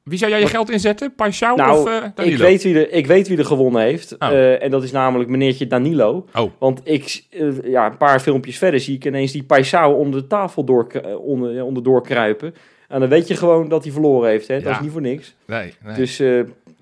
Wie 0.04 0.18
zou 0.18 0.32
jij 0.32 0.40
je 0.40 0.48
geld 0.48 0.70
inzetten? 0.70 1.12
Paixão 1.12 1.56
Nou, 1.56 1.80
of 1.80 1.86
eh 1.88 2.04
Danilo? 2.16 2.36
Ik 2.36 2.42
weet, 2.42 2.64
wie 2.64 2.76
er, 2.76 2.92
ik 2.92 3.08
weet 3.08 3.28
wie 3.28 3.38
er 3.38 3.46
gewonnen 3.46 3.82
heeft. 3.82 4.16
Oh. 4.20 4.30
Eh, 4.30 4.64
en 4.64 4.72
dat 4.72 4.84
is 4.84 4.92
namelijk 4.92 5.30
meneertje 5.30 5.68
Danilo. 5.68 6.26
Oh. 6.36 6.52
Want 6.60 6.82
ik, 6.84 7.24
eh, 7.30 7.48
ja, 7.64 7.86
een 7.86 7.98
paar 7.98 8.20
filmpjes 8.20 8.58
verder 8.58 8.80
zie 8.80 8.96
ik 8.96 9.06
ineens 9.06 9.32
die 9.32 9.44
Paisao 9.44 9.94
onder 9.94 10.22
de 10.22 10.28
tafel 10.28 10.64
door, 10.64 10.88
onder, 11.24 11.64
onderdoor 11.64 12.04
kruipen. 12.04 12.54
En 12.88 13.00
dan 13.00 13.10
weet 13.10 13.28
je 13.28 13.36
gewoon 13.36 13.70
dat 13.70 13.84
hij 13.84 13.92
verloren 13.94 14.30
heeft. 14.30 14.48
Hè? 14.48 14.56
Dat 14.56 14.64
Ja. 14.64 14.72
is 14.76 14.80
niet 14.82 14.92
voor 14.92 15.02
niks. 15.02 15.36
Nee, 15.46 15.74
nee. 15.86 15.96
Dus 15.96 16.22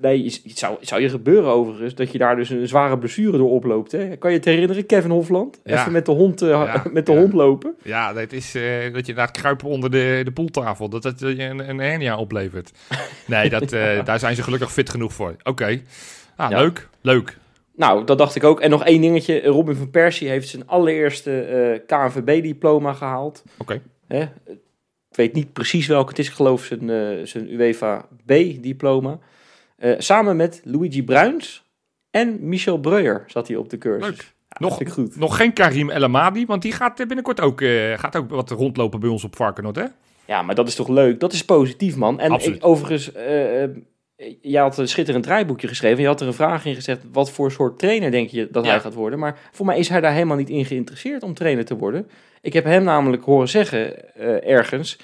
nee, 0.01 0.23
het 0.23 0.57
zou, 0.57 0.77
het 0.79 0.87
zou 0.87 1.01
je 1.01 1.09
gebeuren 1.09 1.51
overigens 1.51 1.95
dat 1.95 2.11
je 2.11 2.17
daar 2.17 2.35
dus 2.35 2.49
een 2.49 2.67
zware 2.67 2.97
blessure 2.97 3.37
door 3.37 3.49
oploopt. 3.49 3.91
Hè? 3.91 4.17
Kan 4.17 4.31
je 4.31 4.37
het 4.37 4.45
herinneren, 4.45 4.85
Kevin 4.85 5.09
Hofland? 5.11 5.59
Ja. 5.63 5.79
Even 5.79 5.91
met 5.91 6.05
de 6.05 6.11
hond, 6.11 6.41
eh, 6.41 6.49
Ja, 6.49 6.83
met 6.91 7.05
de 7.05 7.11
ja. 7.11 7.17
hond 7.19 7.33
lopen. 7.33 7.75
Ja, 7.83 8.13
dat 8.13 8.31
is 8.31 8.55
eh, 8.55 8.63
dat 8.63 8.81
je 8.81 9.11
inderdaad 9.11 9.31
kruipen 9.31 9.67
onder 9.67 9.91
de, 9.91 10.21
de 10.23 10.31
poeltafel. 10.31 10.89
Dat 10.89 11.03
dat 11.03 11.19
je 11.19 11.43
een, 11.43 11.69
een 11.69 11.79
hernia 11.79 12.17
oplevert. 12.17 12.71
Nee, 13.25 13.49
dat, 13.49 13.71
eh, 13.71 14.05
daar 14.05 14.19
zijn 14.19 14.35
ze 14.35 14.43
gelukkig 14.43 14.71
fit 14.71 14.89
genoeg 14.89 15.13
voor. 15.13 15.35
Oké. 15.43 15.81
Ah, 16.35 16.49
Ja. 16.51 16.59
Leuk, 16.59 16.89
leuk. 17.01 17.37
Nou, 17.75 18.05
dat 18.05 18.17
dacht 18.17 18.35
ik 18.35 18.43
ook. 18.43 18.59
En 18.59 18.69
nog 18.69 18.85
één 18.85 19.01
dingetje. 19.01 19.41
Robin 19.41 19.75
van 19.75 19.89
Persie 19.89 20.29
heeft 20.29 20.47
zijn 20.47 20.67
allereerste 20.67 21.83
KNVB-diploma 21.87 22.93
gehaald. 22.93 23.43
Oké. 23.57 23.81
Ik 24.07 25.15
weet 25.15 25.33
niet 25.33 25.53
precies 25.53 25.87
welke 25.87 26.09
het 26.09 26.19
is. 26.19 26.27
Ik 26.27 26.33
geloof 26.33 26.63
zijn, 26.63 27.27
zijn 27.27 27.53
UEFA 27.53 28.05
B-diploma. 28.25 29.19
Eh, 29.79 29.93
samen 29.97 30.35
met 30.35 30.61
Luigi 30.63 31.03
Bruins 31.03 31.63
en 32.11 32.37
Michel 32.47 32.79
Breuer 32.79 33.23
zat 33.27 33.47
hij 33.47 33.57
op 33.57 33.69
de 33.69 33.77
cursus. 33.77 34.09
Leuk. 34.09 34.33
Ja, 34.49 34.55
Nog- 34.67 34.93
goed. 34.93 35.15
Nog 35.15 35.35
geen 35.37 35.53
Karim 35.53 35.89
El 35.89 36.03
Amadi, 36.03 36.45
want 36.45 36.61
die 36.61 36.71
gaat 36.71 36.99
eh, 36.99 37.05
binnenkort 37.05 37.41
ook, 37.41 37.61
eh, 37.61 37.97
gaat 37.97 38.15
ook 38.15 38.29
wat 38.29 38.49
rondlopen 38.49 38.99
bij 38.99 39.09
ons 39.09 39.23
op 39.23 39.35
Varkenoord, 39.35 39.75
hè? 39.75 39.85
Ja, 40.25 40.41
maar 40.41 40.55
dat 40.55 40.67
is 40.67 40.75
toch 40.75 40.87
leuk? 40.87 41.19
Dat 41.19 41.33
is 41.33 41.45
positief, 41.45 41.95
man. 41.95 42.19
En 42.19 42.31
ik, 42.33 42.57
overigens, 42.65 43.11
eh, 43.11 43.63
jij 44.41 44.61
had 44.61 44.77
een 44.77 44.87
schitterend 44.87 45.23
draaiboekje 45.23 45.67
geschreven. 45.67 46.01
Je 46.01 46.07
had 46.07 46.21
er 46.21 46.27
een 46.27 46.33
vraag 46.33 46.65
in 46.65 46.75
gezegd. 46.75 47.01
Wat 47.11 47.31
voor 47.31 47.51
soort 47.51 47.79
trainer 47.79 48.11
denk 48.11 48.29
je 48.29 48.47
dat 48.51 48.65
Ja. 48.65 48.71
hij 48.71 48.79
gaat 48.79 48.93
worden? 48.93 49.19
Maar 49.19 49.39
voor 49.51 49.65
mij 49.65 49.77
is 49.77 49.89
hij 49.89 50.01
daar 50.01 50.13
helemaal 50.13 50.37
niet 50.37 50.49
in 50.49 50.65
geïnteresseerd 50.65 51.23
om 51.23 51.33
trainer 51.33 51.65
te 51.65 51.77
worden. 51.77 52.09
Ik 52.41 52.53
heb 52.53 52.63
hem 52.63 52.83
namelijk 52.83 53.23
horen 53.23 53.49
zeggen 53.49 54.13
ergens... 54.43 54.99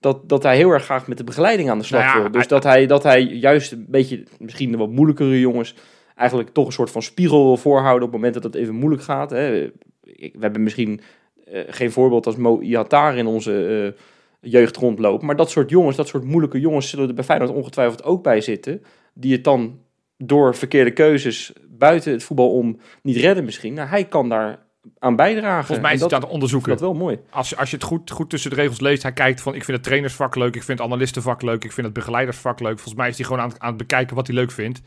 Dat, 0.00 0.28
dat 0.28 0.42
hij 0.42 0.56
heel 0.56 0.70
erg 0.70 0.84
graag 0.84 1.06
met 1.06 1.18
de 1.18 1.24
begeleiding 1.24 1.70
aan 1.70 1.78
de 1.78 1.84
slag 1.84 2.04
Nou 2.04 2.16
ja, 2.16 2.22
wil. 2.22 2.32
Dus 2.32 2.48
dat, 2.48 2.62
hij, 2.62 2.86
dat 2.86 3.02
hij 3.02 3.22
juist 3.22 3.72
een 3.72 3.86
beetje, 3.88 4.24
misschien 4.38 4.70
de 4.70 4.76
wat 4.76 4.90
moeilijkere 4.90 5.40
jongens... 5.40 5.74
eigenlijk 6.14 6.50
toch 6.50 6.66
een 6.66 6.72
soort 6.72 6.90
van 6.90 7.02
spiegel 7.02 7.44
wil 7.44 7.56
voorhouden... 7.56 8.06
op 8.06 8.12
het 8.12 8.22
moment 8.22 8.34
dat 8.34 8.52
het 8.52 8.62
even 8.62 8.74
moeilijk 8.74 9.02
gaat. 9.02 9.30
Hè. 9.30 9.70
We 10.02 10.38
hebben 10.40 10.62
misschien 10.62 11.00
eh, 11.44 11.60
geen 11.66 11.92
voorbeeld 11.92 12.26
als 12.26 12.36
Mo 12.36 12.60
Iatar 12.60 13.16
in 13.16 13.26
onze... 13.26 13.94
eh, 13.94 14.02
jeugd 14.40 14.76
rondlopen. 14.76 15.26
Maar 15.26 15.36
dat 15.36 15.50
soort 15.50 15.70
jongens, 15.70 15.96
dat 15.96 16.08
soort 16.08 16.24
moeilijke 16.24 16.60
jongens, 16.60 16.90
zullen 16.90 17.08
er 17.08 17.14
bij 17.14 17.24
Feyenoord 17.24 17.50
ongetwijfeld 17.50 18.04
ook 18.04 18.22
bij 18.22 18.40
zitten. 18.40 18.82
Die 19.14 19.32
het 19.32 19.44
dan 19.44 19.78
door 20.16 20.54
verkeerde 20.54 20.92
keuzes 20.92 21.52
buiten 21.68 22.12
het 22.12 22.22
voetbal 22.22 22.52
om 22.52 22.78
niet 23.02 23.16
redden 23.16 23.44
misschien. 23.44 23.74
Nou, 23.74 23.88
hij 23.88 24.04
kan 24.04 24.28
daar 24.28 24.66
aan 24.98 25.16
bijdragen. 25.16 25.64
Volgens 25.64 25.86
mij 25.86 25.94
is 25.94 26.00
het 26.00 26.10
dat, 26.10 26.18
aan 26.18 26.24
het 26.24 26.34
onderzoeken. 26.34 26.70
dat 26.70 26.80
wel 26.80 26.94
mooi. 26.94 27.18
Als, 27.30 27.48
je- 27.48 27.56
als 27.56 27.70
je 27.70 27.76
het 27.76 27.84
goed, 27.84 28.10
goed 28.10 28.30
tussen 28.30 28.50
de 28.50 28.56
regels 28.56 28.80
leest, 28.80 29.02
hij 29.02 29.12
kijkt 29.12 29.40
van, 29.40 29.54
ik 29.54 29.64
vind 29.64 29.76
het 29.76 29.86
trainersvak 29.86 30.34
leuk, 30.36 30.54
ik 30.56 30.62
vind 30.62 30.78
het 30.78 30.86
analistenvak 30.88 31.42
leuk, 31.42 31.64
ik 31.64 31.72
vind 31.72 31.86
het 31.86 31.94
begeleidersvak 31.94 32.60
leuk. 32.60 32.74
Volgens 32.74 32.94
mij 32.94 33.08
is 33.08 33.16
hij 33.16 33.26
gewoon 33.26 33.40
aan, 33.42 33.48
het- 33.48 33.58
aan 33.58 33.68
het 33.68 33.76
bekijken 33.76 34.16
wat 34.16 34.26
hij 34.26 34.36
leuk 34.36 34.50
vindt. 34.50 34.80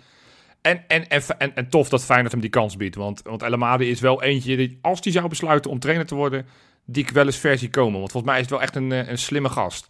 En, 0.62 0.84
en, 0.88 1.08
en, 1.08 1.22
en, 1.38 1.56
en 1.56 1.70
tof 1.70 1.90
dat 1.90 2.04
Feyenoord 2.06 2.32
hem 2.32 2.42
die 2.42 2.50
kans 2.50 2.78
biedt. 2.78 2.96
Want, 2.96 3.22
want 3.22 3.42
El 3.44 3.54
Amadi 3.54 3.90
is 3.90 4.00
wel 4.00 4.24
eentje, 4.24 4.56
die, 4.58 4.78
als 4.82 5.00
hij 5.04 5.12
zou 5.12 5.28
besluiten 5.28 5.72
om 5.72 5.80
trainer 5.80 6.06
te 6.06 6.16
worden, 6.16 6.46
die 6.86 7.04
ik 7.04 7.10
wel 7.10 7.26
eens 7.26 7.38
ver 7.38 7.58
zie 7.58 7.70
komen. 7.70 8.00
Want 8.00 8.12
volgens 8.12 8.32
mij 8.32 8.42
is 8.42 8.48
het 8.50 8.52
wel 8.58 8.62
echt 8.62 8.76
een, 8.76 8.92
eh, 8.92 9.08
een 9.10 9.18
slimme 9.18 9.50
gast. 9.50 9.88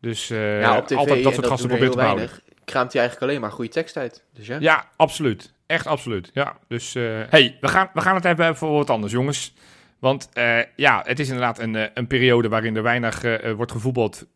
Dus 0.00 0.30
eh, 0.30 0.60
ja, 0.60 0.76
op 0.78 0.86
tv 0.86 0.96
altijd 0.96 1.22
dat 1.24 1.34
soort 1.34 1.46
gasten 1.46 1.70
er 1.70 1.76
proberen 1.76 1.92
te 1.92 2.00
houden. 2.06 2.30
Kraamt 2.64 2.92
hij 2.92 3.00
eigenlijk 3.00 3.30
alleen 3.30 3.42
maar 3.42 3.52
goede 3.52 3.70
tekst 3.70 3.96
uit. 3.96 4.24
Dus 4.32 4.46
ja. 4.46 4.56
Ja, 4.60 4.88
absoluut. 4.96 5.52
Echt 5.72 5.86
absoluut. 5.86 6.30
Ja, 6.32 6.56
dus 6.68 6.94
eh, 6.94 7.02
hey, 7.28 7.56
we 7.60 7.68
gaan, 7.68 7.90
we 7.94 8.00
gaan 8.00 8.14
het 8.14 8.24
even 8.24 8.56
voor 8.56 8.70
wat 8.70 8.90
anders, 8.90 9.12
jongens. 9.12 9.54
Want 9.98 10.28
eh, 10.32 10.58
ja, 10.76 11.02
het 11.06 11.18
is 11.18 11.28
inderdaad 11.28 11.58
een, 11.58 11.76
eh, 11.76 11.86
een 11.94 12.06
periode 12.06 12.48
waarin 12.48 12.76
er 12.76 12.82
weinig 12.82 13.22
wordt 13.56 13.72
gevoetbald 13.72 14.26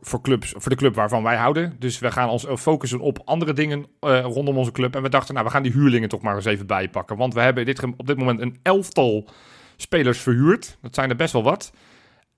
voor, 0.00 0.20
clubs, 0.20 0.54
voor 0.56 0.70
de 0.70 0.76
club 0.76 0.94
waarvan 0.94 1.22
wij 1.22 1.36
houden. 1.36 1.76
Dus 1.78 1.98
we 1.98 2.10
gaan 2.10 2.28
ons 2.28 2.46
focussen 2.56 3.00
op 3.00 3.22
andere 3.24 3.52
dingen 3.52 3.86
rondom 4.00 4.58
onze 4.58 4.72
club. 4.72 4.96
En 4.96 5.02
we 5.02 5.08
dachten, 5.08 5.34
nou, 5.34 5.46
we 5.46 5.52
gaan 5.52 5.62
die 5.62 5.72
huurlingen 5.72 6.08
toch 6.08 6.22
maar 6.22 6.34
eens 6.34 6.44
even 6.44 6.66
bijpakken. 6.66 7.16
Want 7.16 7.34
we 7.34 7.40
hebben 7.40 7.64
dit, 7.64 7.82
op 7.96 8.06
dit 8.06 8.16
moment 8.16 8.40
een 8.40 8.58
elftal 8.62 9.28
spelers 9.76 10.18
verhuurd. 10.18 10.78
Dat 10.82 10.94
zijn 10.94 11.10
er 11.10 11.16
best 11.16 11.32
wel 11.32 11.42
wat. 11.42 11.72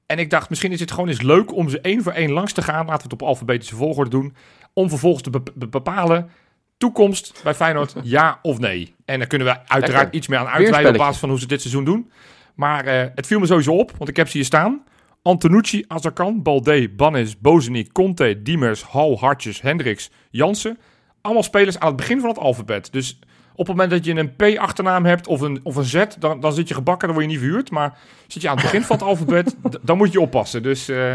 En 0.07 0.19
ik 0.19 0.31
dacht, 0.31 0.49
misschien 0.49 0.73
is 0.73 0.81
het 0.81 0.91
gewoon 0.91 1.09
eens 1.09 1.23
leuk 1.23 1.55
om 1.55 1.69
ze 1.69 1.81
één 1.81 2.03
voor 2.03 2.13
één 2.13 2.31
langs 2.31 2.53
te 2.53 2.63
gaan. 2.63 2.87
Laten 2.87 3.09
we 3.09 3.15
het 3.15 3.23
op 3.23 3.29
alfabetische 3.29 3.77
volgorde 3.77 4.11
doen. 4.11 4.35
Om 4.75 4.89
vervolgens 4.89 5.23
te 5.23 5.31
bep- 5.31 5.53
be- 5.55 5.69
bepalen 5.69 6.31
toekomst 6.79 7.41
bij 7.43 7.55
Feyenoord, 7.55 7.95
ja 8.17 8.39
of 8.43 8.59
nee. 8.59 8.95
En 9.05 9.19
daar 9.19 9.29
kunnen 9.29 9.47
we 9.47 9.53
uiteraard 9.59 9.93
Lekker. 10.03 10.15
iets 10.15 10.29
meer 10.29 10.39
aan 10.39 10.47
uitweiden 10.47 10.93
op 10.93 10.99
basis 10.99 11.19
van 11.21 11.29
hoe 11.29 11.39
ze 11.39 11.47
dit 11.47 11.61
seizoen 11.61 11.85
doen. 11.85 12.11
Maar 12.55 12.85
eh, 12.85 13.09
het 13.15 13.27
viel 13.27 13.39
me 13.39 13.47
sowieso 13.47 13.77
op, 13.77 13.93
want 13.99 14.11
ik 14.11 14.17
heb 14.17 14.29
ze 14.29 14.37
hier 14.37 14.47
staan. 14.47 14.83
Antonucci, 15.23 15.85
Azarkan, 15.89 16.43
Balde, 16.43 16.89
Bannis, 16.91 17.39
Bozeniek, 17.39 17.93
Conte, 17.93 18.43
Diemers, 18.43 18.83
Hal, 18.83 19.19
Hartjes, 19.19 19.61
Hendricks, 19.61 20.11
Jansen. 20.31 20.79
Allemaal 21.21 21.43
spelers 21.43 21.79
aan 21.79 21.89
het 21.89 21.97
begin 21.97 22.21
van 22.21 22.29
het 22.29 22.39
alfabet. 22.39 22.93
Dus 22.93 23.19
op 23.53 23.59
het 23.67 23.69
moment 23.69 23.91
dat 23.91 24.05
je 24.05 24.15
een 24.15 24.37
P 24.37 24.59
achternaam 24.59 25.05
hebt 25.05 25.27
of 25.27 25.41
een, 25.41 25.61
of 25.63 25.77
een 25.77 25.85
Z, 25.85 26.05
dan, 26.19 26.41
dan 26.41 26.53
zit 26.53 26.69
je 26.69 26.75
gebakken, 26.75 27.09
dan 27.09 27.17
word 27.17 27.31
je 27.31 27.33
niet 27.37 27.43
verhuurd. 27.45 27.71
Maar 27.71 27.99
zit 28.27 28.43
je 28.43 28.49
aan 28.49 28.55
het 28.57 28.65
begin 28.65 28.83
van 28.83 28.97
het 28.97 29.05
alfabet, 29.05 29.57
dan 29.83 29.97
moet 29.97 30.13
je 30.13 30.21
oppassen. 30.21 30.63
Dus 30.63 30.89
eh, 30.89 31.15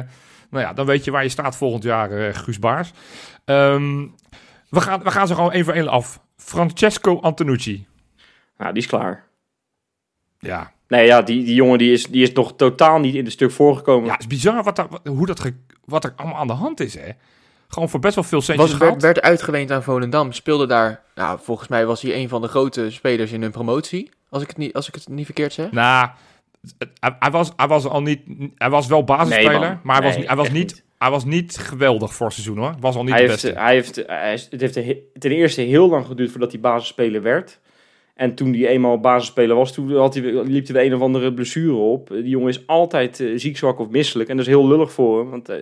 nou 0.50 0.64
ja, 0.66 0.74
dan 0.74 0.86
weet 0.86 1.04
je 1.04 1.12
waar 1.12 1.24
je 1.24 1.30
staat 1.30 1.56
volgend 1.56 1.84
jaar, 1.84 2.12
eh 2.12 2.34
Guus 2.36 2.60
Baars. 2.60 2.92
Ehm, 3.46 4.06
we, 4.70 4.82
gaan, 4.82 5.04
we 5.04 5.12
gaan 5.12 5.28
ze 5.28 5.36
gewoon 5.36 5.52
één 5.52 5.66
voor 5.66 5.74
één 5.74 5.88
af. 5.88 6.20
Francesco 6.38 7.20
Antonucci. 7.20 7.88
Nou, 8.58 8.74
die 8.74 8.82
is 8.82 8.88
klaar. 8.90 9.28
Ja, 10.40 10.72
Nee, 10.88 11.06
ja, 11.06 11.22
die, 11.22 11.44
die 11.44 11.54
jongen 11.56 11.78
die 11.78 11.92
is, 11.92 12.06
die 12.06 12.24
is 12.24 12.32
nog 12.34 12.56
totaal 12.56 13.00
niet 13.00 13.16
in 13.16 13.24
het 13.24 13.34
stuk 13.34 13.52
voorgekomen. 13.52 14.06
ja 14.06 14.12
het 14.12 14.22
is 14.22 14.28
bizar 14.28 14.64
wat, 14.64 14.76
daar- 14.76 14.88
hoe 15.04 15.26
dat 15.26 15.40
ge- 15.40 15.56
wat 15.86 16.04
er 16.04 16.14
allemaal 16.16 16.38
aan 16.38 16.48
de 16.48 16.54
hand 16.54 16.80
is, 16.80 16.94
hè. 16.96 17.10
Gewoon 17.68 17.90
voor 17.90 18.00
best 18.00 18.16
wel 18.16 18.24
veel 18.24 18.42
centjes 18.42 18.70
Was, 18.70 18.78
werd, 18.80 18.84
gehad. 18.92 19.02
werd 19.02 19.22
uitgeleend 19.22 19.72
aan 19.72 19.84
Volendam. 19.84 20.32
Speelde 20.32 20.68
daar, 20.68 21.04
nou, 21.16 21.40
volgens 21.42 21.68
mij 21.68 21.86
was 21.86 22.02
hij 22.02 22.16
een 22.16 22.30
van 22.30 22.42
de 22.42 22.48
grote 22.48 22.92
spelers 22.92 23.32
in 23.32 23.42
hun 23.42 23.52
promotie. 23.52 24.12
Als 24.30 24.42
ik 24.42 24.48
het 24.48 24.58
niet, 24.58 24.74
als 24.74 24.88
ik 24.88 24.96
het 24.96 25.08
niet 25.08 25.26
verkeerd 25.26 25.54
zeg. 25.54 25.72
Nou, 25.72 26.10
hij, 27.00 27.16
hij 27.20 27.32
was, 27.32 27.52
hij 27.56 27.68
was 27.68 27.86
al 27.86 28.02
niet... 28.02 28.22
Hij 28.56 28.70
was 28.70 28.88
wel 28.88 29.04
basisspeler, 29.04 29.60
Nee, 29.60 29.78
maar 29.84 29.96
hij 29.96 30.06
was, 30.06 30.16
Nee, 30.18 30.28
hij, 30.28 30.36
was 30.36 30.50
niet, 30.50 30.58
niet. 30.58 30.84
hij 30.98 31.10
was 31.10 31.26
niet 31.26 31.58
geweldig 31.58 32.14
voor 32.14 32.26
het 32.26 32.36
seizoen, 32.36 32.58
hoor. 32.58 32.76
Was 32.80 32.96
al 32.96 33.04
niet 33.04 33.12
hij 33.14 33.22
de 33.22 33.28
heeft, 33.30 33.42
beste. 33.44 33.60
hij 33.60 33.74
heeft, 33.74 34.04
hij 34.08 34.34
is- 34.34 34.48
het 34.50 34.62
heeft 34.62 34.76
he- 34.76 35.02
ten 35.20 35.32
eerste 35.32 35.62
heel 35.62 35.90
lang 35.90 36.06
geduurd 36.06 36.32
voordat 36.32 36.52
hij 36.52 36.60
basisspeler 36.62 37.22
werd. 37.22 37.60
En 38.16 38.36
toen 38.36 38.54
hij 38.54 38.68
eenmaal 38.68 39.00
basisspeler 39.00 39.56
was, 39.56 39.74
toen 39.74 39.96
had 39.96 40.14
hij, 40.14 40.24
liep 40.44 40.68
weer 40.68 40.86
een 40.86 40.96
of 40.96 41.02
andere 41.02 41.34
blessure 41.34 41.74
op. 41.76 42.08
Die 42.10 42.24
jongen 42.30 42.50
is 42.50 42.68
altijd 42.68 43.20
eh, 43.20 43.32
ziek, 43.36 43.58
zwak 43.58 43.80
of 43.80 43.90
misselijk. 43.90 44.30
En 44.30 44.38
dat 44.38 44.46
is 44.46 44.52
heel 44.52 44.68
lullig 44.68 44.92
voor 44.92 45.20
hem. 45.20 45.30
Want 45.30 45.50
eh, 45.50 45.56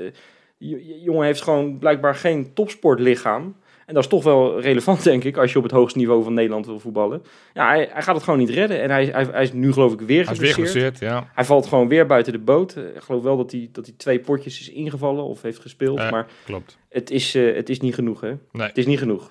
die 0.60 0.75
die 0.77 1.01
jongen 1.01 1.25
heeft 1.25 1.41
gewoon 1.41 1.77
blijkbaar 1.77 2.15
geen 2.15 2.53
topsportlichaam. 2.53 3.55
En 3.88 3.93
dat 3.93 4.04
is 4.04 4.10
toch 4.10 4.23
wel 4.23 4.62
relevant, 4.62 5.04
denk 5.04 5.23
ik, 5.23 5.38
als 5.38 5.52
je 5.52 5.58
op 5.58 5.63
het 5.63 5.71
hoogste 5.71 5.97
niveau 6.00 6.23
van 6.23 6.34
Nederland 6.34 6.65
wil 6.65 6.80
voetballen. 6.80 7.23
Ja, 7.54 7.67
hij, 7.67 7.89
hij 7.91 8.02
gaat 8.02 8.15
het 8.15 8.23
gewoon 8.23 8.39
niet 8.39 8.50
redden. 8.50 8.82
En 8.82 8.89
hij, 8.89 9.06
hij, 9.06 9.23
hij 9.32 9.43
is 9.43 9.54
nu 9.54 9.73
geloof 9.73 9.93
ik 9.93 10.00
weer 10.02 10.23
Hij 10.23 10.34
is 10.34 10.39
weer 10.39 10.54
geblesseerd. 10.54 11.00
ja. 11.00 11.30
Hij 11.34 11.43
valt 11.45 11.67
gewoon 11.67 11.88
weer 11.88 12.06
buiten 12.06 12.34
de 12.34 12.39
boot. 12.39 12.73
Eh, 12.73 12.84
Ik 12.84 13.02
geloof 13.02 13.23
wel 13.23 13.38
dat 13.38 13.52
hij, 13.52 13.69
dat 13.71 13.86
hij 13.86 13.95
twee 13.97 14.19
potjes 14.19 14.60
is 14.60 14.69
ingevallen 14.69 15.23
of 15.23 15.41
heeft 15.41 15.60
gespeeld. 15.60 15.97
Maar 15.97 16.28
Klopt. 16.45 16.78
het 16.89 17.10
is, 17.12 17.36
eh, 17.36 17.56
het 17.56 17.69
is 17.69 17.80
niet 17.80 17.93
genoeg, 17.95 18.21
hè? 18.21 18.34
Nee. 18.52 18.67
Het 18.67 18.78
is 18.78 18.86
niet 18.86 19.00
genoeg. 19.00 19.30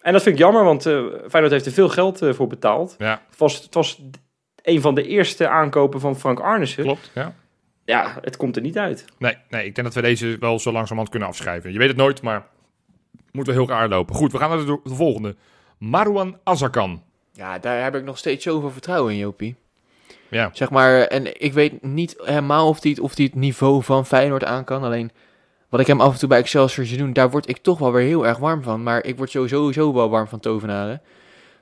En 0.00 0.12
dat 0.12 0.22
vind 0.22 0.34
ik 0.34 0.40
jammer, 0.40 0.64
want 0.64 0.86
eh 0.86 0.92
Feyenoord 1.28 1.52
heeft 1.52 1.66
er 1.66 1.72
veel 1.72 1.88
geld 1.88 2.18
voor 2.30 2.46
betaald. 2.46 2.94
Ja, 2.98 3.22
Het 3.30 3.38
was, 3.38 3.62
het 3.62 3.74
was 3.74 4.02
een 4.62 4.80
van 4.80 4.94
de 4.94 5.06
eerste 5.06 5.48
aankopen 5.48 6.00
van 6.00 6.16
Frank 6.18 6.40
Arnissen. 6.40 6.82
klopt. 6.84 7.10
Ja. 7.14 7.34
Ja, 7.84 8.18
het 8.20 8.36
komt 8.36 8.56
er 8.56 8.62
niet 8.62 8.78
uit. 8.78 9.04
Nee, 9.18 9.36
nee, 9.48 9.64
ik 9.66 9.74
denk 9.74 9.86
dat 9.86 9.96
we 9.96 10.02
deze 10.02 10.36
wel 10.40 10.58
zo 10.58 10.72
langzamerhand 10.72 11.08
kunnen 11.10 11.28
afschrijven. 11.28 11.72
Je 11.72 11.78
weet 11.78 11.88
het 11.88 11.96
nooit, 11.96 12.22
maar 12.22 12.46
moet 13.38 13.46
wel 13.46 13.56
heel 13.66 13.68
raar 13.68 13.88
lopen. 13.88 14.14
Goed, 14.14 14.32
we 14.32 14.38
gaan 14.38 14.48
naar 14.48 14.66
de, 14.66 14.80
de 14.84 14.94
volgende. 14.94 15.36
Marwan 15.78 16.38
Azarkan. 16.44 17.02
Ja, 17.32 17.58
daar 17.58 17.82
heb 17.82 17.94
ik 17.94 18.04
nog 18.04 18.18
steeds 18.18 18.44
zoveel 18.44 18.70
vertrouwen 18.70 19.12
in, 19.12 19.18
Jopie. 19.18 19.56
Ja, 20.30 20.50
Zeg 20.52 20.70
maar, 20.70 21.00
en 21.00 21.40
ik 21.40 21.52
weet 21.52 21.82
niet 21.82 22.14
helemaal 22.22 22.68
of 22.68 22.82
hij 22.82 22.90
het, 22.90 23.00
of 23.00 23.14
die 23.14 23.26
het 23.26 23.34
niveau 23.34 23.82
van 23.82 24.06
Feyenoord 24.06 24.44
aan 24.44 24.64
kan. 24.64 24.82
Alleen, 24.82 25.10
wat 25.68 25.80
ik 25.80 25.86
hem 25.86 26.00
af 26.00 26.12
en 26.12 26.18
toe 26.18 26.28
bij 26.28 26.38
Excelsior 26.38 26.86
zie 26.86 26.98
doen, 26.98 27.12
daar 27.12 27.30
word 27.30 27.48
ik 27.48 27.58
toch 27.58 27.78
wel 27.78 27.92
weer 27.92 28.06
heel 28.06 28.26
erg 28.26 28.38
warm 28.38 28.62
van. 28.62 28.82
Maar 28.82 29.04
ik 29.04 29.16
word 29.16 29.30
sowieso, 29.30 29.56
sowieso 29.56 29.92
wel 29.92 30.10
warm 30.10 30.28
van 30.28 30.40
tovenaren. 30.40 31.02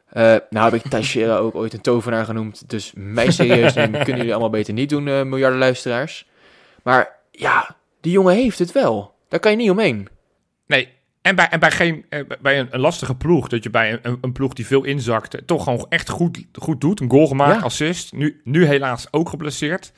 Eh, 0.08 0.36
nou 0.50 0.70
heb 0.70 0.84
ik 0.84 0.90
Teixeira 0.90 1.36
ook 1.44 1.54
ooit 1.54 1.72
een 1.72 1.80
tovenaar 1.80 2.24
genoemd. 2.24 2.70
Dus 2.70 2.92
mij 2.94 3.30
serieus 3.30 3.74
nemen 3.74 3.98
kunnen 4.04 4.16
jullie 4.16 4.32
allemaal 4.32 4.50
beter 4.50 4.74
niet 4.74 4.88
doen, 4.88 5.08
eh, 5.08 5.22
miljarden 5.22 5.58
luisteraars. 5.58 6.28
Maar 6.82 7.16
ja, 7.30 7.76
die 8.00 8.12
jongen 8.12 8.34
heeft 8.34 8.58
het 8.58 8.72
wel. 8.72 9.14
Daar 9.28 9.40
kan 9.40 9.50
je 9.50 9.56
niet 9.56 9.70
omheen. 9.70 10.08
nee. 10.66 10.94
En 11.26 11.34
bij, 11.36 11.48
en 11.48 11.60
bij, 11.60 11.70
geen, 11.70 12.04
eh, 12.08 12.20
bij 12.40 12.58
een, 12.58 12.68
een 12.70 12.80
lastige 12.80 13.14
ploeg, 13.14 13.48
dat 13.48 13.62
je 13.62 13.70
bij 13.70 13.98
een, 14.02 14.18
een 14.20 14.32
ploeg 14.32 14.52
die 14.52 14.66
veel 14.66 14.84
inzakt, 14.84 15.34
eh, 15.34 15.42
toch 15.46 15.62
gewoon 15.64 15.86
echt 15.88 16.08
goed, 16.08 16.44
goed 16.52 16.80
doet. 16.80 17.00
Een 17.00 17.10
goal 17.10 17.26
gemaakt, 17.26 17.58
Ja. 17.58 17.62
assist. 17.64 18.12
Nu, 18.12 18.40
nu 18.44 18.64
helaas 18.64 19.12
ook 19.12 19.28
geblesseerd. 19.28 19.92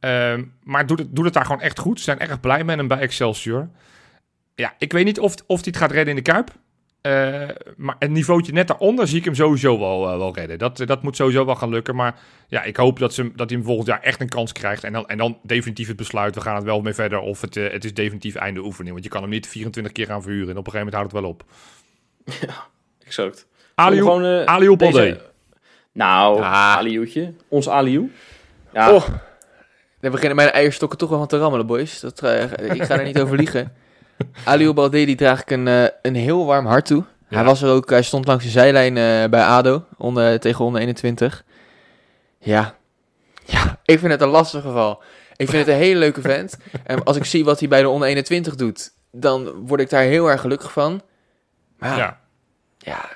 Ehm, 0.00 0.44
maar 0.62 0.86
doet 0.86 0.98
het, 0.98 1.16
doet 1.16 1.24
het 1.24 1.34
daar 1.34 1.44
gewoon 1.44 1.60
echt 1.60 1.78
goed. 1.78 1.98
Ze 1.98 2.04
zijn 2.04 2.18
erg 2.18 2.40
blij 2.40 2.64
met 2.64 2.76
hem 2.76 2.88
bij 2.88 2.98
Excelsior. 2.98 3.68
Ja, 4.54 4.74
ik 4.78 4.92
weet 4.92 5.04
niet 5.04 5.20
of, 5.20 5.34
of 5.46 5.56
hij 5.60 5.64
het 5.66 5.76
gaat 5.76 5.90
redden 5.90 6.16
in 6.16 6.22
de 6.24 6.30
Kuip. 6.32 6.50
Eh, 7.02 7.48
maar 7.76 7.96
een 7.98 8.12
niveautje 8.12 8.52
net 8.52 8.66
daaronder 8.68 9.08
zie 9.08 9.18
ik 9.18 9.24
hem 9.24 9.34
sowieso 9.34 9.78
wel, 9.78 10.08
eh, 10.10 10.16
wel 10.16 10.34
redden. 10.34 10.58
Dat, 10.58 10.76
dat 10.86 11.02
moet 11.02 11.16
sowieso 11.16 11.44
wel 11.44 11.54
gaan 11.56 11.68
lukken. 11.70 11.94
Maar 11.96 12.14
ja, 12.48 12.62
ik 12.62 12.76
hoop 12.76 12.98
dat, 12.98 13.14
ze, 13.14 13.22
dat 13.36 13.48
hij 13.48 13.58
hem 13.58 13.66
volgend 13.66 13.86
jaar 13.88 14.00
echt 14.00 14.20
een 14.20 14.28
kans 14.28 14.52
krijgt. 14.52 14.84
En 14.84 14.92
dan, 14.92 15.08
en 15.08 15.18
dan 15.18 15.38
definitief 15.42 15.88
het 15.88 15.96
besluit, 15.96 16.34
we 16.34 16.40
gaan 16.40 16.54
het 16.54 16.64
wel 16.64 16.80
mee 16.80 16.94
verder. 16.94 17.18
Of 17.18 17.40
het, 17.40 17.56
eh, 17.56 17.72
het 17.72 17.84
is 17.84 17.94
definitief 17.94 18.34
einde 18.34 18.60
oefening. 18.60 18.92
Want 18.92 19.04
je 19.04 19.10
kan 19.10 19.20
hem 19.22 19.30
niet 19.30 19.46
24 19.46 19.92
keer 19.92 20.06
gaan 20.06 20.22
verhuren. 20.22 20.50
En 20.50 20.56
op 20.56 20.66
een 20.66 20.72
gegeven 20.72 20.92
moment 20.92 21.12
houdt 21.12 21.12
het 21.12 21.22
wel 21.22 21.30
op. 21.30 21.44
Exact. 23.06 23.46
Aliou, 23.74 24.24
eh, 24.24 24.58
deze- 24.58 24.76
Baldé. 24.76 25.20
Nou, 25.92 26.40
Ah. 26.40 26.76
Aliou'tje. 26.76 27.32
Ons 27.48 27.68
Aliou. 27.68 28.10
Ja, 28.72 28.92
Oh, 28.94 29.08
dan 30.00 30.10
beginnen 30.10 30.36
mijn 30.36 30.50
eierstokken 30.50 30.98
toch 30.98 31.08
wel 31.08 31.18
van 31.18 31.26
te 31.28 31.38
rammelen, 31.38 31.66
boys. 31.66 32.00
Dat, 32.00 32.22
eh, 32.22 32.42
ik 32.74 32.82
ga 32.82 32.98
er 32.98 33.04
niet 33.04 33.20
over 33.20 33.36
liegen. 33.36 33.72
Aliou 34.44 34.72
Balde, 34.72 35.04
die 35.04 35.16
draag 35.16 35.40
ik 35.40 35.50
een, 35.50 35.68
eh, 35.68 35.84
een 36.02 36.14
heel 36.14 36.46
warm 36.46 36.66
hart 36.66 36.86
toe. 36.86 37.04
Ja. 37.28 37.36
Hij 37.36 37.44
was 37.44 37.62
er 37.62 37.70
ook, 37.70 37.90
hij 37.90 38.02
stond 38.02 38.26
langs 38.26 38.44
de 38.44 38.50
zijlijn 38.50 38.96
eh, 38.96 39.30
bij 39.30 39.44
ADO 39.44 39.84
onder, 39.96 40.40
tegen 40.40 40.64
onder 40.64 40.80
21. 40.80 41.44
Ja. 42.38 42.74
ja, 43.44 43.78
ik 43.84 43.98
vind 43.98 44.12
het 44.12 44.20
een 44.20 44.28
lastig 44.28 44.62
geval. 44.62 45.02
Ik 45.36 45.48
vind 45.48 45.66
het 45.66 45.74
een 45.74 45.82
hele 45.82 45.98
leuke 45.98 46.20
vent. 46.20 46.56
En 46.84 47.04
als 47.04 47.16
ik 47.16 47.24
zie 47.24 47.44
wat 47.44 47.58
hij 47.58 47.68
bij 47.68 47.80
de 47.82 47.88
onder 47.88 48.08
21 48.08 48.54
doet, 48.54 48.92
dan 49.10 49.50
word 49.66 49.80
ik 49.80 49.90
daar 49.90 50.02
heel 50.02 50.30
erg 50.30 50.40
gelukkig 50.40 50.72
van. 50.72 51.02
Maar 51.78 51.96
ja, 51.96 52.20
Ja. 52.78 53.08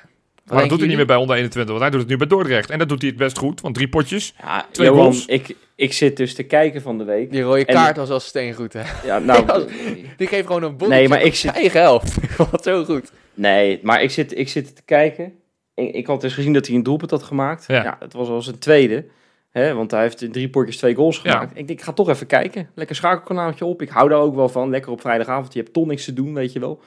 Maar 0.53 0.59
dat 0.59 0.69
doet 0.69 0.79
hij 0.79 0.87
niet 0.87 0.97
meer 0.97 1.05
bij 1.05 1.15
onder 1.15 1.35
21, 1.35 1.69
want 1.69 1.81
hij 1.81 1.89
doet 1.91 1.99
het 1.99 2.09
nu 2.09 2.17
bij 2.17 2.27
Dordrecht. 2.27 2.69
En 2.69 2.79
dat 2.79 2.89
doet 2.89 3.01
hij 3.01 3.09
het 3.09 3.19
best 3.19 3.37
goed, 3.37 3.61
want 3.61 3.75
drie 3.75 3.89
potjes. 3.89 4.33
ja 4.41 4.65
Twee 4.71 4.87
Johan, 4.87 5.01
goals. 5.01 5.25
ik, 5.25 5.55
ik 5.75 5.93
zit 5.93 6.17
dus 6.17 6.33
te 6.33 6.43
kijken 6.43 6.81
van 6.81 6.97
de 6.97 7.03
week. 7.03 7.31
Die 7.31 7.41
rode 7.41 7.65
En- 7.65 7.73
kaart 7.75 7.97
was 7.97 8.09
al 8.09 8.19
steengoed, 8.19 8.73
hè. 8.73 8.81
Ja, 9.05 9.19
nou, 9.19 9.45
Die 10.17 10.27
geeft 10.27 10.47
gewoon 10.47 10.63
een 10.63 10.77
boel. 10.77 10.87
Nee, 10.87 11.07
maar 11.07 11.21
ik 11.21 11.35
zit- 11.35 11.51
eigen 11.51 11.81
helft. 11.81 12.15
Het 12.51 12.63
zo 12.63 12.83
goed. 12.85 13.11
nee, 13.33 13.79
maar 13.83 14.01
ik 14.03 14.11
zit, 14.11 14.37
ik 14.37 14.49
zit 14.49 14.75
te 14.75 14.81
kijken. 14.85 15.33
Ik, 15.75 15.93
ik 15.93 16.07
had 16.07 16.21
dus 16.21 16.33
gezien 16.33 16.53
dat 16.53 16.67
hij 16.67 16.75
een 16.75 16.83
doelpunt 16.83 17.11
had 17.11 17.23
gemaakt. 17.23 17.65
Ja. 17.67 17.83
Ja, 17.83 17.97
het 17.99 18.13
was 18.13 18.27
al 18.27 18.41
zijn 18.41 18.59
tweede. 18.59 19.05
Hè, 19.51 19.73
want 19.73 19.91
hij 19.91 20.01
heeft 20.01 20.21
in 20.21 20.31
drie 20.31 20.49
potjes 20.49 20.77
twee 20.77 20.95
goals 20.95 21.19
Ja. 21.23 21.31
gemaakt. 21.31 21.49
Ik 21.57 21.67
denk, 21.67 21.79
ik 21.79 21.85
ga 21.85 21.93
toch 21.93 22.09
even 22.09 22.27
kijken. 22.27 22.69
Lekker 22.75 22.95
schakelkanaaltje 22.95 23.65
op. 23.65 23.81
Ik 23.81 23.89
hou 23.89 24.09
daar 24.09 24.19
ook 24.19 24.35
wel 24.35 24.49
van. 24.49 24.69
Lekker 24.69 24.91
op 24.91 25.01
vrijdagavond. 25.01 25.53
Je 25.53 25.59
hebt 25.59 25.73
toch 25.73 25.85
niks 25.85 26.05
te 26.05 26.13
doen, 26.13 26.33
weet 26.33 26.53
je 26.53 26.59
wel. 26.59 26.79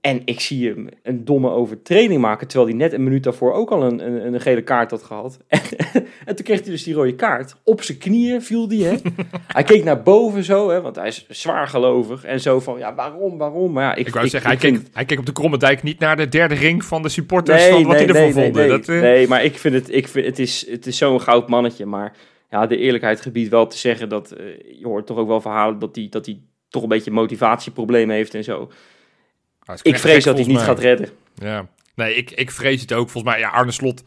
En 0.00 0.22
ik 0.24 0.40
zie 0.40 0.68
hem 0.68 0.88
een 1.02 1.24
domme 1.24 1.50
overtreding 1.50 2.20
maken. 2.20 2.46
Terwijl 2.48 2.68
hij 2.68 2.78
net 2.78 2.92
een 2.92 3.02
minuut 3.02 3.22
daarvoor 3.22 3.52
ook 3.52 3.70
al 3.70 3.82
een, 3.82 4.06
een, 4.06 4.34
een 4.34 4.40
gele 4.40 4.62
kaart 4.62 4.90
had 4.90 5.02
gehad. 5.02 5.38
En, 5.92 6.06
en 6.24 6.36
toen 6.36 6.44
kreeg 6.44 6.60
hij 6.60 6.70
dus 6.70 6.82
die 6.82 6.94
rode 6.94 7.14
kaart. 7.14 7.56
Op 7.64 7.82
zijn 7.82 7.98
knieën 7.98 8.42
viel 8.42 8.68
die, 8.68 8.84
hè. 8.84 8.94
hij 9.46 9.62
keek 9.62 9.84
naar 9.84 10.02
boven 10.02 10.44
zo, 10.44 10.68
hè. 10.70 10.80
Want 10.80 10.96
hij 10.96 11.06
is 11.06 11.26
zwaar 11.28 11.68
gelovig. 11.68 12.24
En 12.24 12.40
zo 12.40 12.60
van, 12.60 12.78
ja, 12.78 12.94
waarom, 12.94 13.38
waarom? 13.38 13.72
Maar 13.72 13.84
ja, 13.84 13.94
ik, 13.94 14.06
Ik 14.06 14.14
wou 14.14 14.28
zeggen, 14.28 14.50
ik 14.50 14.62
hij, 14.62 14.72
keek, 14.72 14.82
hij 14.92 15.04
keek 15.04 15.18
op 15.18 15.26
de 15.26 15.32
Kromme 15.32 15.58
Dijk 15.58 15.82
niet 15.82 15.98
naar 15.98 16.16
de 16.16 16.28
derde 16.28 16.54
ring 16.54 16.84
van 16.84 17.02
de 17.02 17.08
supporters 17.08 17.62
Nee, 17.62 17.70
van 17.70 17.82
wat 17.82 17.96
nee, 17.96 18.06
hij 18.06 18.08
ervan 18.08 18.22
nee, 18.22 18.44
vonden. 18.44 18.68
Nee, 18.68 18.78
dat, 18.78 18.88
eh, 18.88 19.00
nee, 19.00 19.28
maar 19.28 19.44
ik 19.44 19.58
vind 19.58 19.74
het, 19.74 19.94
ik 19.94 20.08
vind, 20.08 20.26
het 20.26 20.38
is, 20.38 20.70
het 20.70 20.86
is 20.86 20.96
zo'n 20.96 21.20
goud 21.20 21.48
mannetje. 21.48 21.86
Maar 21.86 22.16
ja, 22.50 22.66
de 22.66 22.76
eerlijkheid 22.76 23.20
gebied 23.20 23.48
wel 23.48 23.66
te 23.66 23.78
zeggen 23.78 24.08
dat 24.08 24.30
eh, 24.30 24.46
je 24.78 24.86
hoort 24.86 25.06
toch 25.06 25.18
ook 25.18 25.28
wel 25.28 25.40
verhalen 25.40 25.78
dat 25.78 25.96
hij, 25.96 26.06
dat 26.10 26.26
hij 26.26 26.40
toch 26.68 26.82
een 26.82 26.88
beetje 26.88 27.10
motivatieproblemen 27.10 28.14
heeft 28.14 28.34
en 28.34 28.44
zo. 28.44 28.70
Ik 29.82 29.98
vrees 29.98 30.24
dat 30.24 30.34
hij 30.34 30.42
het 30.42 30.52
niet 30.52 30.62
gaat 30.62 30.78
redden. 30.78 31.08
Ja. 31.34 31.66
Nee, 31.94 32.14
ik, 32.14 32.30
ik 32.30 32.50
vrees 32.50 32.80
het 32.80 32.92
ook. 32.92 33.10
Volgens 33.10 33.32
mij, 33.32 33.42
ja, 33.42 33.48
Arne 33.48 33.72
Slot 33.72 34.02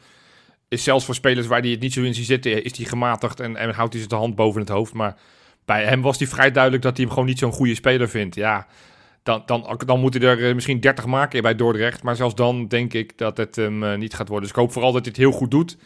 is 0.68 0.84
zelfs 0.84 1.06
voor 1.06 1.16
spelers 1.16 1.48
waar 1.48 1.62
hij 1.62 1.70
het 1.70 1.80
niet 1.80 1.94
zo 1.94 2.02
in 2.02 2.14
ziet 2.14 2.26
zitten, 2.26 2.64
is 2.64 2.78
hij 2.78 2.86
gematigd 2.86 3.40
en, 3.40 3.56
en 3.56 3.74
houdt 3.74 3.94
hij 3.94 4.04
zijn 4.10 4.22
hand 4.22 4.36
boven 4.36 4.62
het 4.62 4.70
hoofd. 4.70 4.94
Maar 4.94 5.16
bij 5.66 5.84
hem 5.84 6.02
was 6.02 6.18
hij 6.18 6.28
vrij 6.28 6.52
duidelijk 6.52 6.84
dat 6.84 6.96
hij 6.96 7.06
hem 7.06 7.14
gewoon 7.14 7.30
niet 7.30 7.40
zo'n 7.40 7.52
goede 7.52 7.76
speler 7.76 8.10
vindt. 8.10 8.36
Ja, 8.36 8.68
dan, 9.24 9.44
dan, 9.46 9.80
dan 9.86 10.00
moet 10.00 10.14
hij 10.14 10.24
er 10.24 10.48
eh, 10.48 10.56
misschien 10.56 10.80
30 10.80 11.06
maken 11.06 11.42
bij 11.42 11.56
Dordrecht. 11.56 12.04
Maar 12.04 12.16
zelfs 12.16 12.36
dan 12.36 12.68
denk 12.68 12.94
ik 12.94 13.18
dat 13.18 13.38
het 13.38 13.56
hem 13.56 13.84
eh, 13.84 13.98
niet 13.98 14.14
gaat 14.14 14.28
worden. 14.28 14.48
Dus 14.48 14.58
ik 14.58 14.62
hoop 14.62 14.72
vooral 14.72 14.92
dat 14.92 15.02
hij 15.02 15.10
het 15.16 15.22
heel 15.22 15.32
goed 15.32 15.52
doet. 15.52 15.78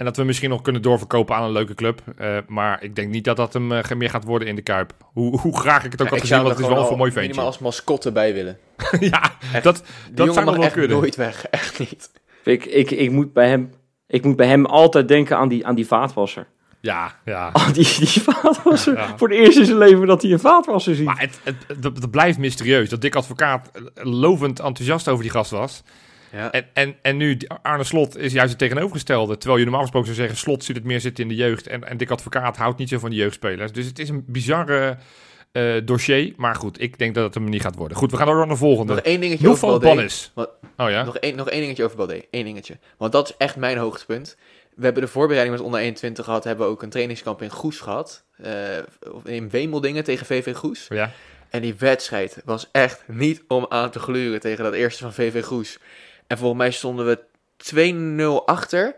En 0.00 0.06
dat 0.06 0.16
we 0.16 0.24
misschien 0.24 0.50
nog 0.50 0.62
kunnen 0.62 0.82
doorverkopen 0.82 1.34
aan 1.34 1.42
een 1.42 1.52
leuke 1.52 1.74
club. 1.74 2.02
Eh, 2.16 2.36
maar 2.46 2.82
ik 2.82 2.96
denk 2.96 3.10
niet 3.10 3.24
dat 3.24 3.36
dat 3.36 3.52
hem 3.52 3.72
eh, 3.72 3.90
meer 3.96 4.10
gaat 4.10 4.24
worden 4.24 4.48
in 4.48 4.56
de 4.56 4.62
Kuip. 4.62 4.92
Hoe, 5.12 5.40
hoe 5.40 5.58
graag 5.58 5.84
ik 5.84 5.92
het 5.92 6.00
ook 6.00 6.06
Ja, 6.06 6.12
had 6.14 6.22
ik 6.22 6.28
gezien, 6.28 6.42
want 6.42 6.48
het 6.56 6.66
is 6.66 6.72
wel 6.74 6.90
een 6.90 6.96
mooi 6.96 7.10
ventje. 7.10 7.20
minimaal 7.20 7.46
als 7.46 7.58
mascotte 7.58 8.12
bij 8.12 8.34
willen. 8.34 8.58
ja, 9.00 9.32
Echt. 9.52 9.64
dat, 9.64 9.76
Die 9.76 9.84
dat 10.14 10.18
jongen 10.18 10.34
zou 10.34 10.46
nog 10.46 10.54
wel 10.54 10.64
echt 10.64 10.72
kunnen. 10.72 10.96
nooit 10.96 11.16
weg. 11.16 11.46
Echt 11.50 11.78
niet. 11.78 12.10
Ik, 12.44 12.64
ik, 12.64 12.90
ik, 12.90 13.10
moet 13.10 13.32
bij 13.32 13.48
hem, 13.48 13.70
ik 14.06 14.24
moet 14.24 14.36
bij 14.36 14.46
hem 14.46 14.66
altijd 14.66 15.08
denken 15.08 15.36
aan 15.36 15.48
die, 15.48 15.66
aan 15.66 15.74
die 15.74 15.86
vaatwasser. 15.86 16.46
Ja, 16.80 17.14
ja. 17.24 17.50
Aan 17.52 17.72
die, 17.72 17.94
die 17.98 18.22
vaatwasser. 18.22 18.96
Ja. 18.96 19.16
Voor 19.16 19.28
het 19.28 19.38
eerst 19.38 19.58
in 19.58 19.64
zijn 19.64 19.78
leven 19.78 20.06
dat 20.06 20.22
hij 20.22 20.30
een 20.32 20.40
vaatwasser 20.40 20.94
ziet. 20.94 21.04
Maar 21.04 21.20
het, 21.20 21.40
het, 21.42 21.56
het, 21.66 21.84
het 21.84 22.10
blijft 22.10 22.38
mysterieus 22.38 22.88
dat 22.88 23.00
Dick 23.00 23.14
Advocaat 23.14 23.70
eh, 23.72 24.04
lovend 24.04 24.60
enthousiast 24.60 25.08
over 25.08 25.22
die 25.22 25.32
gast 25.32 25.50
was. 25.50 25.82
Ja. 26.32 26.50
En, 26.52 26.64
en, 26.72 26.96
en 27.02 27.16
nu 27.16 27.38
Arne 27.62 27.84
Slot 27.84 28.16
is 28.16 28.32
juist 28.32 28.50
het 28.50 28.58
tegenovergestelde. 28.58 29.36
Terwijl 29.36 29.58
je 29.58 29.64
normaal 29.64 29.82
gesproken 29.82 30.08
zou 30.14 30.20
zeggen, 30.20 30.38
Slot 30.38 30.64
ziet 30.64 30.76
het 30.76 30.84
meer 30.84 31.00
zitten 31.00 31.22
in 31.22 31.28
de 31.28 31.34
jeugd. 31.36 31.66
En, 31.66 31.84
en 31.88 31.96
Dick 31.96 32.10
Advocaat 32.10 32.56
houdt 32.56 32.78
niet 32.78 32.88
zo 32.88 32.98
van 32.98 33.10
de 33.10 33.16
jeugdspelers. 33.16 33.72
Dus 33.72 33.86
het 33.86 33.98
is 33.98 34.08
een 34.08 34.24
bizarre 34.26 34.96
eh, 35.52 35.74
dossier. 35.84 36.32
Maar 36.36 36.54
goed, 36.54 36.80
ik 36.80 36.98
denk 36.98 37.14
dat 37.14 37.24
het 37.24 37.34
hem 37.34 37.44
niet 37.48 37.62
gaat 37.62 37.74
worden. 37.76 37.96
Goed, 37.96 38.10
we 38.10 38.16
gaan 38.16 38.26
door 38.26 38.34
naar 38.34 38.44
de 38.44 38.50
Nog 38.50 38.58
volgende. 38.58 39.02
één 39.02 39.20
dingetje 39.20 39.48
over 39.48 39.78
Balde. 39.80 40.08
Wat- 40.34 40.50
Oh 40.76 40.90
ja? 40.90 41.02
Nog, 41.04 41.16
één, 41.18 41.36
nog 41.36 41.50
één 41.50 41.60
dingetje 41.60 41.84
over 41.84 41.96
Balde. 41.96 42.24
Eén 42.30 42.44
dingetje. 42.44 42.78
Want 42.98 43.12
dat 43.12 43.28
is 43.28 43.34
echt 43.38 43.56
mijn 43.56 43.76
hoogtepunt. 43.78 44.36
We 44.74 44.84
hebben 44.84 45.02
de 45.02 45.08
voorbereiding 45.08 45.56
met 45.56 45.64
onder 45.66 45.80
21 45.80 46.24
gehad. 46.24 46.44
Hebben 46.44 46.66
we 46.66 46.72
ook 46.72 46.82
een 46.82 46.90
trainingskamp 46.90 47.42
in 47.42 47.50
Goes 47.50 47.80
gehad. 47.80 48.24
eh, 48.36 48.76
in 49.24 49.50
Wemeldingen 49.50 50.04
tegen 50.04 50.26
VV 50.26 50.54
Goes. 50.54 50.86
Ja. 50.88 51.10
En 51.50 51.60
die 51.62 51.74
wedstrijd 51.78 52.42
was 52.44 52.68
echt 52.72 53.02
niet 53.06 53.42
om 53.48 53.66
aan 53.68 53.90
te 53.90 53.98
gluren 53.98 54.40
tegen 54.40 54.64
dat 54.64 54.72
eerste 54.74 55.02
van 55.02 55.12
VV 55.12 55.44
Goes. 55.44 55.78
En 56.30 56.38
volgens 56.38 56.60
mij 56.60 56.70
stonden 56.70 57.06
we 57.06 57.18
2-0 58.40 58.44
achter. 58.44 58.94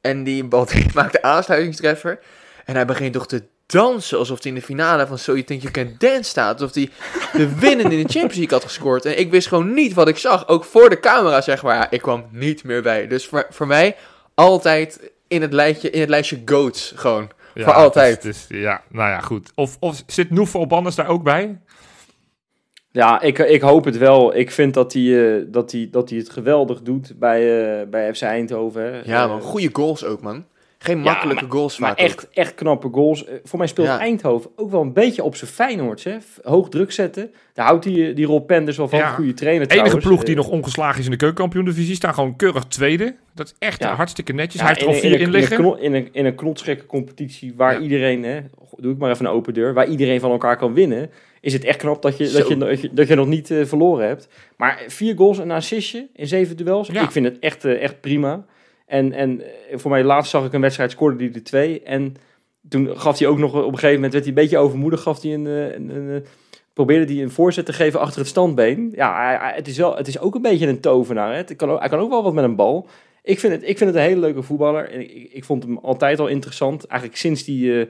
En 0.00 0.24
die 0.24 0.44
Balde 0.44 0.84
maakt 0.94 1.12
de 1.12 1.22
aansluitingstreffer. 1.22 2.18
En 2.64 2.74
hij 2.74 2.84
begint 2.84 3.12
toch 3.12 3.26
te 3.26 3.42
dansen 3.66 4.18
alsof 4.18 4.42
hij 4.42 4.52
in 4.52 4.58
de 4.58 4.64
finale 4.64 5.06
van 5.06 5.18
So 5.18 5.32
You 5.32 5.44
Think 5.44 5.60
You 5.62 5.72
Can 5.72 5.94
Dance 5.98 6.22
staat. 6.30 6.60
Alsof 6.60 6.74
hij 6.74 6.90
de 7.32 7.54
winnen 7.60 7.92
in 7.92 8.02
de 8.06 8.12
Champions 8.12 8.34
League 8.36 8.58
had 8.58 8.64
gescoord. 8.64 9.04
En 9.04 9.18
ik 9.18 9.30
wist 9.30 9.48
gewoon 9.48 9.74
niet 9.74 9.94
wat 9.94 10.08
ik 10.08 10.18
zag. 10.18 10.48
Ook 10.48 10.64
voor 10.64 10.88
de 10.90 11.00
camera, 11.00 11.40
zeg 11.40 11.62
maar. 11.62 11.74
Ja, 11.76 11.90
ik 11.90 12.00
kwam 12.02 12.28
niet 12.30 12.64
meer 12.64 12.82
bij. 12.82 13.06
Dus 13.06 13.26
voor, 13.26 13.46
voor 13.50 13.66
mij 13.66 13.96
altijd 14.34 15.10
in 15.28 15.42
het, 15.42 15.52
lijstje, 15.52 15.90
in 15.90 16.00
het 16.00 16.08
lijstje 16.08 16.42
GOATs 16.44 16.92
gewoon. 16.96 17.30
Ja, 17.54 17.64
Voor 17.64 17.72
altijd. 17.72 18.14
het 18.22 18.24
is- 18.34 18.40
het 18.42 18.50
is- 18.50 18.58
ja, 18.58 18.82
nou 18.88 19.10
ja, 19.10 19.20
goed. 19.20 19.50
Of, 19.54 19.76
of 19.80 20.02
zit 20.06 20.30
Noufal 20.30 20.66
Bannis 20.66 20.94
daar 20.94 21.08
ook 21.08 21.22
bij? 21.22 21.58
Ja, 22.92 23.20
ik, 23.20 23.38
ik 23.38 23.60
hoop 23.60 23.84
het 23.84 23.98
wel. 23.98 24.36
Ik 24.36 24.50
vind 24.50 24.74
dat 24.74 24.92
hij, 24.92 25.36
eh, 25.36 25.44
dat 25.48 25.72
hij, 25.72 25.88
dat 25.90 26.08
hij 26.10 26.18
het 26.18 26.30
geweldig 26.30 26.82
doet 26.82 27.14
bij, 27.18 27.40
eh, 27.80 27.86
bij 27.88 28.14
FC 28.14 28.22
Eindhoven. 28.22 28.82
hè. 28.82 29.00
Ja, 29.04 29.22
Eh, 29.22 29.28
man. 29.28 29.40
Goede 29.40 29.68
goals 29.72 30.04
ook, 30.04 30.20
man. 30.22 30.44
Geen 30.82 30.96
Ja, 30.96 31.02
makkelijke 31.02 31.42
maar- 31.42 31.52
goals 31.52 31.78
Maar 31.78 31.88
vaak 31.88 31.98
echt, 31.98 32.28
echt 32.32 32.54
knappe 32.54 32.88
goals. 32.92 33.24
Eh, 33.26 33.34
Voor 33.44 33.58
mij 33.58 33.68
speelt 33.68 33.86
Ja. 33.86 33.98
Eindhoven 33.98 34.50
ook 34.56 34.70
wel 34.70 34.80
een 34.80 34.92
beetje 34.92 35.22
op 35.22 35.36
zijn 35.36 35.50
Feyenoords. 35.50 36.04
Hè? 36.04 36.16
Hoog 36.42 36.68
druk 36.68 36.92
zetten. 36.92 37.30
Daar 37.54 37.66
houdt 37.66 37.84
die, 37.84 38.12
die 38.12 38.26
Rob 38.26 38.46
Penders 38.46 38.76
wel 38.76 38.88
van. 38.88 38.98
Ja. 38.98 39.08
Goede 39.10 39.34
trainer 39.34 39.66
De 39.68 39.74
enige 39.74 39.88
trouwens. 39.88 40.06
ploeg 40.06 40.20
die 40.34 40.36
Eh, 40.36 40.42
nog 40.42 40.50
ongeslagen 40.50 40.98
is 40.98 41.04
in 41.04 41.10
de 41.10 41.16
keukenkampioen-divisie 41.16 41.94
staan 41.94 42.14
gewoon 42.14 42.36
keurig 42.36 42.64
tweede. 42.64 43.14
Dat 43.34 43.46
is 43.46 43.54
echt 43.58 43.82
Ja. 43.82 43.94
hartstikke 43.94 44.32
netjes. 44.32 44.60
ja, 44.60 44.66
Hij 44.66 44.68
heeft 44.68 44.80
er 44.82 44.88
al 44.88 44.94
in- 44.94 45.00
vier 45.00 45.12
in, 45.12 45.18
in 45.20 45.24
een- 45.26 45.32
liggen. 45.32 45.58
In 45.58 45.64
een, 45.64 45.78
in, 45.80 45.94
een, 45.94 46.08
in 46.12 46.24
een 46.26 46.34
knotsgekke 46.34 46.86
competitie 46.86 47.52
waar 47.56 47.72
Ja. 47.72 47.80
iedereen, 47.80 48.22
hè, 48.24 48.40
doe 48.76 48.92
ik 48.92 48.98
maar 48.98 49.10
even 49.10 49.26
een 49.26 49.32
open 49.32 49.54
deur, 49.54 49.74
waar 49.74 49.86
iedereen 49.88 50.20
van 50.20 50.30
elkaar 50.30 50.56
kan 50.56 50.74
winnen, 50.74 51.10
is 51.40 51.52
het 51.52 51.64
echt 51.64 51.78
knap 51.78 52.02
dat 52.02 52.18
je, 52.18 52.30
dat 52.30 52.48
je, 52.48 52.56
dat 52.56 52.80
je, 52.80 52.90
dat 52.92 53.08
je 53.08 53.14
nog 53.14 53.26
niet 53.26 53.50
eh, 53.50 53.64
verloren 53.64 54.06
hebt. 54.06 54.28
Maar 54.56 54.84
vier 54.86 55.16
goals 55.16 55.38
en 55.38 55.44
een 55.44 55.56
assistje 55.56 56.08
in 56.14 56.26
zeven 56.26 56.56
duels, 56.56 56.88
Ja. 56.88 57.02
ik 57.02 57.10
vind 57.10 57.26
het 57.26 57.38
echt, 57.38 57.64
eh, 57.64 57.82
echt 57.82 58.00
prima. 58.00 58.44
En, 58.86 59.12
en 59.12 59.40
eh, 59.40 59.78
voor 59.78 59.90
mij 59.90 60.04
laatst 60.04 60.30
zag 60.30 60.44
ik 60.44 60.52
een 60.52 60.60
wedstrijd, 60.60 60.90
scoorde 60.90 61.24
hij 61.24 61.32
de 61.32 61.42
twee. 61.42 61.82
En 61.82 62.14
toen 62.68 62.98
gaf 62.98 63.18
hij 63.18 63.28
ook 63.28 63.38
nog, 63.38 63.54
op 63.54 63.72
een 63.72 63.78
gegeven 63.78 63.94
moment 63.94 64.12
werd 64.12 64.24
hij 64.24 64.34
een 64.34 64.40
beetje 64.42 64.58
overmoedig, 64.58 65.02
gaf 65.02 65.22
hij 65.22 65.34
een, 65.34 65.44
een, 65.44 65.88
een, 65.88 66.24
probeerde 66.72 67.12
hij 67.12 67.22
een 67.22 67.30
voorzet 67.30 67.66
te 67.66 67.72
geven 67.72 68.00
achter 68.00 68.18
het 68.18 68.28
standbeen. 68.28 68.92
Ja, 68.94 69.38
het, 69.54 69.68
is 69.68 69.76
wel, 69.76 69.96
het 69.96 70.08
is 70.08 70.18
ook 70.18 70.34
een 70.34 70.42
beetje 70.42 70.66
een 70.66 70.80
tovenaar. 70.80 71.30
Hè? 71.30 71.36
Het 71.36 71.56
kan 71.56 71.70
ook, 71.70 71.80
hij 71.80 71.88
kan 71.88 71.98
ook 71.98 72.10
wel 72.10 72.22
wat 72.22 72.34
met 72.34 72.44
een 72.44 72.56
bal. 72.56 72.86
Ik 73.22 73.38
vind 73.38 73.52
het, 73.52 73.62
ik 73.62 73.78
vind 73.78 73.90
het 73.90 73.98
een 73.98 74.08
hele 74.08 74.20
leuke 74.20 74.42
voetballer. 74.42 74.90
En 74.90 75.00
ik, 75.00 75.28
ik 75.32 75.44
vond 75.44 75.62
hem 75.62 75.78
altijd 75.78 76.18
al 76.18 76.26
interessant. 76.26 76.86
Eigenlijk 76.86 77.20
sinds 77.20 77.44
die, 77.44 77.86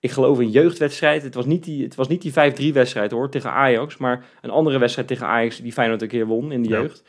ik 0.00 0.10
geloof 0.10 0.38
een 0.38 0.50
jeugdwedstrijd. 0.50 1.22
Het 1.22 1.34
was 1.34 1.46
niet 1.46 1.64
die, 1.64 1.82
het 1.84 1.94
was 1.94 2.08
niet 2.08 2.22
die 2.22 2.70
5-3 2.70 2.74
wedstrijd 2.74 3.10
hoor, 3.10 3.30
tegen 3.30 3.50
Ajax. 3.50 3.96
Maar 3.96 4.24
een 4.40 4.50
andere 4.50 4.78
wedstrijd 4.78 5.08
tegen 5.08 5.26
Ajax 5.26 5.60
die 5.60 5.72
Feyenoord 5.72 6.02
een 6.02 6.08
keer 6.08 6.26
won 6.26 6.52
in 6.52 6.62
de 6.62 6.68
Ja. 6.68 6.80
jeugd. 6.80 7.02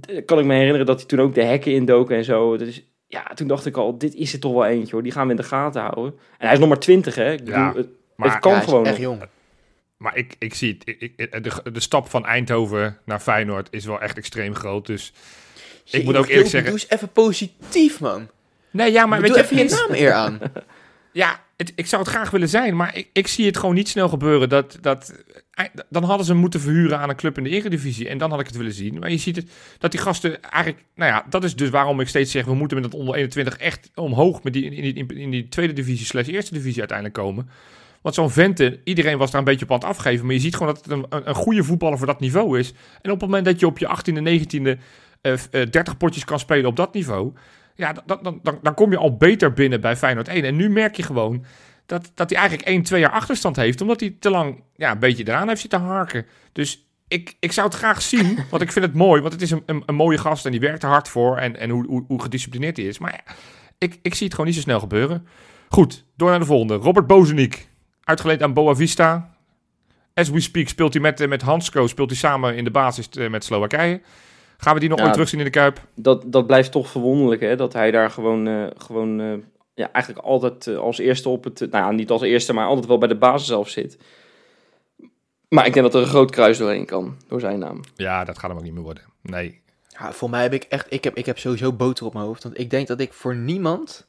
D- 0.00 0.24
Kan 0.24 0.38
ik 0.38 0.44
me 0.44 0.54
herinneren 0.54 0.86
dat 0.86 0.98
hij 0.98 1.08
toen 1.08 1.20
ook 1.20 1.34
de 1.34 1.42
hekken 1.42 1.72
indoken 1.72 2.16
en 2.16 2.24
zo. 2.24 2.56
Dat 2.56 2.68
is, 2.68 2.86
ja, 3.06 3.22
toen 3.34 3.46
dacht 3.48 3.66
ik 3.66 3.76
al, 3.76 3.98
dit 3.98 4.14
is 4.14 4.32
er 4.32 4.40
toch 4.40 4.52
wel 4.52 4.64
eentje 4.66 4.92
hoor. 4.92 5.02
Die 5.02 5.12
gaan 5.12 5.24
we 5.24 5.30
in 5.30 5.36
de 5.36 5.42
gaten 5.42 5.82
houden. 5.82 6.14
En 6.38 6.44
hij 6.46 6.52
is 6.52 6.58
nog 6.58 6.68
maar 6.68 6.78
20 6.78 7.14
hè. 7.14 7.32
Ik 7.32 7.46
Ja, 7.48 7.66
bedoel, 7.68 7.82
het, 7.82 7.92
Maar, 8.16 8.30
het 8.30 8.38
kan 8.40 8.50
Ja, 8.50 8.56
hij 8.56 8.66
is 8.66 8.70
gewoon 8.72 8.86
echt 8.86 8.98
nog. 8.98 9.06
jong. 9.06 9.22
maar 9.96 10.16
ik, 10.16 10.36
ik 10.38 10.54
zie 10.54 10.72
het. 10.72 10.88
Ik, 11.00 11.12
ik- 11.16 11.42
de, 11.44 11.70
de 11.72 11.80
stap 11.80 12.08
van 12.08 12.26
Eindhoven 12.26 12.98
naar 13.04 13.20
Feyenoord 13.20 13.68
is 13.70 13.84
wel 13.84 14.00
echt 14.00 14.16
extreem 14.16 14.54
groot. 14.54 14.86
Dus 14.86 15.12
Ik 15.90 16.04
moet 16.04 16.16
ook 16.16 16.26
eerlijk 16.26 16.48
zeggen- 16.48 16.70
Doe 16.70 16.80
eens 16.80 16.90
even 16.90 17.08
positief, 17.12 18.00
man. 18.00 18.28
Nee, 18.70 18.92
ja, 18.92 19.06
maar 19.06 19.18
doe 19.18 19.26
weet 19.28 19.36
je, 19.36 19.42
even 19.42 19.56
je 19.56 19.70
naam 19.88 19.96
eer 19.98 20.12
aan. 20.12 20.38
Ja, 21.12 21.41
ik 21.56 21.86
zou 21.86 22.02
het 22.02 22.10
graag 22.10 22.30
willen 22.30 22.48
zijn, 22.48 22.76
maar 22.76 22.96
ik, 22.96 23.08
ik 23.12 23.26
zie 23.26 23.46
het 23.46 23.56
gewoon 23.56 23.74
niet 23.74 23.88
snel 23.88 24.08
gebeuren. 24.08 24.48
Dat, 24.48 24.78
dat, 24.80 25.22
eh, 25.50 25.64
dan 25.88 26.04
hadden 26.04 26.26
ze 26.26 26.32
hem 26.32 26.40
moeten 26.40 26.60
verhuren 26.60 26.98
aan 26.98 27.08
een 27.08 27.16
club 27.16 27.38
in 27.38 27.44
de 27.44 27.50
Eredivisie. 27.50 28.08
En 28.08 28.18
dan 28.18 28.30
had 28.30 28.40
ik 28.40 28.46
het 28.46 28.56
willen 28.56 28.72
zien. 28.72 28.98
Maar 28.98 29.10
je 29.10 29.16
ziet 29.16 29.36
het, 29.36 29.50
dat 29.78 29.90
die 29.90 30.00
gasten 30.00 30.42
eigenlijk... 30.42 30.84
Nou 30.94 31.10
ja, 31.10 31.26
dat 31.28 31.44
is 31.44 31.56
dus 31.56 31.70
waarom 31.70 32.00
ik 32.00 32.08
steeds 32.08 32.30
zeg... 32.30 32.44
we 32.44 32.54
moeten 32.54 32.80
met 32.80 32.90
dat 32.90 33.00
onder 33.00 33.14
21 33.14 33.56
echt 33.56 33.90
omhoog... 33.94 34.42
Met 34.42 34.52
die, 34.52 34.64
in, 34.64 34.82
die, 34.82 34.94
in, 34.94 35.32
in 35.32 35.48
tweede 35.48 35.72
divisie 35.72 36.06
slash 36.06 36.26
eerste 36.26 36.54
divisie 36.54 36.78
uiteindelijk 36.78 37.18
komen. 37.18 37.48
Want 38.02 38.14
zo'n 38.14 38.30
Vente, 38.30 38.80
iedereen 38.84 39.18
was 39.18 39.30
daar 39.30 39.40
een 39.40 39.46
beetje 39.46 39.64
op 39.64 39.70
aan 39.70 39.78
het 39.78 39.88
afgeven. 39.88 40.26
Maar 40.26 40.34
je 40.34 40.40
ziet 40.40 40.56
gewoon 40.56 40.74
dat 40.74 40.84
het 40.84 40.92
een, 40.92 41.06
een, 41.28 41.34
goede 41.34 41.64
voetballer 41.64 41.98
voor 41.98 42.06
dat 42.06 42.20
niveau 42.20 42.58
is. 42.58 42.72
En 43.02 43.10
op 43.10 43.20
het 43.20 43.28
moment 43.28 43.44
dat 43.44 43.60
je 43.60 43.66
op 43.66 43.78
je 43.78 43.86
18e, 43.86 44.12
19e... 44.16 44.80
eh, 45.20 45.34
f- 45.36 45.48
eh, 45.50 45.66
30 45.70 45.96
potjes 45.96 46.24
kan 46.24 46.38
spelen 46.38 46.66
op 46.66 46.76
dat 46.76 46.94
niveau... 46.94 47.32
Ja, 47.74 47.92
dan, 48.06 48.18
dan, 48.22 48.40
dan, 48.42 48.58
dan 48.62 48.74
kom 48.74 48.90
je 48.90 48.96
al 48.96 49.16
beter 49.16 49.52
binnen 49.52 49.80
bij 49.80 49.96
Feyenoord 49.96 50.28
1. 50.28 50.44
En 50.44 50.56
nu 50.56 50.70
merk 50.70 50.96
je 50.96 51.02
gewoon 51.02 51.44
dat, 51.86 52.10
dat 52.14 52.30
hij 52.30 52.38
eigenlijk 52.38 52.68
1, 52.68 52.82
2 52.82 53.00
jaar 53.00 53.10
achterstand 53.10 53.56
heeft. 53.56 53.80
Omdat 53.80 54.00
hij 54.00 54.16
te 54.18 54.30
lang 54.30 54.62
ja, 54.76 54.90
een 54.90 54.98
beetje 54.98 55.28
eraan 55.28 55.48
heeft 55.48 55.60
zitten 55.60 55.80
harken. 55.80 56.26
Dus 56.52 56.86
ik, 57.08 57.36
ik 57.40 57.52
zou 57.52 57.66
het 57.66 57.76
graag 57.76 58.02
zien. 58.02 58.38
Want 58.50 58.62
ik 58.62 58.72
vind 58.72 58.84
het 58.84 58.94
mooi. 58.94 59.20
Want 59.20 59.32
het 59.32 59.42
is 59.42 59.50
een, 59.50 59.62
een, 59.66 59.82
een 59.86 59.94
mooie 59.94 60.18
gast. 60.18 60.44
En 60.44 60.50
die 60.50 60.60
werkt 60.60 60.82
er 60.82 60.88
hard 60.88 61.08
voor. 61.08 61.36
En, 61.36 61.56
en 61.56 61.70
hoe, 61.70 61.86
hoe, 61.86 62.04
hoe 62.06 62.22
gedisciplineerd 62.22 62.76
hij 62.76 62.86
is. 62.86 62.98
Maar 62.98 63.12
ja, 63.12 63.34
ik, 63.78 63.98
ik 64.02 64.14
zie 64.14 64.24
het 64.24 64.34
gewoon 64.34 64.46
niet 64.46 64.56
zo 64.56 64.62
snel 64.62 64.80
gebeuren. 64.80 65.26
Goed, 65.68 66.04
door 66.16 66.30
naar 66.30 66.38
de 66.38 66.44
volgende. 66.44 66.74
Robert 66.74 67.06
Bozeniek. 67.06 67.68
Uitgeleend 68.04 68.42
aan 68.42 68.52
Boa 68.52 68.74
Vista. 68.74 69.30
As 70.14 70.30
we 70.30 70.40
speak 70.40 70.68
speelt 70.68 70.92
hij 70.92 71.02
met, 71.02 71.20
eh, 71.20 71.28
met 71.28 71.42
Hansko. 71.42 71.86
Speelt 71.86 72.10
hij 72.10 72.18
samen 72.18 72.56
in 72.56 72.64
de 72.64 72.70
basis 72.70 73.08
eh, 73.08 73.30
met 73.30 73.44
Slowakije. 73.44 74.00
Gaan 74.62 74.74
we 74.74 74.80
die 74.80 74.88
nog 74.88 74.98
Ja. 74.98 75.04
ooit 75.04 75.12
terugzien 75.12 75.38
in 75.38 75.44
de 75.44 75.50
Kuip? 75.50 75.80
dat, 75.94 76.24
dat 76.26 76.46
blijft 76.46 76.72
toch 76.72 76.88
verwonderlijk, 76.88 77.40
hè? 77.40 77.56
Dat 77.56 77.72
hij 77.72 77.90
daar 77.90 78.10
gewoon, 78.10 78.46
eh, 78.46 78.66
gewoon 78.76 79.20
eh, 79.20 79.32
ja, 79.74 79.92
eigenlijk 79.92 80.24
altijd 80.24 80.66
eh, 80.66 80.78
als 80.78 80.98
eerste 80.98 81.28
op 81.28 81.44
het... 81.44 81.60
nou 81.60 81.70
ja, 81.70 81.90
niet 81.90 82.10
als 82.10 82.22
eerste, 82.22 82.52
maar 82.52 82.66
altijd 82.66 82.86
wel 82.86 82.98
bij 82.98 83.08
de 83.08 83.16
basis 83.16 83.46
zelf 83.48 83.68
zit. 83.68 83.98
Maar 85.48 85.66
ik 85.66 85.72
denk 85.72 85.84
dat 85.84 85.94
er 85.94 86.00
een 86.00 86.08
groot 86.14 86.30
kruis 86.30 86.58
doorheen 86.58 86.86
kan, 86.86 87.16
door 87.28 87.40
zijn 87.40 87.58
naam. 87.58 87.80
Ja, 87.96 88.24
dat 88.24 88.38
gaat 88.38 88.48
hem 88.50 88.58
ook 88.58 88.64
niet 88.64 88.74
meer 88.74 88.82
worden. 88.82 89.02
Nee. 89.22 89.60
Ja, 89.88 90.12
voor 90.12 90.30
mij 90.30 90.42
heb 90.42 90.52
ik 90.52 90.62
echt, 90.62 90.86
ik 90.88 91.04
heb, 91.04 91.16
ik 91.16 91.26
heb 91.26 91.38
sowieso 91.38 91.72
boter 91.72 92.06
op 92.06 92.12
mijn 92.12 92.24
hoofd. 92.24 92.42
Want 92.42 92.58
ik 92.58 92.70
denk 92.70 92.86
dat 92.86 93.00
ik 93.00 93.12
voor 93.12 93.36
niemand 93.36 94.06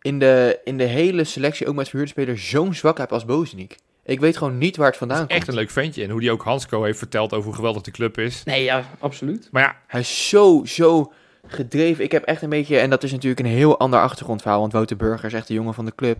in 0.00 0.18
de, 0.18 0.60
in 0.64 0.78
de 0.78 0.84
hele 0.84 1.24
selectie, 1.24 1.66
ook 1.66 1.74
met 1.74 1.88
verhuurde 1.88 2.12
spelers, 2.12 2.48
zo'n 2.48 2.74
zwak 2.74 2.98
heb 2.98 3.12
als 3.12 3.24
Bozeniek. 3.24 3.76
Ik 4.10 4.20
weet 4.20 4.36
gewoon 4.36 4.58
niet 4.58 4.76
waar 4.76 4.86
het 4.86 4.96
vandaan 4.96 5.16
is 5.16 5.22
echt 5.22 5.38
een 5.40 5.44
komt. 5.44 5.56
leuk 5.56 5.70
ventje. 5.70 6.04
En 6.04 6.10
hoe 6.10 6.20
die 6.20 6.30
ook 6.30 6.42
Hansko 6.42 6.82
heeft 6.82 6.98
verteld 6.98 7.32
over 7.32 7.44
hoe 7.44 7.54
geweldig 7.54 7.82
de 7.82 7.90
club 7.90 8.18
is. 8.18 8.44
Nee, 8.44 8.64
ja, 8.64 8.84
absoluut. 8.98 9.48
Maar 9.50 9.62
ja, 9.62 9.76
Hij 9.86 10.00
is 10.00 10.28
zo, 10.28 10.62
zo 10.64 11.12
gedreven. 11.46 12.04
Ik 12.04 12.12
heb 12.12 12.24
echt 12.24 12.42
een 12.42 12.48
beetje, 12.48 12.78
en 12.78 12.90
dat 12.90 13.02
is 13.02 13.12
natuurlijk 13.12 13.40
een 13.40 13.46
heel 13.46 13.78
ander 13.78 14.00
achtergrondverhaal, 14.00 14.60
want 14.60 14.72
Wouter 14.72 14.96
Burger 14.96 15.24
is 15.24 15.32
echt 15.32 15.46
de 15.46 15.54
jongen 15.54 15.74
van 15.74 15.84
de 15.84 15.94
club. 15.94 16.18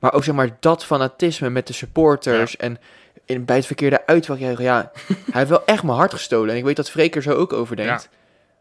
Maar 0.00 0.12
ook 0.12 0.24
zeg 0.24 0.34
maar 0.34 0.56
dat 0.60 0.84
fanatisme 0.84 1.50
met 1.50 1.66
de 1.66 1.72
supporters 1.72 2.56
en 2.56 2.78
in, 3.24 3.44
bij 3.44 3.56
het 3.56 3.66
verkeerde 3.66 4.06
uitwagjuichen. 4.06 4.64
Ja, 4.64 4.90
hij 5.06 5.16
heeft 5.32 5.50
wel 5.50 5.64
echt 5.64 5.82
mijn 5.82 5.96
hart 5.98 6.12
gestolen. 6.12 6.50
En 6.50 6.56
ik 6.56 6.64
weet 6.64 6.76
dat 6.76 6.90
Freek 6.90 7.16
er 7.16 7.22
zo 7.22 7.32
ook 7.32 7.52
over 7.52 7.76
denkt. 7.76 8.08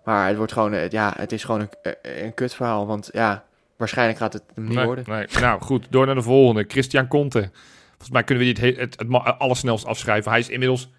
Maar 0.04 0.28
het 0.28 0.38
wordt 0.38 0.52
gewoon, 0.52 0.74
eh, 0.74 0.90
ja, 0.90 1.14
het 1.18 1.32
is 1.32 1.44
gewoon 1.44 1.60
een, 1.62 1.94
eh, 2.02 2.24
een 2.24 2.34
kutverhaal. 2.34 2.88
Want 2.88 3.10
ja, 3.14 3.44
waarschijnlijk 3.78 4.18
gaat 4.18 4.34
het 4.34 4.44
hem 4.54 4.64
niet 4.64 4.76
nee, 4.76 4.86
worden. 4.86 5.04
nee. 5.08 5.26
Nou 5.40 5.62
goed, 5.62 5.88
door 5.90 6.06
naar 6.06 6.16
de 6.16 6.22
volgende. 6.22 6.66
Christian 6.68 7.08
Conte. 7.08 7.50
Volgens 7.98 8.10
mij 8.12 8.24
kunnen 8.24 8.46
we 8.46 8.54
die 8.54 8.64
het, 8.64 8.76
he- 8.76 8.82
het, 8.82 8.96
het, 9.00 9.38
allersnelst 9.40 9.86
afschrijven. 9.86 10.32
Hij 10.32 10.40
is 10.40 10.50
inmiddels 10.50 10.90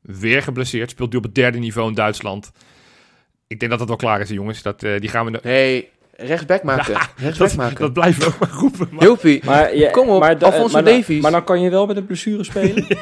weer 0.00 0.42
geblesseerd. 0.42 0.90
Speelt 0.90 1.10
nu 1.12 1.16
op 1.18 1.22
het 1.24 1.34
derde 1.34 1.58
niveau 1.58 1.88
in 1.88 1.94
Duitsland. 1.94 2.50
Ik 3.46 3.58
denk 3.58 3.70
dat 3.70 3.80
het 3.80 3.88
wel 3.88 3.98
klaar 3.98 4.20
is, 4.20 4.28
jongens. 4.28 4.62
Dat, 4.62 4.82
eh, 4.82 5.00
die 5.00 5.08
gaan 5.08 5.24
we... 5.24 5.30
no- 5.30 5.38
Nee, 5.42 5.88
rechtsback 6.16 6.62
maken. 6.72 6.94
rechtsback 7.16 7.48
dat, 7.48 7.56
maken. 7.56 7.80
dat 7.80 7.92
blijven 7.92 8.20
we 8.22 8.26
ook 8.28 8.38
maar 8.38 8.50
roepen. 8.50 8.88
Maar. 8.90 9.38
Maar, 9.44 9.76
ja, 9.76 9.90
Kom 9.90 10.08
op, 10.08 10.20
maar, 10.20 10.38
Alfonso 10.44 10.72
maar, 10.72 10.84
dan- 10.84 10.94
Davies. 10.94 11.22
maar 11.22 11.30
dan 11.30 11.44
kan 11.44 11.60
je 11.60 11.70
wel 11.70 11.86
met 11.86 11.96
een 11.96 12.06
blessure 12.06 12.44
spelen. 12.44 12.86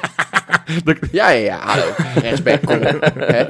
Ja, 1.13 1.29
ja, 1.31 1.31
ja, 1.31 1.59
hallo. 1.67 1.85
Rechtsback, 2.15 2.63
kom 2.67 2.77
op. 2.77 3.13
Hè? 3.35 3.45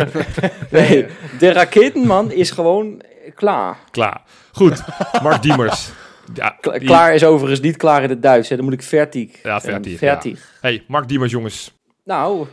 nee, 0.71 1.07
de 1.39 1.53
raketenman 1.53 2.33
is 2.33 2.51
gewoon 2.51 3.03
klaar. 3.35 3.77
klaar. 3.91 4.21
Goed, 4.53 4.83
Mark 5.23 5.43
Diemers. 5.43 5.91
Ja, 6.35 6.57
die- 6.61 6.73
Klaar 6.85 7.15
is 7.15 7.25
overigens 7.25 7.61
niet 7.61 7.77
klaar 7.77 8.03
in 8.03 8.09
het 8.11 8.23
Duits. 8.23 8.49
Hè. 8.49 8.57
Dan 8.57 8.65
moet 8.65 8.75
ik 8.75 8.83
vertig. 8.83 9.43
Ja, 9.43 9.61
vertig, 9.61 9.99
Vertig. 9.99 10.59
Hey, 10.61 10.83
Mark 10.89 11.09
Diemers, 11.09 11.31
jongens. 11.33 11.79
Nou, 12.05 12.47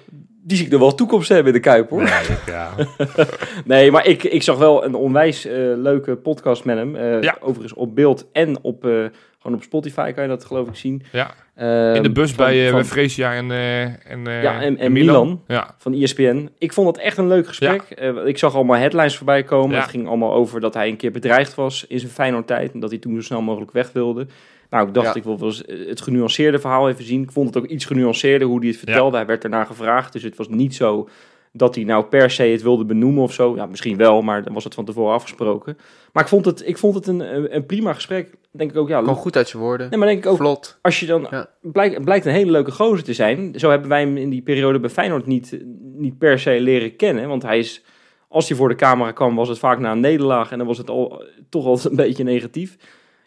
die 0.44 0.58
zie 0.58 0.66
ik 0.66 0.72
er 0.74 0.80
wel 0.80 0.96
toekomst 0.96 1.30
hebben 1.30 1.48
in 1.48 1.54
de 1.54 1.60
Kuip, 1.70 1.90
hoor. 1.90 2.04
Nee, 2.04 2.38
ja. 2.46 2.70
Nee, 3.66 3.92
maar 3.92 4.06
ik, 4.06 4.24
ik 4.24 4.44
zag 4.44 4.58
wel 4.58 4.84
een 4.86 4.96
onwijs 4.96 5.46
eh, 5.46 5.54
leuke 5.76 6.16
podcast 6.16 6.64
met 6.64 6.78
hem. 6.78 6.96
Eh, 6.96 7.22
Ja. 7.22 7.38
Overigens 7.40 7.74
op 7.74 7.96
beeld 7.96 8.28
en 8.32 8.64
op, 8.64 8.86
eh, 8.86 9.06
gewoon 9.48 9.58
op 9.60 9.66
Spotify 9.66 10.12
kan 10.12 10.24
je 10.24 10.30
dat 10.30 10.46
geloof 10.46 10.68
ik 10.68 10.76
zien. 10.76 11.04
ja. 11.12 11.34
Ehm, 11.56 11.96
In 11.96 12.04
de 12.04 12.12
bus 12.12 12.30
van- 12.32 12.46
bij, 12.46 12.66
eh 12.66 12.72
van, 12.72 12.86
bij 13.18 13.36
en, 13.38 13.52
eh 13.52 13.82
en, 14.12 14.28
eh, 14.28 14.44
Ja, 14.44 14.62
en- 14.62 14.78
en 14.78 14.92
Milan. 14.92 15.42
Ja, 15.48 15.76
van 15.78 15.94
ESPN. 15.94 16.50
Ik 16.58 16.74
vond 16.74 16.88
het 16.88 16.98
echt 17.06 17.18
een 17.18 17.28
leuk 17.28 17.48
gesprek. 17.48 17.82
Eh, 17.82 18.26
ik 18.26 18.38
zag 18.38 18.56
allemaal 18.56 18.78
headlines 18.78 19.18
voorbij 19.18 19.44
komen. 19.44 19.76
Het 19.76 19.90
ging 19.90 20.08
allemaal 20.08 20.34
over 20.34 20.60
dat 20.60 20.74
hij 20.74 20.88
een 20.88 20.96
keer 20.98 21.12
bedreigd 21.12 21.56
was 21.56 21.86
in 21.88 22.00
zijn 22.00 22.12
Feyenoord-tijd. 22.12 22.72
En 22.74 22.80
dat 22.80 22.90
hij 22.90 23.00
toen 23.00 23.16
zo 23.16 23.22
snel 23.22 23.42
mogelijk 23.42 23.72
weg 23.72 23.92
wilde. 23.92 24.28
Nou, 24.70 24.88
ik 24.88 24.94
dacht, 24.94 25.16
ik 25.16 25.24
wil 25.24 25.40
wel 25.40 25.48
eens 25.48 25.66
eh, 25.66 25.88
het 25.88 26.02
genuanceerde 26.02 26.60
verhaal 26.60 26.90
even 26.90 27.04
zien. 27.04 27.22
Ik 27.24 27.32
vond 27.32 27.54
het 27.54 27.64
ook 27.64 27.70
iets 27.70 27.86
genuanceerder 27.86 28.48
hoe 28.48 28.60
hij 28.60 28.68
het 28.68 28.78
vertelde. 28.78 29.18
Hij 29.18 29.26
werd 29.26 29.44
ernaar 29.44 29.66
gevraagd. 29.66 30.14
Dus 30.14 30.24
het 30.24 30.36
was 30.38 30.50
niet 30.50 30.76
zo 30.76 31.10
dat 31.52 31.76
hij 31.76 31.84
nou 31.84 32.04
per 32.06 32.32
se 32.32 32.44
het 32.44 32.62
wilde 32.62 32.86
benoemen 32.86 33.24
of 33.24 33.34
zo. 33.34 33.56
Ja, 33.56 33.66
misschien 33.66 33.98
wel, 33.98 34.22
maar 34.22 34.44
dan 34.44 34.54
was 34.54 34.64
het 34.64 34.74
van 34.74 34.86
tevoren 34.86 35.14
afgesproken. 35.14 35.78
Maar 36.14 36.24
ik 36.24 36.30
vond 36.30 36.46
het, 36.46 36.68
ik 36.68 36.78
vond 36.78 36.96
het 36.96 37.08
een, 37.08 37.56
een, 37.56 37.66
prima 37.66 37.94
gesprek. 37.94 38.34
Denk 38.52 38.72
ik 38.72 38.78
ook, 38.78 38.88
ja, 38.90 39.02
Kwam 39.02 39.16
goed 39.16 39.36
uit 39.36 39.48
zijn 39.48 39.64
woorden. 39.64 39.90
Nee, 39.90 40.00
maar 40.00 40.08
denk 40.08 40.24
ik 40.24 40.30
ook, 40.32 40.38
Vlot. 40.38 40.78
als 40.82 41.00
je 41.00 41.06
dan 41.06 41.28
Ja. 41.30 41.50
blijkt, 41.62 41.96
het 41.96 42.06
blijkt 42.06 42.26
een 42.26 42.32
hele 42.32 42.52
leuke 42.52 42.72
gozer 42.72 43.04
te 43.04 43.14
zijn. 43.14 43.54
Zo 43.60 43.70
hebben 43.70 43.90
wij 43.90 44.00
hem 44.02 44.18
in 44.18 44.30
die 44.30 44.42
periode 44.42 44.80
bij 44.80 44.90
Feyenoord 44.90 45.26
niet, 45.26 45.60
niet 45.96 46.18
per 46.18 46.40
se 46.40 46.60
leren 46.62 46.96
kennen. 46.96 47.28
Want 47.28 47.44
hij 47.44 47.60
is, 47.60 47.84
als 48.28 48.48
hij 48.48 48.58
voor 48.58 48.70
de 48.70 48.76
camera 48.76 49.12
kwam, 49.12 49.36
was 49.36 49.50
het 49.50 49.60
vaak 49.60 49.80
na 49.80 49.92
een 49.92 50.00
nederlaag. 50.00 50.52
En 50.52 50.58
dan 50.58 50.68
was 50.68 50.78
het 50.78 50.90
al, 50.90 51.24
toch 51.50 51.66
altijd 51.66 51.90
een 51.90 51.96
beetje 51.96 52.24
negatief. 52.24 52.76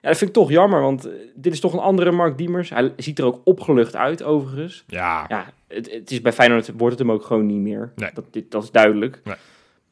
Ja, 0.02 0.08
dat 0.08 0.18
vind 0.18 0.30
ik 0.30 0.36
toch 0.36 0.50
jammer, 0.50 0.80
want 0.80 1.08
dit 1.34 1.52
is 1.52 1.60
toch 1.60 1.72
een 1.72 1.78
andere 1.78 2.10
Mark 2.10 2.38
Diemers. 2.38 2.70
Hij 2.70 2.92
ziet 2.96 3.18
er 3.18 3.24
ook 3.24 3.40
opgelucht 3.44 3.96
uit, 3.96 4.22
overigens. 4.22 4.84
ja. 4.86 5.24
Ja, 5.28 5.52
het, 5.74 5.90
het 5.90 6.10
is 6.10 6.20
bij 6.20 6.32
Feyenoord 6.32 6.70
wordt 6.76 6.98
het 6.98 7.06
hem 7.06 7.12
ook 7.16 7.24
gewoon 7.24 7.46
niet 7.46 7.60
meer. 7.60 7.92
Nee. 7.96 8.10
Dat, 8.14 8.24
dit, 8.30 8.50
dat 8.50 8.62
is 8.62 8.70
duidelijk. 8.70 9.20
Nee. 9.24 9.34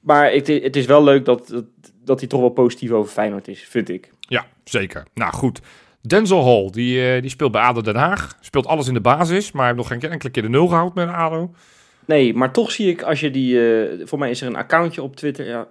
Maar 0.00 0.32
het, 0.32 0.46
het 0.46 0.76
is 0.76 0.86
wel 0.86 1.04
leuk 1.04 1.24
dat, 1.24 1.48
dat, 1.48 1.64
dat 2.04 2.18
hij 2.20 2.28
toch 2.28 2.40
wel 2.40 2.48
positief 2.48 2.90
over 2.90 3.12
Feyenoord 3.12 3.48
is, 3.48 3.60
vind 3.62 3.88
ik. 3.88 4.10
Ja, 4.20 4.46
zeker. 4.64 5.02
Nou 5.14 5.32
goed. 5.32 5.60
Denzel 6.00 6.44
Hall, 6.44 6.70
die, 6.70 7.12
eh, 7.14 7.20
die 7.20 7.30
speelt 7.30 7.52
bij 7.52 7.62
ADO 7.62 7.80
Den 7.80 7.96
Haag. 7.96 8.36
Speelt 8.40 8.66
alles 8.66 8.88
in 8.88 8.94
de 8.94 9.00
basis, 9.00 9.52
maar 9.52 9.66
hij 9.66 9.74
heeft 9.74 9.88
nog 9.90 10.00
geen 10.00 10.10
enkele 10.10 10.30
keer 10.30 10.42
de 10.42 10.48
nul 10.48 10.66
gehaald 10.66 10.94
met 10.94 11.08
ADO. 11.08 11.50
Nee, 12.04 12.34
maar 12.34 12.52
toch 12.52 12.70
zie 12.72 12.88
ik 12.90 13.02
als 13.02 13.20
je 13.20 13.30
die... 13.30 13.72
eh, 13.88 14.06
voor 14.06 14.18
mij 14.18 14.30
is 14.30 14.40
er 14.40 14.46
een 14.46 14.56
accountje 14.56 15.02
op 15.02 15.16
Twitter. 15.16 15.46
Ja, 15.46 15.66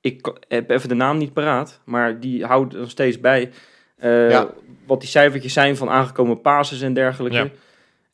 ik 0.00 0.32
heb 0.48 0.70
even 0.70 0.88
de 0.88 0.94
naam 0.94 1.16
niet 1.18 1.32
paraat. 1.32 1.80
Maar 1.84 2.20
die 2.20 2.44
houdt 2.44 2.72
er 2.74 2.80
nog 2.80 2.90
steeds 2.90 3.20
bij 3.20 3.50
Eh, 3.96 4.30
Ja. 4.30 4.48
Wat 4.86 5.00
die 5.00 5.08
cijfertjes 5.10 5.52
zijn 5.52 5.76
van 5.76 5.88
aangekomen 5.90 6.40
passes 6.40 6.80
en 6.80 6.94
dergelijke. 6.94 7.36
Ja. 7.36 7.48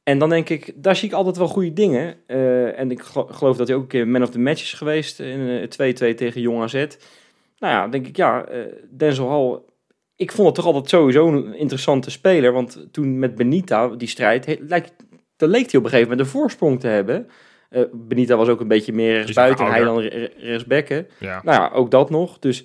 En 0.03 0.19
dan 0.19 0.29
denk 0.29 0.49
ik, 0.49 0.73
daar 0.75 0.97
zie 0.97 1.09
ik 1.09 1.15
altijd 1.15 1.37
wel 1.37 1.49
goede 1.49 1.73
dingen. 1.73 2.15
Eh, 2.27 2.79
en 2.79 2.91
ik 2.91 3.03
gelo- 3.03 3.27
geloof 3.31 3.57
dat 3.57 3.67
hij 3.69 3.77
ook 3.77 3.83
een 3.83 3.89
keer 3.89 4.09
man 4.09 4.23
of 4.23 4.31
the 4.31 4.39
match 4.39 4.63
is 4.63 4.73
geweest 4.73 5.21
in 5.21 5.49
eh, 5.49 6.13
2-2 6.13 6.15
tegen 6.15 6.41
Jong 6.41 6.63
AZ. 6.63 6.73
Nou 6.75 6.87
ja, 7.75 7.89
denk 7.89 8.07
ik, 8.07 8.17
ja, 8.17 8.45
eh, 8.45 8.61
Denzel 8.91 9.29
Hall... 9.29 9.59
Ik 10.17 10.33
vond 10.33 10.47
het 10.47 10.57
toch 10.57 10.65
altijd 10.67 10.89
sowieso 10.89 11.29
een 11.29 11.55
interessante 11.55 12.11
speler. 12.11 12.53
Want 12.53 12.87
toen 12.93 13.19
met 13.19 13.35
Benita, 13.35 13.89
die 13.89 14.09
strijd, 14.09 14.47
he- 14.47 14.57
lijkt, 14.61 14.93
dan 15.37 15.49
leek 15.49 15.71
hij 15.71 15.79
op 15.81 15.85
een 15.85 15.91
gegeven 15.91 16.11
moment 16.11 16.21
een 16.27 16.33
voorsprong 16.33 16.81
te 16.81 16.87
hebben. 16.87 17.27
Eh, 17.71 17.83
Benita 17.93 18.37
was 18.37 18.49
ook 18.49 18.61
een 18.61 18.69
beetje 18.69 18.93
meer 18.93 19.13
rechts 19.13 19.29
Is 19.29 19.35
buiten 19.35 19.65
ook 19.65 19.71
en 19.71 19.77
hij 19.77 19.85
dan 19.85 20.01
rechtsbekken. 20.39 21.09
Ja. 21.19 21.41
Nou 21.45 21.61
ja, 21.63 21.71
ook 21.75 21.91
dat 21.91 22.11
nog. 22.11 22.39
Dus 22.39 22.65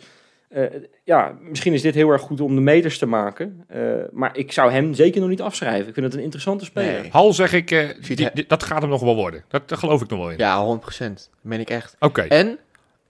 eh, 0.50 0.64
ja, 1.04 1.36
misschien 1.42 1.74
is 1.74 1.82
dit 1.82 1.96
heel 1.96 2.10
erg 2.10 2.22
goed 2.22 2.42
om 2.42 2.56
de 2.56 2.62
meters 2.62 2.98
te 2.98 3.06
maken. 3.06 3.64
Eh, 3.68 3.82
maar 4.12 4.38
ik 4.38 4.52
zou 4.52 4.72
hem 4.72 4.94
zeker 4.94 5.20
nog 5.22 5.30
niet 5.30 5.42
afschrijven. 5.42 5.88
Ik 5.88 5.94
vind 5.94 6.06
het 6.06 6.16
een 6.16 6.22
interessante 6.22 6.66
speler. 6.66 7.02
Nee. 7.02 7.10
Hal 7.12 7.34
zeg 7.34 7.54
ik, 7.54 7.72
eh, 7.72 7.90
die- 8.02 8.32
die- 8.34 8.46
dat 8.48 8.64
gaat 8.64 8.82
hem 8.82 8.90
nog 8.90 9.02
wel 9.02 9.16
worden. 9.16 9.44
Dat, 9.48 9.62
geloof 9.68 10.02
ik 10.02 10.10
nog 10.10 10.20
wel 10.20 10.30
in. 10.32 10.38
Ja, 10.38 10.64
100%. 10.64 11.30
Dat 11.32 11.40
meen 11.42 11.60
ik 11.60 11.70
echt. 11.70 11.96
Oké. 12.00 12.22
En 12.22 12.60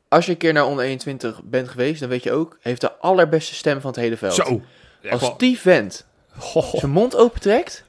als 0.08 0.26
je 0.26 0.32
een 0.32 0.38
keer 0.38 0.54
naar 0.54 0.66
onder 0.66 0.86
21 0.86 1.42
bent 1.44 1.68
geweest, 1.70 2.00
dan 2.00 2.10
weet 2.10 2.24
je 2.24 2.32
ook, 2.32 2.50
hij 2.52 2.60
heeft 2.62 2.82
de 2.82 2.98
allerbeste 2.98 3.56
stem 3.56 3.82
van 3.82 3.92
het 3.92 4.00
hele 4.00 4.18
veld. 4.18 4.34
Zo. 4.34 4.62
Als 5.10 5.22
wel- 5.22 5.38
die 5.38 5.60
vent 5.60 6.06
Goh. 6.38 6.74
zijn 6.76 6.92
mond 6.92 7.16
opentrekt, 7.16 7.84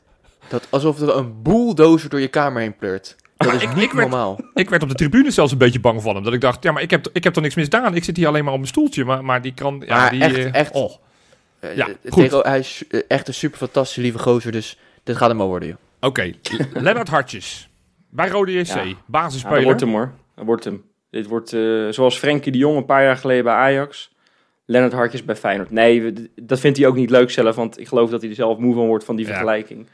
dat 0.48 0.66
alsof 0.70 1.00
er 1.00 1.16
een 1.16 1.42
bulldozer 1.42 2.10
door 2.10 2.20
je 2.20 2.28
kamer 2.28 2.60
heen 2.62 2.76
pleurt. 2.76 3.16
Dat 3.36 3.54
is 3.54 3.62
ik- 3.62 3.74
niet 3.74 3.84
ik 3.84 3.92
werd- 3.92 4.08
normaal. 4.08 4.40
Ik 4.54 4.70
werd 4.70 4.82
op 4.82 4.88
de 4.88 4.94
tribune 4.94 5.30
zelfs 5.30 5.52
een 5.52 5.58
beetje 5.58 5.80
bang 5.80 6.02
van 6.02 6.14
hem. 6.14 6.24
Dat 6.24 6.32
ik 6.32 6.40
dacht, 6.40 6.62
ja, 6.62 6.72
maar 6.72 6.82
ik 6.82 6.90
heb, 6.90 7.06
ik 7.12 7.24
heb 7.24 7.32
toch 7.32 7.42
niks 7.42 7.54
misdaan. 7.54 7.94
Ik 7.94 8.04
zit 8.04 8.16
hier 8.16 8.26
alleen 8.28 8.44
maar 8.44 8.52
op 8.52 8.58
mijn 8.58 8.70
stoeltje. 8.70 9.04
Maar, 9.04 9.24
maar 9.24 9.42
die 9.42 9.54
kan... 9.54 9.82
Ja, 9.86 9.96
Maar 9.96 10.10
die, 10.10 10.20
echt, 10.22 10.34
eh, 10.36 10.54
echt. 10.54 10.72
Oh. 10.74 10.92
Eh, 11.60 11.76
Ja, 11.76 11.86
eh, 11.88 11.94
goed. 12.12 12.22
tegen- 12.22 12.48
hij 12.48 12.58
is 12.58 12.84
echt 13.08 13.28
een 13.28 13.34
super 13.34 13.58
fantastische 13.58 14.00
lieve 14.00 14.18
gozer, 14.18 14.52
dus 14.52 14.78
dit 15.04 15.16
gaat 15.16 15.28
hem 15.28 15.38
wel 15.38 15.46
worden, 15.48 15.68
joh. 15.68 15.76
Oké, 16.00 16.32
Lennart 16.72 17.08
Hartjes. 17.08 17.68
Bij 18.10 18.28
Rode 18.28 18.52
JC. 18.52 18.66
Ja. 18.66 18.82
Ja, 18.82 18.94
Basisspeler. 19.06 19.56
dat 19.56 19.64
wordt 19.64 19.80
hem 19.80 19.90
hoor. 19.90 20.12
Dat 20.34 20.44
wordt 20.44 20.64
hem. 20.64 20.84
Dit 21.10 21.26
wordt 21.26 21.52
eh, 21.52 21.88
zoals 21.90 22.18
Frenkie 22.18 22.52
de 22.52 22.58
Jong 22.58 22.76
een 22.76 22.84
paar 22.84 23.02
jaar 23.02 23.16
geleden 23.16 23.44
bij 23.44 23.52
Ajax. 23.54 24.14
Lennart 24.66 24.92
Hartjes 24.92 25.24
bij 25.24 25.36
Feyenoord. 25.36 25.70
Nee, 25.70 26.02
we- 26.02 26.30
dat 26.36 26.60
vindt 26.60 26.78
hij 26.78 26.86
ook 26.86 26.94
niet 26.96 27.10
leuk 27.10 27.30
zelf. 27.30 27.56
Want 27.56 27.80
ik 27.80 27.88
geloof 27.88 28.10
dat 28.10 28.20
hij 28.20 28.30
er 28.30 28.36
zelf 28.36 28.58
moe 28.58 28.74
van 28.74 28.86
wordt 28.86 29.04
van 29.04 29.16
die 29.16 29.24
Ja. 29.26 29.30
vergelijking. 29.32 29.86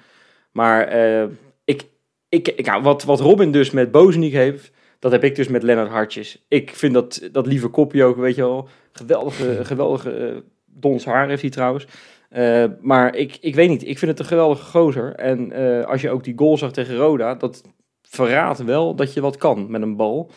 Maar 0.52 0.82
eh, 0.86 1.24
ik, 1.64 1.84
ik, 2.32 2.48
ik, 2.48 2.64
ja, 2.66 2.80
wat, 2.82 3.02
wat 3.04 3.20
Robin 3.20 3.52
dus 3.52 3.70
met 3.70 3.90
Bozeniek 3.90 4.32
heeft... 4.32 4.70
Dat 4.98 5.12
heb 5.12 5.24
ik 5.24 5.34
dus 5.34 5.48
met 5.48 5.62
Lennart 5.62 5.88
Hartjes. 5.88 6.44
Ik 6.48 6.70
vind 6.76 6.94
dat, 6.94 7.28
dat 7.32 7.46
lieve 7.46 7.68
kopje 7.68 8.04
ook, 8.04 8.16
weet 8.16 8.34
je 8.34 8.42
wel. 8.42 8.68
Geweldige, 8.92 9.58
geweldige 9.64 10.10
eh, 10.10 10.36
dons 10.66 11.04
haar 11.04 11.28
heeft 11.28 11.42
hij 11.42 11.50
trouwens. 11.50 11.86
Eh, 12.28 12.64
maar 12.80 13.14
ik, 13.16 13.38
ik 13.40 13.54
weet 13.54 13.68
niet, 13.68 13.86
ik 13.86 13.98
vind 13.98 14.10
het 14.10 14.20
een 14.20 14.26
geweldige 14.26 14.64
gozer. 14.64 15.14
En 15.14 15.52
eh, 15.52 15.86
als 15.86 16.00
je 16.00 16.10
ook 16.10 16.24
die 16.24 16.32
goal 16.38 16.58
zag 16.58 16.72
tegen 16.72 16.96
Roda, 16.96 17.34
dat 17.34 17.62
verraadt 18.02 18.64
wel 18.64 18.94
dat 18.94 19.12
je 19.14 19.20
wat 19.20 19.36
kan 19.36 19.70
met 19.70 19.82
een 19.82 19.96
bal. 19.96 20.30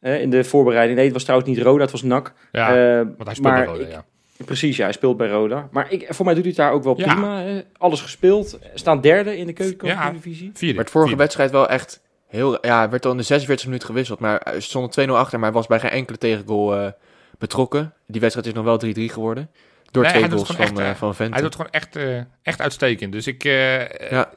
In 0.00 0.30
de 0.30 0.44
voorbereiding, 0.44 0.94
nee, 0.96 1.04
het 1.04 1.14
was 1.14 1.24
trouwens 1.24 1.50
niet 1.50 1.58
Roda, 1.62 1.82
het 1.82 1.90
was 1.90 2.02
NAC. 2.02 2.32
Ja, 2.52 2.74
want 3.04 3.24
hij 3.24 3.34
speelt 3.34 3.54
bij 3.54 3.64
maar 3.64 3.66
Rode, 3.66 3.82
ik- 3.84 3.90
ja. 3.90 4.04
Precies, 4.44 4.76
ja, 4.76 4.84
hij 4.84 4.92
speelt 4.92 5.16
bij 5.16 5.28
Roda. 5.28 5.68
Maar 5.72 5.92
ik, 5.92 6.06
voor 6.10 6.24
mij 6.24 6.34
doet 6.34 6.42
hij 6.42 6.52
het 6.52 6.60
daar 6.62 6.72
ook 6.72 6.84
wel 6.84 6.98
Ja. 6.98 7.12
prima. 7.12 7.40
Hè. 7.40 7.60
Alles 7.78 8.00
gespeeld, 8.00 8.58
staan 8.74 9.00
derde 9.00 9.36
in 9.36 9.46
de 9.46 9.52
keukenkampioen-divisie. 9.52 10.50
Vierde. 10.54 10.74
Maar 10.74 10.84
het 10.84 10.92
vorige 10.92 11.08
Vierde. 11.08 11.22
wedstrijd 11.24 11.50
wel 11.50 11.68
echt 11.68 12.00
heel... 12.28 12.66
Ja, 12.66 12.78
hij 12.78 12.90
werd 12.90 13.04
al 13.04 13.10
in 13.10 13.16
de 13.16 13.22
46 13.22 13.66
minuut 13.66 13.84
gewisseld, 13.84 14.18
maar 14.18 14.40
hij 14.44 14.60
stond 14.60 15.00
2-0 15.00 15.02
achter, 15.10 15.38
maar 15.38 15.48
hij 15.48 15.58
was 15.58 15.66
bij 15.66 15.80
geen 15.80 15.90
enkele 15.90 16.18
tegengoal 16.18 16.76
eh, 16.76 16.90
betrokken. 17.38 17.94
Die 18.06 18.20
wedstrijd 18.20 18.46
is 18.48 18.52
nog 18.54 18.64
wel 18.64 18.80
3-3 18.86 19.12
geworden. 19.12 19.50
Door 19.90 20.02
Nee, 20.02 20.12
twee 20.12 20.30
goals 20.30 20.46
van, 20.48 20.56
echt, 20.56 20.78
eh, 20.78 20.94
van 20.94 21.14
Vente. 21.14 21.32
Hij 21.32 21.42
doet 21.42 21.54
gewoon 21.54 21.70
echt, 21.70 21.96
eh, 21.96 22.18
echt 22.42 22.60
uitstekend. 22.60 23.12
Dus 23.12 23.26
ik, 23.26 23.44
eh, 23.44 24.10
Ja. 24.10 24.30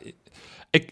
ik... 0.70 0.90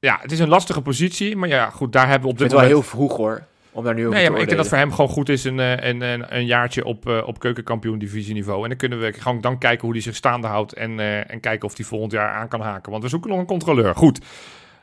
Ja, 0.00 0.18
het 0.22 0.32
is 0.32 0.38
een 0.38 0.48
lastige 0.48 0.80
positie. 0.82 1.36
Maar 1.36 1.48
ja, 1.48 1.70
goed, 1.70 1.92
daar 1.92 2.08
hebben 2.08 2.22
we 2.22 2.28
op 2.32 2.38
dit 2.38 2.48
vind 2.48 2.60
het 2.60 2.60
wel 2.60 2.70
moment... 2.70 2.88
heel 2.98 2.98
vroeg 3.06 3.16
hoor, 3.16 3.46
om 3.72 3.84
daar 3.84 3.94
nu 3.94 4.00
over 4.00 4.14
Nee, 4.14 4.24
te 4.24 4.30
maar 4.30 4.40
ik 4.40 4.46
denk 4.46 4.58
dat 4.58 4.68
voor 4.68 4.78
hem 4.78 4.92
gewoon 4.92 5.10
goed 5.10 5.28
is 5.28 5.44
een, 5.44 5.60
eh, 5.60 5.88
een, 5.88 6.00
een, 6.00 6.36
een 6.36 6.46
jaartje 6.46 6.84
op, 6.84 7.08
eh, 7.08 7.22
op 7.26 7.38
keukenkampioen 7.38 7.98
divisieniveau. 7.98 8.62
En 8.62 8.68
dan 8.68 8.78
kunnen 8.78 9.00
we 9.00 9.12
gewoon 9.12 9.40
dan 9.40 9.58
kijken 9.58 9.84
hoe 9.84 9.92
hij 9.92 10.02
zich 10.02 10.16
staande 10.16 10.46
houdt. 10.46 10.72
En, 10.72 11.00
eh, 11.00 11.30
en 11.30 11.40
kijken 11.40 11.68
of 11.68 11.76
hij 11.76 11.86
volgend 11.86 12.12
jaar 12.12 12.32
aan 12.32 12.48
kan 12.48 12.60
haken. 12.60 12.90
Want 12.90 13.02
we 13.02 13.08
zoeken 13.08 13.30
nog 13.30 13.38
een 13.38 13.46
controleur. 13.46 13.94
Goed. 13.94 14.20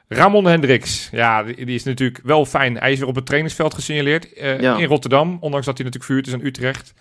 Ramon 0.08 0.46
Hendricks. 0.46 1.10
Ja, 1.12 1.44
die, 1.44 1.66
die 1.66 1.76
is 1.76 1.84
natuurlijk 1.84 2.20
wel 2.24 2.46
fijn. 2.46 2.78
Hij 2.78 2.92
is 2.92 3.00
weer 3.00 3.08
op 3.08 3.16
het 3.16 3.26
trainingsveld 3.26 3.74
gesignaleerd 3.74 4.28
Ja. 4.36 4.78
in 4.78 4.88
Rotterdam. 4.88 5.38
Ondanks 5.40 5.66
dat 5.66 5.78
hij 5.78 5.86
natuurlijk 5.86 6.14
vuurd 6.14 6.28
is 6.28 6.34
aan 6.34 6.46
Utrecht. 6.46 6.94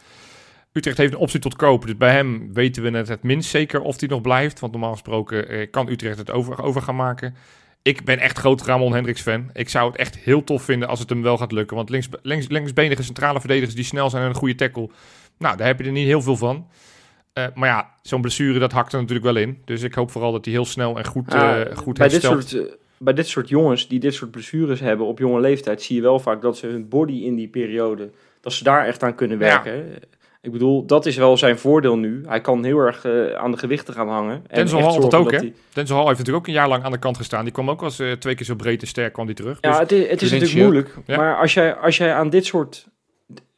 Utrecht 0.72 0.97
heeft 0.97 1.12
een 1.12 1.18
optie 1.18 1.41
tot 1.41 1.57
kopen. 1.57 1.87
Dus 1.87 1.97
bij 1.97 2.12
hem 2.12 2.53
weten 2.53 2.82
we 2.82 2.91
het 2.91 3.09
het 3.09 3.22
minst 3.22 3.51
zeker 3.51 3.80
of 3.80 4.01
hij 4.01 4.09
nog 4.09 4.20
blijft. 4.20 4.61
Want 4.61 4.72
normaal 4.72 4.93
gesproken 4.93 5.70
kan 5.70 5.89
Utrecht 5.89 6.18
het 6.18 6.30
over, 6.30 6.62
over 6.62 6.82
gaan 6.82 6.97
maken. 6.97 7.34
Ik 7.82 8.04
ben 8.04 8.18
echt 8.18 8.38
groot 8.38 8.62
Ramon 8.62 8.92
Hendricks 8.92 9.20
fan. 9.20 9.50
Ik 9.52 9.68
zou 9.68 9.90
het 9.90 9.96
echt 9.96 10.16
heel 10.16 10.44
tof 10.44 10.62
vinden 10.62 10.88
als 10.88 10.98
het 10.98 11.08
hem 11.08 11.22
wel 11.22 11.38
gaat 11.38 11.52
lukken. 11.52 11.76
Want 11.76 11.90
links, 11.90 12.08
links, 12.22 12.48
linksbenige 12.48 13.02
centrale 13.02 13.40
verdedigers 13.40 13.74
die 13.74 13.84
snel 13.84 14.10
zijn 14.10 14.22
en 14.22 14.28
een 14.28 14.34
goede 14.34 14.54
tackle. 14.54 14.90
Nou, 15.38 15.56
daar 15.56 15.66
heb 15.66 15.78
je 15.78 15.84
er 15.84 15.92
niet 15.92 16.06
heel 16.06 16.22
veel 16.22 16.36
van. 16.36 16.68
Eh, 17.32 17.44
maar 17.54 17.68
ja, 17.68 17.90
zo'n 18.02 18.20
blessure 18.20 18.58
dat 18.58 18.72
hakt 18.72 18.92
er 18.92 18.98
natuurlijk 18.98 19.26
wel 19.26 19.36
in. 19.36 19.62
Dus 19.64 19.82
ik 19.82 19.94
hoop 19.94 20.10
vooral 20.10 20.32
dat 20.32 20.44
hij 20.44 20.54
heel 20.54 20.64
snel 20.64 20.98
en 20.98 21.06
goed, 21.06 21.32
Ja, 21.32 21.64
eh, 21.64 21.76
goed 21.76 21.98
bij, 21.98 22.08
dit 22.08 22.22
herstelt. 22.22 22.48
soort, 22.48 22.68
eh, 22.68 22.74
bij 22.98 23.12
dit 23.12 23.26
soort 23.26 23.48
jongens 23.48 23.88
die 23.88 24.00
dit 24.00 24.14
soort 24.14 24.30
blessures 24.30 24.80
hebben 24.80 25.06
op 25.06 25.18
jonge 25.18 25.40
leeftijd, 25.40 25.82
zie 25.82 25.96
je 25.96 26.02
wel 26.02 26.18
vaak 26.18 26.42
dat 26.42 26.56
ze 26.56 26.66
hun 26.66 26.88
body 26.88 27.24
in 27.24 27.34
die 27.34 27.48
periode, 27.48 28.10
dat 28.40 28.52
ze 28.52 28.64
daar 28.64 28.86
echt 28.86 29.02
aan 29.02 29.14
kunnen 29.14 29.38
werken. 29.38 29.84
Ik 30.47 30.53
bedoel, 30.53 30.86
dat 30.86 31.07
is 31.07 31.16
wel 31.16 31.36
zijn 31.36 31.59
voordeel 31.59 31.99
nu. 31.99 32.22
Hij 32.26 32.40
kan 32.40 32.64
heel 32.64 32.78
erg 32.78 33.05
eh, 33.05 33.32
aan 33.32 33.51
de 33.51 33.57
gewichten 33.59 33.94
gaan 33.94 34.09
hangen. 34.09 34.34
En 34.47 34.57
Denzel 34.57 34.80
Hall 34.80 35.01
dat 35.01 35.14
ook, 35.14 35.30
hè? 35.30 35.36
hij- 35.38 35.55
Denzel 35.72 35.97
Hall 35.97 36.07
heeft 36.07 36.18
natuurlijk 36.18 36.44
ook 36.44 36.55
een 36.55 36.61
jaar 36.61 36.68
lang 36.68 36.84
aan 36.84 36.92
de 36.92 36.99
kant 36.99 37.16
gestaan. 37.16 37.44
Die 37.44 37.53
kwam 37.53 37.70
ook 37.70 37.82
als 37.82 37.99
eh, 37.99 38.12
twee 38.12 38.34
keer 38.34 38.47
zo 38.47 38.55
breed 38.55 38.80
en 38.80 38.86
sterk 38.88 39.12
kwam 39.12 39.26
die 39.26 39.34
terug. 39.34 39.59
Ja, 39.61 39.70
Dus- 39.70 39.78
het 39.78 39.92
is, 39.92 40.09
het 40.09 40.22
is 40.22 40.28
Vinci 40.28 40.44
natuurlijk 40.44 40.62
moeilijk. 40.62 41.09
Ja. 41.09 41.16
Maar 41.16 41.36
als 41.40 41.55
jij, 41.55 41.74
als 41.74 41.97
jij 41.97 42.14
aan 42.14 42.30
dit 42.30 42.44
soort, 42.47 42.86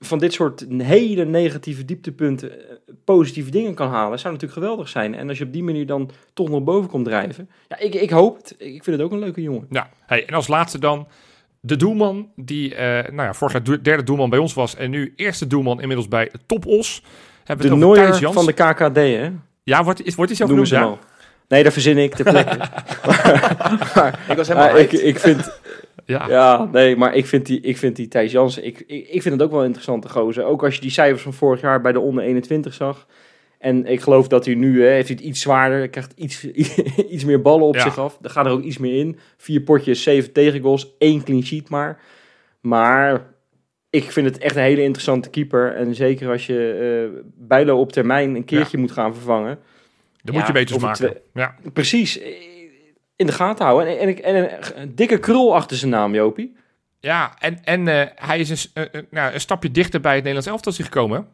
van 0.00 0.18
dit 0.18 0.32
soort 0.32 0.66
hele 0.76 1.24
negatieve 1.24 1.84
dieptepunten 1.84 2.50
eh, 2.52 2.74
positieve 3.04 3.50
dingen 3.50 3.74
kan 3.74 3.88
halen, 3.88 4.18
zou 4.18 4.32
natuurlijk 4.34 4.60
geweldig 4.60 4.88
zijn. 4.88 5.14
En 5.14 5.28
als 5.28 5.38
je 5.38 5.44
op 5.44 5.52
die 5.52 5.64
manier 5.64 5.86
dan 5.86 6.10
toch 6.34 6.48
nog 6.48 6.62
boven 6.64 6.90
komt 6.90 7.04
drijven. 7.04 7.48
Ja, 7.68 7.78
ik, 7.78 7.94
ik 7.94 8.10
hoop 8.10 8.36
het. 8.36 8.54
Ik 8.58 8.84
vind 8.84 8.96
het 8.96 9.00
ook 9.00 9.12
een 9.12 9.18
leuke 9.18 9.42
jongen. 9.42 9.66
Ja, 9.70 9.90
hey, 10.06 10.26
en 10.26 10.34
als 10.34 10.48
laatste 10.48 10.78
dan 10.78 11.06
de 11.60 11.76
doelman 11.76 12.28
die 12.36 12.74
eh, 12.74 12.84
nou 13.12 13.22
ja, 13.28 13.34
vorig 13.34 13.52
jaar 13.52 13.62
do- 13.62 13.80
derde 13.82 14.02
doelman 14.02 14.30
bij 14.30 14.38
ons 14.38 14.54
was 14.54 14.76
en 14.76 14.90
nu 14.90 15.12
eerste 15.16 15.46
doelman 15.46 15.80
inmiddels 15.80 16.08
bij 16.08 16.30
Top 16.46 16.66
Os. 16.66 17.02
Hebben 17.44 17.70
De 17.70 17.76
Nooier 17.76 18.32
van 18.32 18.46
de 18.46 18.52
KKD, 18.52 18.96
hè? 18.96 19.30
Ja, 19.62 19.84
wordt, 19.84 20.04
is, 20.06 20.14
wordt 20.14 20.30
hij 20.30 20.40
zo 20.40 20.46
Noemen 20.46 20.66
genoemd? 20.66 20.68
ze 20.68 20.74
Ja? 20.74 20.80
hem 20.80 20.90
al. 20.90 20.98
Nee, 21.48 21.62
dat 21.62 21.72
verzin 21.72 21.98
ik 21.98 22.14
ter 22.14 22.24
plekke. 22.30 22.58
Ik 24.28 24.36
was 24.36 24.48
helemaal 24.48 24.70
Maar 24.70 24.78
ik, 24.80 24.92
ik 24.92 25.18
vind, 25.18 25.50
Ja. 26.06 26.24
ja, 26.28 26.68
nee, 26.72 26.96
maar 26.96 27.14
ik 27.14 27.26
vind 27.26 27.46
die, 27.46 27.60
ik 27.60 27.76
vind 27.76 27.96
die 27.96 28.08
Thijs 28.08 28.32
Jansen, 28.32 28.64
ik, 28.66 28.84
ik, 28.86 29.08
ik 29.08 29.22
vind 29.22 29.34
het 29.34 29.42
ook 29.42 29.50
wel 29.50 29.60
een 29.60 29.66
interessante 29.66 30.08
gozer. 30.08 30.44
Ook 30.44 30.64
als 30.64 30.74
je 30.74 30.80
die 30.80 30.90
cijfers 30.90 31.22
van 31.22 31.32
vorig 31.32 31.60
jaar 31.60 31.80
bij 31.80 31.92
de 31.92 32.00
onder 32.00 32.24
21 32.24 32.74
zag. 32.74 33.06
En 33.58 33.86
ik 33.86 34.00
geloof 34.00 34.28
dat 34.28 34.44
hij 34.44 34.54
nu, 34.54 34.82
hè, 34.84 34.88
heeft 34.90 35.08
hij 35.08 35.16
het 35.16 35.26
iets 35.26 35.40
zwaarder, 35.40 35.88
krijgt 35.88 36.12
iets, 36.16 36.44
iets 37.14 37.24
meer 37.24 37.42
ballen 37.42 37.66
op 37.66 37.74
Ja. 37.74 37.80
zich 37.82 37.98
af. 37.98 38.18
Er 38.22 38.30
gaat 38.30 38.46
er 38.46 38.52
ook 38.52 38.62
iets 38.62 38.78
meer 38.78 38.98
in. 38.98 39.18
Vier 39.36 39.60
potjes, 39.60 40.02
zeven 40.02 40.32
tegengoals, 40.32 40.94
één 40.98 41.22
clean 41.24 41.42
sheet 41.42 41.68
maar. 41.68 42.00
Maar 42.60 43.26
ik 43.90 44.12
vind 44.12 44.26
het 44.26 44.38
echt 44.38 44.56
een 44.56 44.62
hele 44.62 44.82
interessante 44.82 45.30
keeper. 45.30 45.74
En 45.74 45.94
zeker 45.94 46.30
als 46.30 46.46
je 46.46 47.10
eh 47.14 47.24
Bijlo 47.34 47.78
op 47.80 47.92
termijn 47.92 48.34
een 48.34 48.44
keertje 48.44 48.78
moet 48.78 48.92
gaan 48.92 49.14
vervangen. 49.14 49.58
Dan 50.22 50.34
Ja, 50.34 50.38
moet 50.38 50.46
je 50.46 50.52
beters 50.52 50.78
maken. 50.82 51.16
Ja. 51.34 51.54
Precies, 51.72 52.20
in 53.16 53.26
de 53.26 53.32
gaten 53.32 53.64
houden. 53.64 53.98
En, 53.98 54.08
en, 54.08 54.22
en, 54.24 54.36
een, 54.36 54.80
een 54.82 54.94
dikke 54.94 55.18
krul 55.18 55.54
achter 55.54 55.76
zijn 55.76 55.90
naam, 55.90 56.14
Jopie. 56.14 56.56
Ja, 57.00 57.34
en, 57.38 57.64
en 57.64 57.88
eh, 57.88 58.06
hij 58.14 58.38
is 58.38 58.70
een, 58.74 59.06
nou, 59.10 59.34
een 59.34 59.40
stapje 59.40 59.70
dichter 59.70 60.00
bij 60.00 60.14
het 60.14 60.24
Nederlands 60.24 60.48
elftal 60.64 60.84
gekomen. 60.84 61.28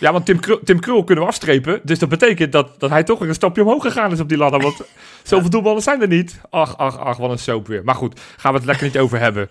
Ja, 0.00 0.12
want 0.12 0.26
Tim 0.26 0.40
Krul, 0.40 0.60
Tim 0.64 0.80
Krul 0.80 1.04
kunnen 1.04 1.24
we 1.24 1.30
afstrepen. 1.30 1.80
Dus 1.84 1.98
dat 1.98 2.08
betekent 2.08 2.52
dat, 2.52 2.80
dat 2.80 2.90
hij 2.90 3.02
toch 3.02 3.18
weer 3.18 3.28
een 3.28 3.34
stapje 3.34 3.62
omhoog 3.62 3.82
gegaan 3.82 4.12
is 4.12 4.20
op 4.20 4.28
die 4.28 4.38
ladder. 4.38 4.60
Want 4.60 4.80
zoveel 5.22 5.50
doelballen 5.50 5.82
zijn 5.82 6.02
er 6.02 6.08
niet. 6.08 6.40
Ach, 6.50 6.76
ach, 6.76 6.98
ach, 6.98 7.16
wat 7.16 7.30
een 7.30 7.38
soap 7.38 7.66
weer. 7.66 7.84
Maar 7.84 7.94
goed, 7.94 8.20
gaan 8.36 8.52
we 8.52 8.58
het 8.58 8.66
lekker 8.66 8.86
niet 8.86 8.98
over 8.98 9.18
hebben. 9.18 9.50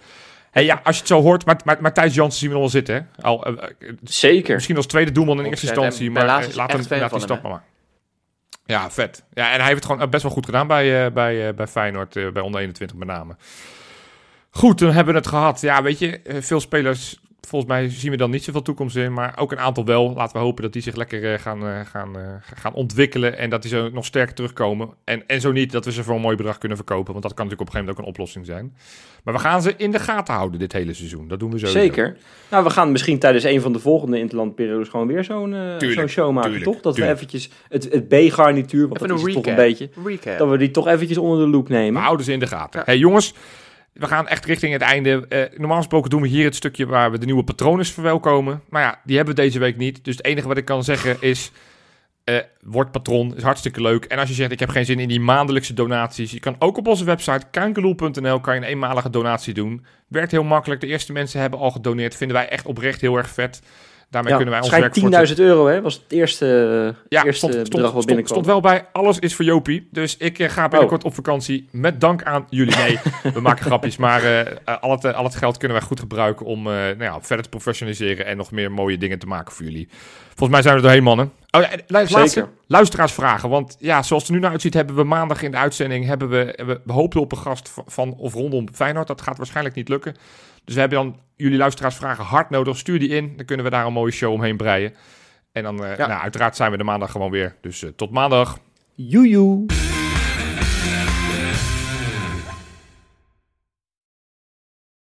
Hey, 0.52 0.66
ja, 0.66 0.82
als 0.84 0.96
je 0.96 1.02
het 1.02 1.10
zo 1.10 1.22
hoort, 1.22 1.46
maar, 1.46 1.60
maar, 1.64 1.78
maar 1.82 1.94
Thijs 1.94 2.16
Jansen 2.16 2.40
zien 2.40 2.50
we 2.50 2.54
nog 2.56 2.64
wel 2.64 2.72
zitten. 2.72 2.96
Hè? 2.96 3.24
Al, 3.24 3.46
eh, 3.46 3.54
eh, 3.64 3.94
Zeker. 4.04 4.54
misschien 4.54 4.76
als 4.76 4.86
tweede 4.86 5.12
doelman 5.12 5.40
in 5.40 5.46
eerste 5.46 5.66
instantie. 5.66 6.12
Maar 6.12 6.26
laatst 6.26 6.50
eh, 6.50 6.56
laat 6.56 6.72
hem, 6.72 7.00
laat 7.00 7.28
die 7.28 7.38
maar. 7.44 7.64
Ja, 8.66 8.92
vet. 8.92 9.24
Ja, 9.34 9.52
en 9.52 9.60
hij 9.60 9.68
heeft 9.68 9.84
het 9.84 9.92
gewoon 9.92 10.10
best 10.10 10.24
wel 10.24 10.32
goed 10.32 10.46
gedaan 10.46 10.68
bij, 10.68 11.06
eh, 11.06 11.12
bij, 11.12 11.56
bij 11.56 11.68
Feyenoord, 11.68 12.14
bij 12.14 12.42
onder 12.42 12.60
21 12.62 12.98
met 12.98 13.08
name. 13.08 13.36
Goed, 14.50 14.80
dan 14.80 14.92
hebben 14.92 15.14
we 15.14 15.20
het 15.20 15.30
gehad. 15.30 15.62
Ja, 15.62 15.84
weet 15.84 16.00
je, 16.00 16.20
veel 16.40 16.60
spelers 16.60 17.20
volgens 17.48 17.72
mij 17.72 17.90
zien 17.90 18.12
we 18.12 18.18
dan 18.18 18.32
niet 18.32 18.44
zoveel 18.44 18.62
toekomst 18.62 18.96
in. 18.96 19.14
Maar 19.14 19.34
ook 19.38 19.52
een 19.52 19.60
aantal 19.60 19.86
wel. 19.86 20.14
Laten 20.14 20.38
we 20.38 20.44
hopen 20.44 20.64
dat 20.64 20.74
die 20.74 20.82
zich 20.82 20.96
lekker 20.96 21.34
eh, 21.34 21.40
gaan, 21.40 21.68
eh, 21.68 21.80
gaan, 21.86 22.18
eh, 22.18 22.24
gaan 22.56 22.74
ontwikkelen. 22.74 23.38
En 23.38 23.50
dat 23.50 23.62
die 23.62 23.72
zo 23.72 23.90
nog 23.90 24.06
sterker 24.06 24.36
terugkomen. 24.36 24.90
En, 25.04 25.24
en 25.28 25.42
zo 25.42 25.52
niet 25.52 25.72
dat 25.72 25.86
we 25.86 25.92
ze 25.92 26.04
voor 26.04 26.16
een 26.16 26.22
mooi 26.22 26.36
bedrag 26.36 26.58
kunnen 26.58 26.78
verkopen. 26.78 27.12
Want 27.12 27.24
dat 27.24 27.34
kan 27.34 27.46
natuurlijk 27.46 27.70
op 27.70 27.76
een 27.76 27.82
gegeven 27.82 27.96
moment 27.96 27.98
ook 27.98 28.06
een 28.06 28.12
oplossing 28.12 28.46
zijn. 28.46 28.76
Maar 29.24 29.34
we 29.34 29.40
gaan 29.40 29.62
ze 29.62 29.74
in 29.78 29.92
de 29.92 30.00
gaten 30.00 30.34
houden 30.34 30.60
dit 30.60 30.74
hele 30.74 30.94
seizoen. 30.94 31.28
Dat 31.28 31.40
doen 31.40 31.52
we 31.52 31.60
zo. 31.60 31.68
Zeker. 31.68 32.18
Nou, 32.50 32.64
we 32.64 32.70
gaan 32.70 32.92
misschien 32.92 33.20
tijdens 33.20 33.44
een 33.44 33.62
van 33.62 33.74
de 33.74 33.80
volgende 33.80 34.20
interlandperiodes 34.20 34.90
gewoon 34.90 35.08
weer 35.08 35.24
zo'n 35.24 35.56
zo'n 35.80 36.08
show 36.08 36.32
maken, 36.32 36.50
tuurlijk, 36.52 36.72
toch? 36.72 36.82
Dat 36.82 36.96
tuurlijk. 36.96 37.20
we 37.20 37.26
eventjes 37.26 37.50
het, 37.70 37.84
het 37.92 38.08
B-garnituur, 38.08 38.88
want 38.88 38.96
Even 39.02 39.08
dat 39.08 39.20
een 39.20 39.28
is 39.28 39.36
het 39.36 39.44
toch 39.44 39.54
recap. 39.54 39.64
een 39.66 39.70
beetje, 39.70 39.90
Recap. 40.06 40.38
dat 40.38 40.50
we 40.50 40.58
die 40.58 40.72
toch 40.72 40.88
eventjes 40.88 41.18
onder 41.18 41.46
de 41.46 41.52
loep 41.52 41.68
We 41.68 41.74
nemen. 41.74 42.02
houden 42.02 42.26
ze 42.26 42.32
in 42.32 42.40
de 42.40 42.48
gaten. 42.48 42.80
Ja. 42.80 42.86
Hey 42.86 42.98
jongens, 42.98 43.34
we 43.94 44.08
gaan 44.08 44.28
echt 44.28 44.46
richting 44.46 44.74
het 44.74 44.82
einde. 44.82 45.28
Eh, 45.28 45.60
normaal 45.60 45.78
gesproken 45.78 46.10
doen 46.10 46.22
we 46.22 46.28
hier 46.28 46.46
het 46.46 46.56
stukje 46.56 46.86
waar 46.86 47.12
we 47.12 47.18
de 47.18 47.26
nieuwe 47.26 47.44
patronen 47.44 47.86
verwelkomen. 47.86 48.62
Maar 48.70 48.82
ja, 48.82 49.02
die 49.04 49.16
hebben 49.16 49.36
we 49.36 49.42
deze 49.42 49.60
week 49.60 49.78
niet. 49.78 50.04
Dus 50.06 50.18
het 50.18 50.26
enige 50.26 50.48
wat 50.48 50.58
ik 50.58 50.66
kan 50.66 50.84
zeggen 50.84 51.18
is... 51.20 51.52
eh 52.24 52.38
word 52.62 52.92
patron, 52.92 53.36
is 53.36 53.44
hartstikke 53.44 53.82
leuk. 53.82 54.06
En 54.06 54.20
als 54.20 54.30
je 54.30 54.36
zegt, 54.36 54.52
ik 54.52 54.60
heb 54.60 54.70
geen 54.70 54.86
zin 54.86 55.00
in 55.00 55.08
die 55.08 55.20
maandelijkse 55.20 55.74
donaties... 55.74 56.32
je 56.32 56.40
kan 56.40 56.56
ook 56.60 56.78
op 56.78 56.88
onze 56.88 57.04
website 57.04 57.46
kankeloel.nl 57.52 58.40
kan 58.40 58.56
je 58.56 58.62
een 58.62 58.68
eenmalige 58.68 59.10
donatie 59.10 59.54
doen. 59.54 59.86
Werkt 60.08 60.32
heel 60.32 60.44
makkelijk. 60.44 60.82
De 60.82 60.88
eerste 60.88 61.14
mensen 61.14 61.40
hebben 61.40 61.60
al 61.60 61.72
gedoneerd. 61.72 62.16
Vinden 62.16 62.38
wij 62.38 62.50
echt 62.50 62.66
oprecht 62.66 63.02
heel 63.02 63.18
erg 63.18 63.30
vet. 63.30 63.62
Daarmee 64.12 64.32
Ja, 64.32 64.38
kunnen 64.38 64.54
wij 64.54 64.64
ons 64.64 64.72
werk 64.72 64.96
schijnt 64.96 65.14
voortzetten. 65.14 65.46
10.000 65.46 65.50
euro, 65.50 65.68
hè? 65.68 65.82
Was 65.82 65.94
het 65.94 66.04
eerste, 66.08 66.46
Ja, 67.08 67.24
eerste 67.24 67.38
stond, 67.38 67.54
stond, 67.54 67.70
bedrag 67.70 67.92
wat 67.92 68.04
stond, 68.04 68.06
binnenkwam. 68.06 68.38
stond 68.38 68.46
wel 68.46 68.62
bij. 68.62 68.86
Alles 68.92 69.20
is 69.20 69.36
voor 69.36 69.46
Jopie. 69.46 69.88
Dus 69.92 70.18
ik 70.18 70.40
eh, 70.40 70.50
ga 70.50 70.68
binnenkort 70.68 71.04
op 71.04 71.14
vakantie. 71.14 71.68
Met 71.72 72.02
dank 72.02 72.24
aan 72.24 72.46
jullie. 72.50 72.76
Nee, 72.76 73.00
we 73.34 73.42
maken 73.42 73.66
grapjes. 73.66 73.98
Maar 73.98 74.24
eh, 74.24 74.40
eh, 74.40 74.48
al, 74.82 74.92
het, 74.92 75.04
eh, 75.06 75.14
al 75.14 75.24
het 75.24 75.36
geld 75.36 75.58
kunnen 75.58 75.78
wij 75.78 75.88
goed 75.88 76.00
gebruiken 76.00 76.46
om 76.46 76.68
eh, 76.68 76.74
nou 76.74 77.04
ja, 77.04 77.22
verder 77.22 77.44
te 77.44 77.50
professionaliseren. 77.50 78.26
En 78.26 78.38
nog 78.38 78.52
meer 78.52 78.72
mooie 78.72 78.98
dingen 78.98 79.20
te 79.20 79.28
maken 79.28 79.54
voor 79.54 79.66
jullie. 79.66 79.88
Volgens 80.28 80.50
mij 80.50 80.62
zijn 80.62 80.74
we 80.74 80.80
er 80.80 80.86
doorheen, 80.86 81.04
mannen. 81.04 81.32
Oh, 81.52 81.64
laatste, 81.88 82.48
luisteraarsvragen. 82.68 83.50
Want 83.50 83.76
ja, 83.80 84.04
zoals 84.04 84.22
het 84.22 84.32
er 84.32 84.38
nu 84.38 84.42
naar 84.42 84.52
uitziet, 84.52 84.74
hebben 84.74 84.96
we 84.96 85.04
maandag 85.04 85.42
in 85.42 85.52
de 85.52 85.58
uitzending. 85.58 86.06
Hebben 86.06 86.30
we, 86.30 86.60
we, 86.66 86.82
we 86.86 86.94
hoopten 86.94 87.20
op 87.22 87.32
een 87.32 87.38
gast 87.38 87.70
van, 87.70 87.84
van 87.88 88.14
of 88.18 88.34
rondom 88.34 88.68
Feyenoord. 88.74 89.08
Dat 89.08 89.22
gaat 89.22 89.38
waarschijnlijk 89.38 89.76
niet 89.76 89.90
lukken. 89.90 90.16
Dus 90.66 90.74
we 90.74 90.80
hebben 90.80 90.98
dan 91.00 91.20
jullie 91.36 91.58
luisteraarsvragen 91.58 92.24
hard 92.24 92.50
nodig. 92.50 92.78
Stuur 92.78 93.00
die 93.00 93.10
in. 93.10 93.34
Dan 93.38 93.46
kunnen 93.46 93.66
we 93.66 93.72
daar 93.72 93.86
een 93.86 93.94
mooie 93.94 94.12
show 94.12 94.32
omheen 94.34 94.58
breien. 94.58 94.94
En 95.52 95.64
dan, 95.64 95.84
eh, 95.86 95.98
Ja. 95.98 96.08
nou, 96.08 96.22
uiteraard 96.22 96.56
zijn 96.56 96.72
we 96.72 96.78
de 96.78 96.84
maandag 96.84 97.12
gewoon 97.12 97.32
weer. 97.32 97.56
Dus 97.62 97.84
eh, 97.84 97.90
tot 97.96 98.12
maandag. 98.12 98.58
Joejoe. 98.96 99.66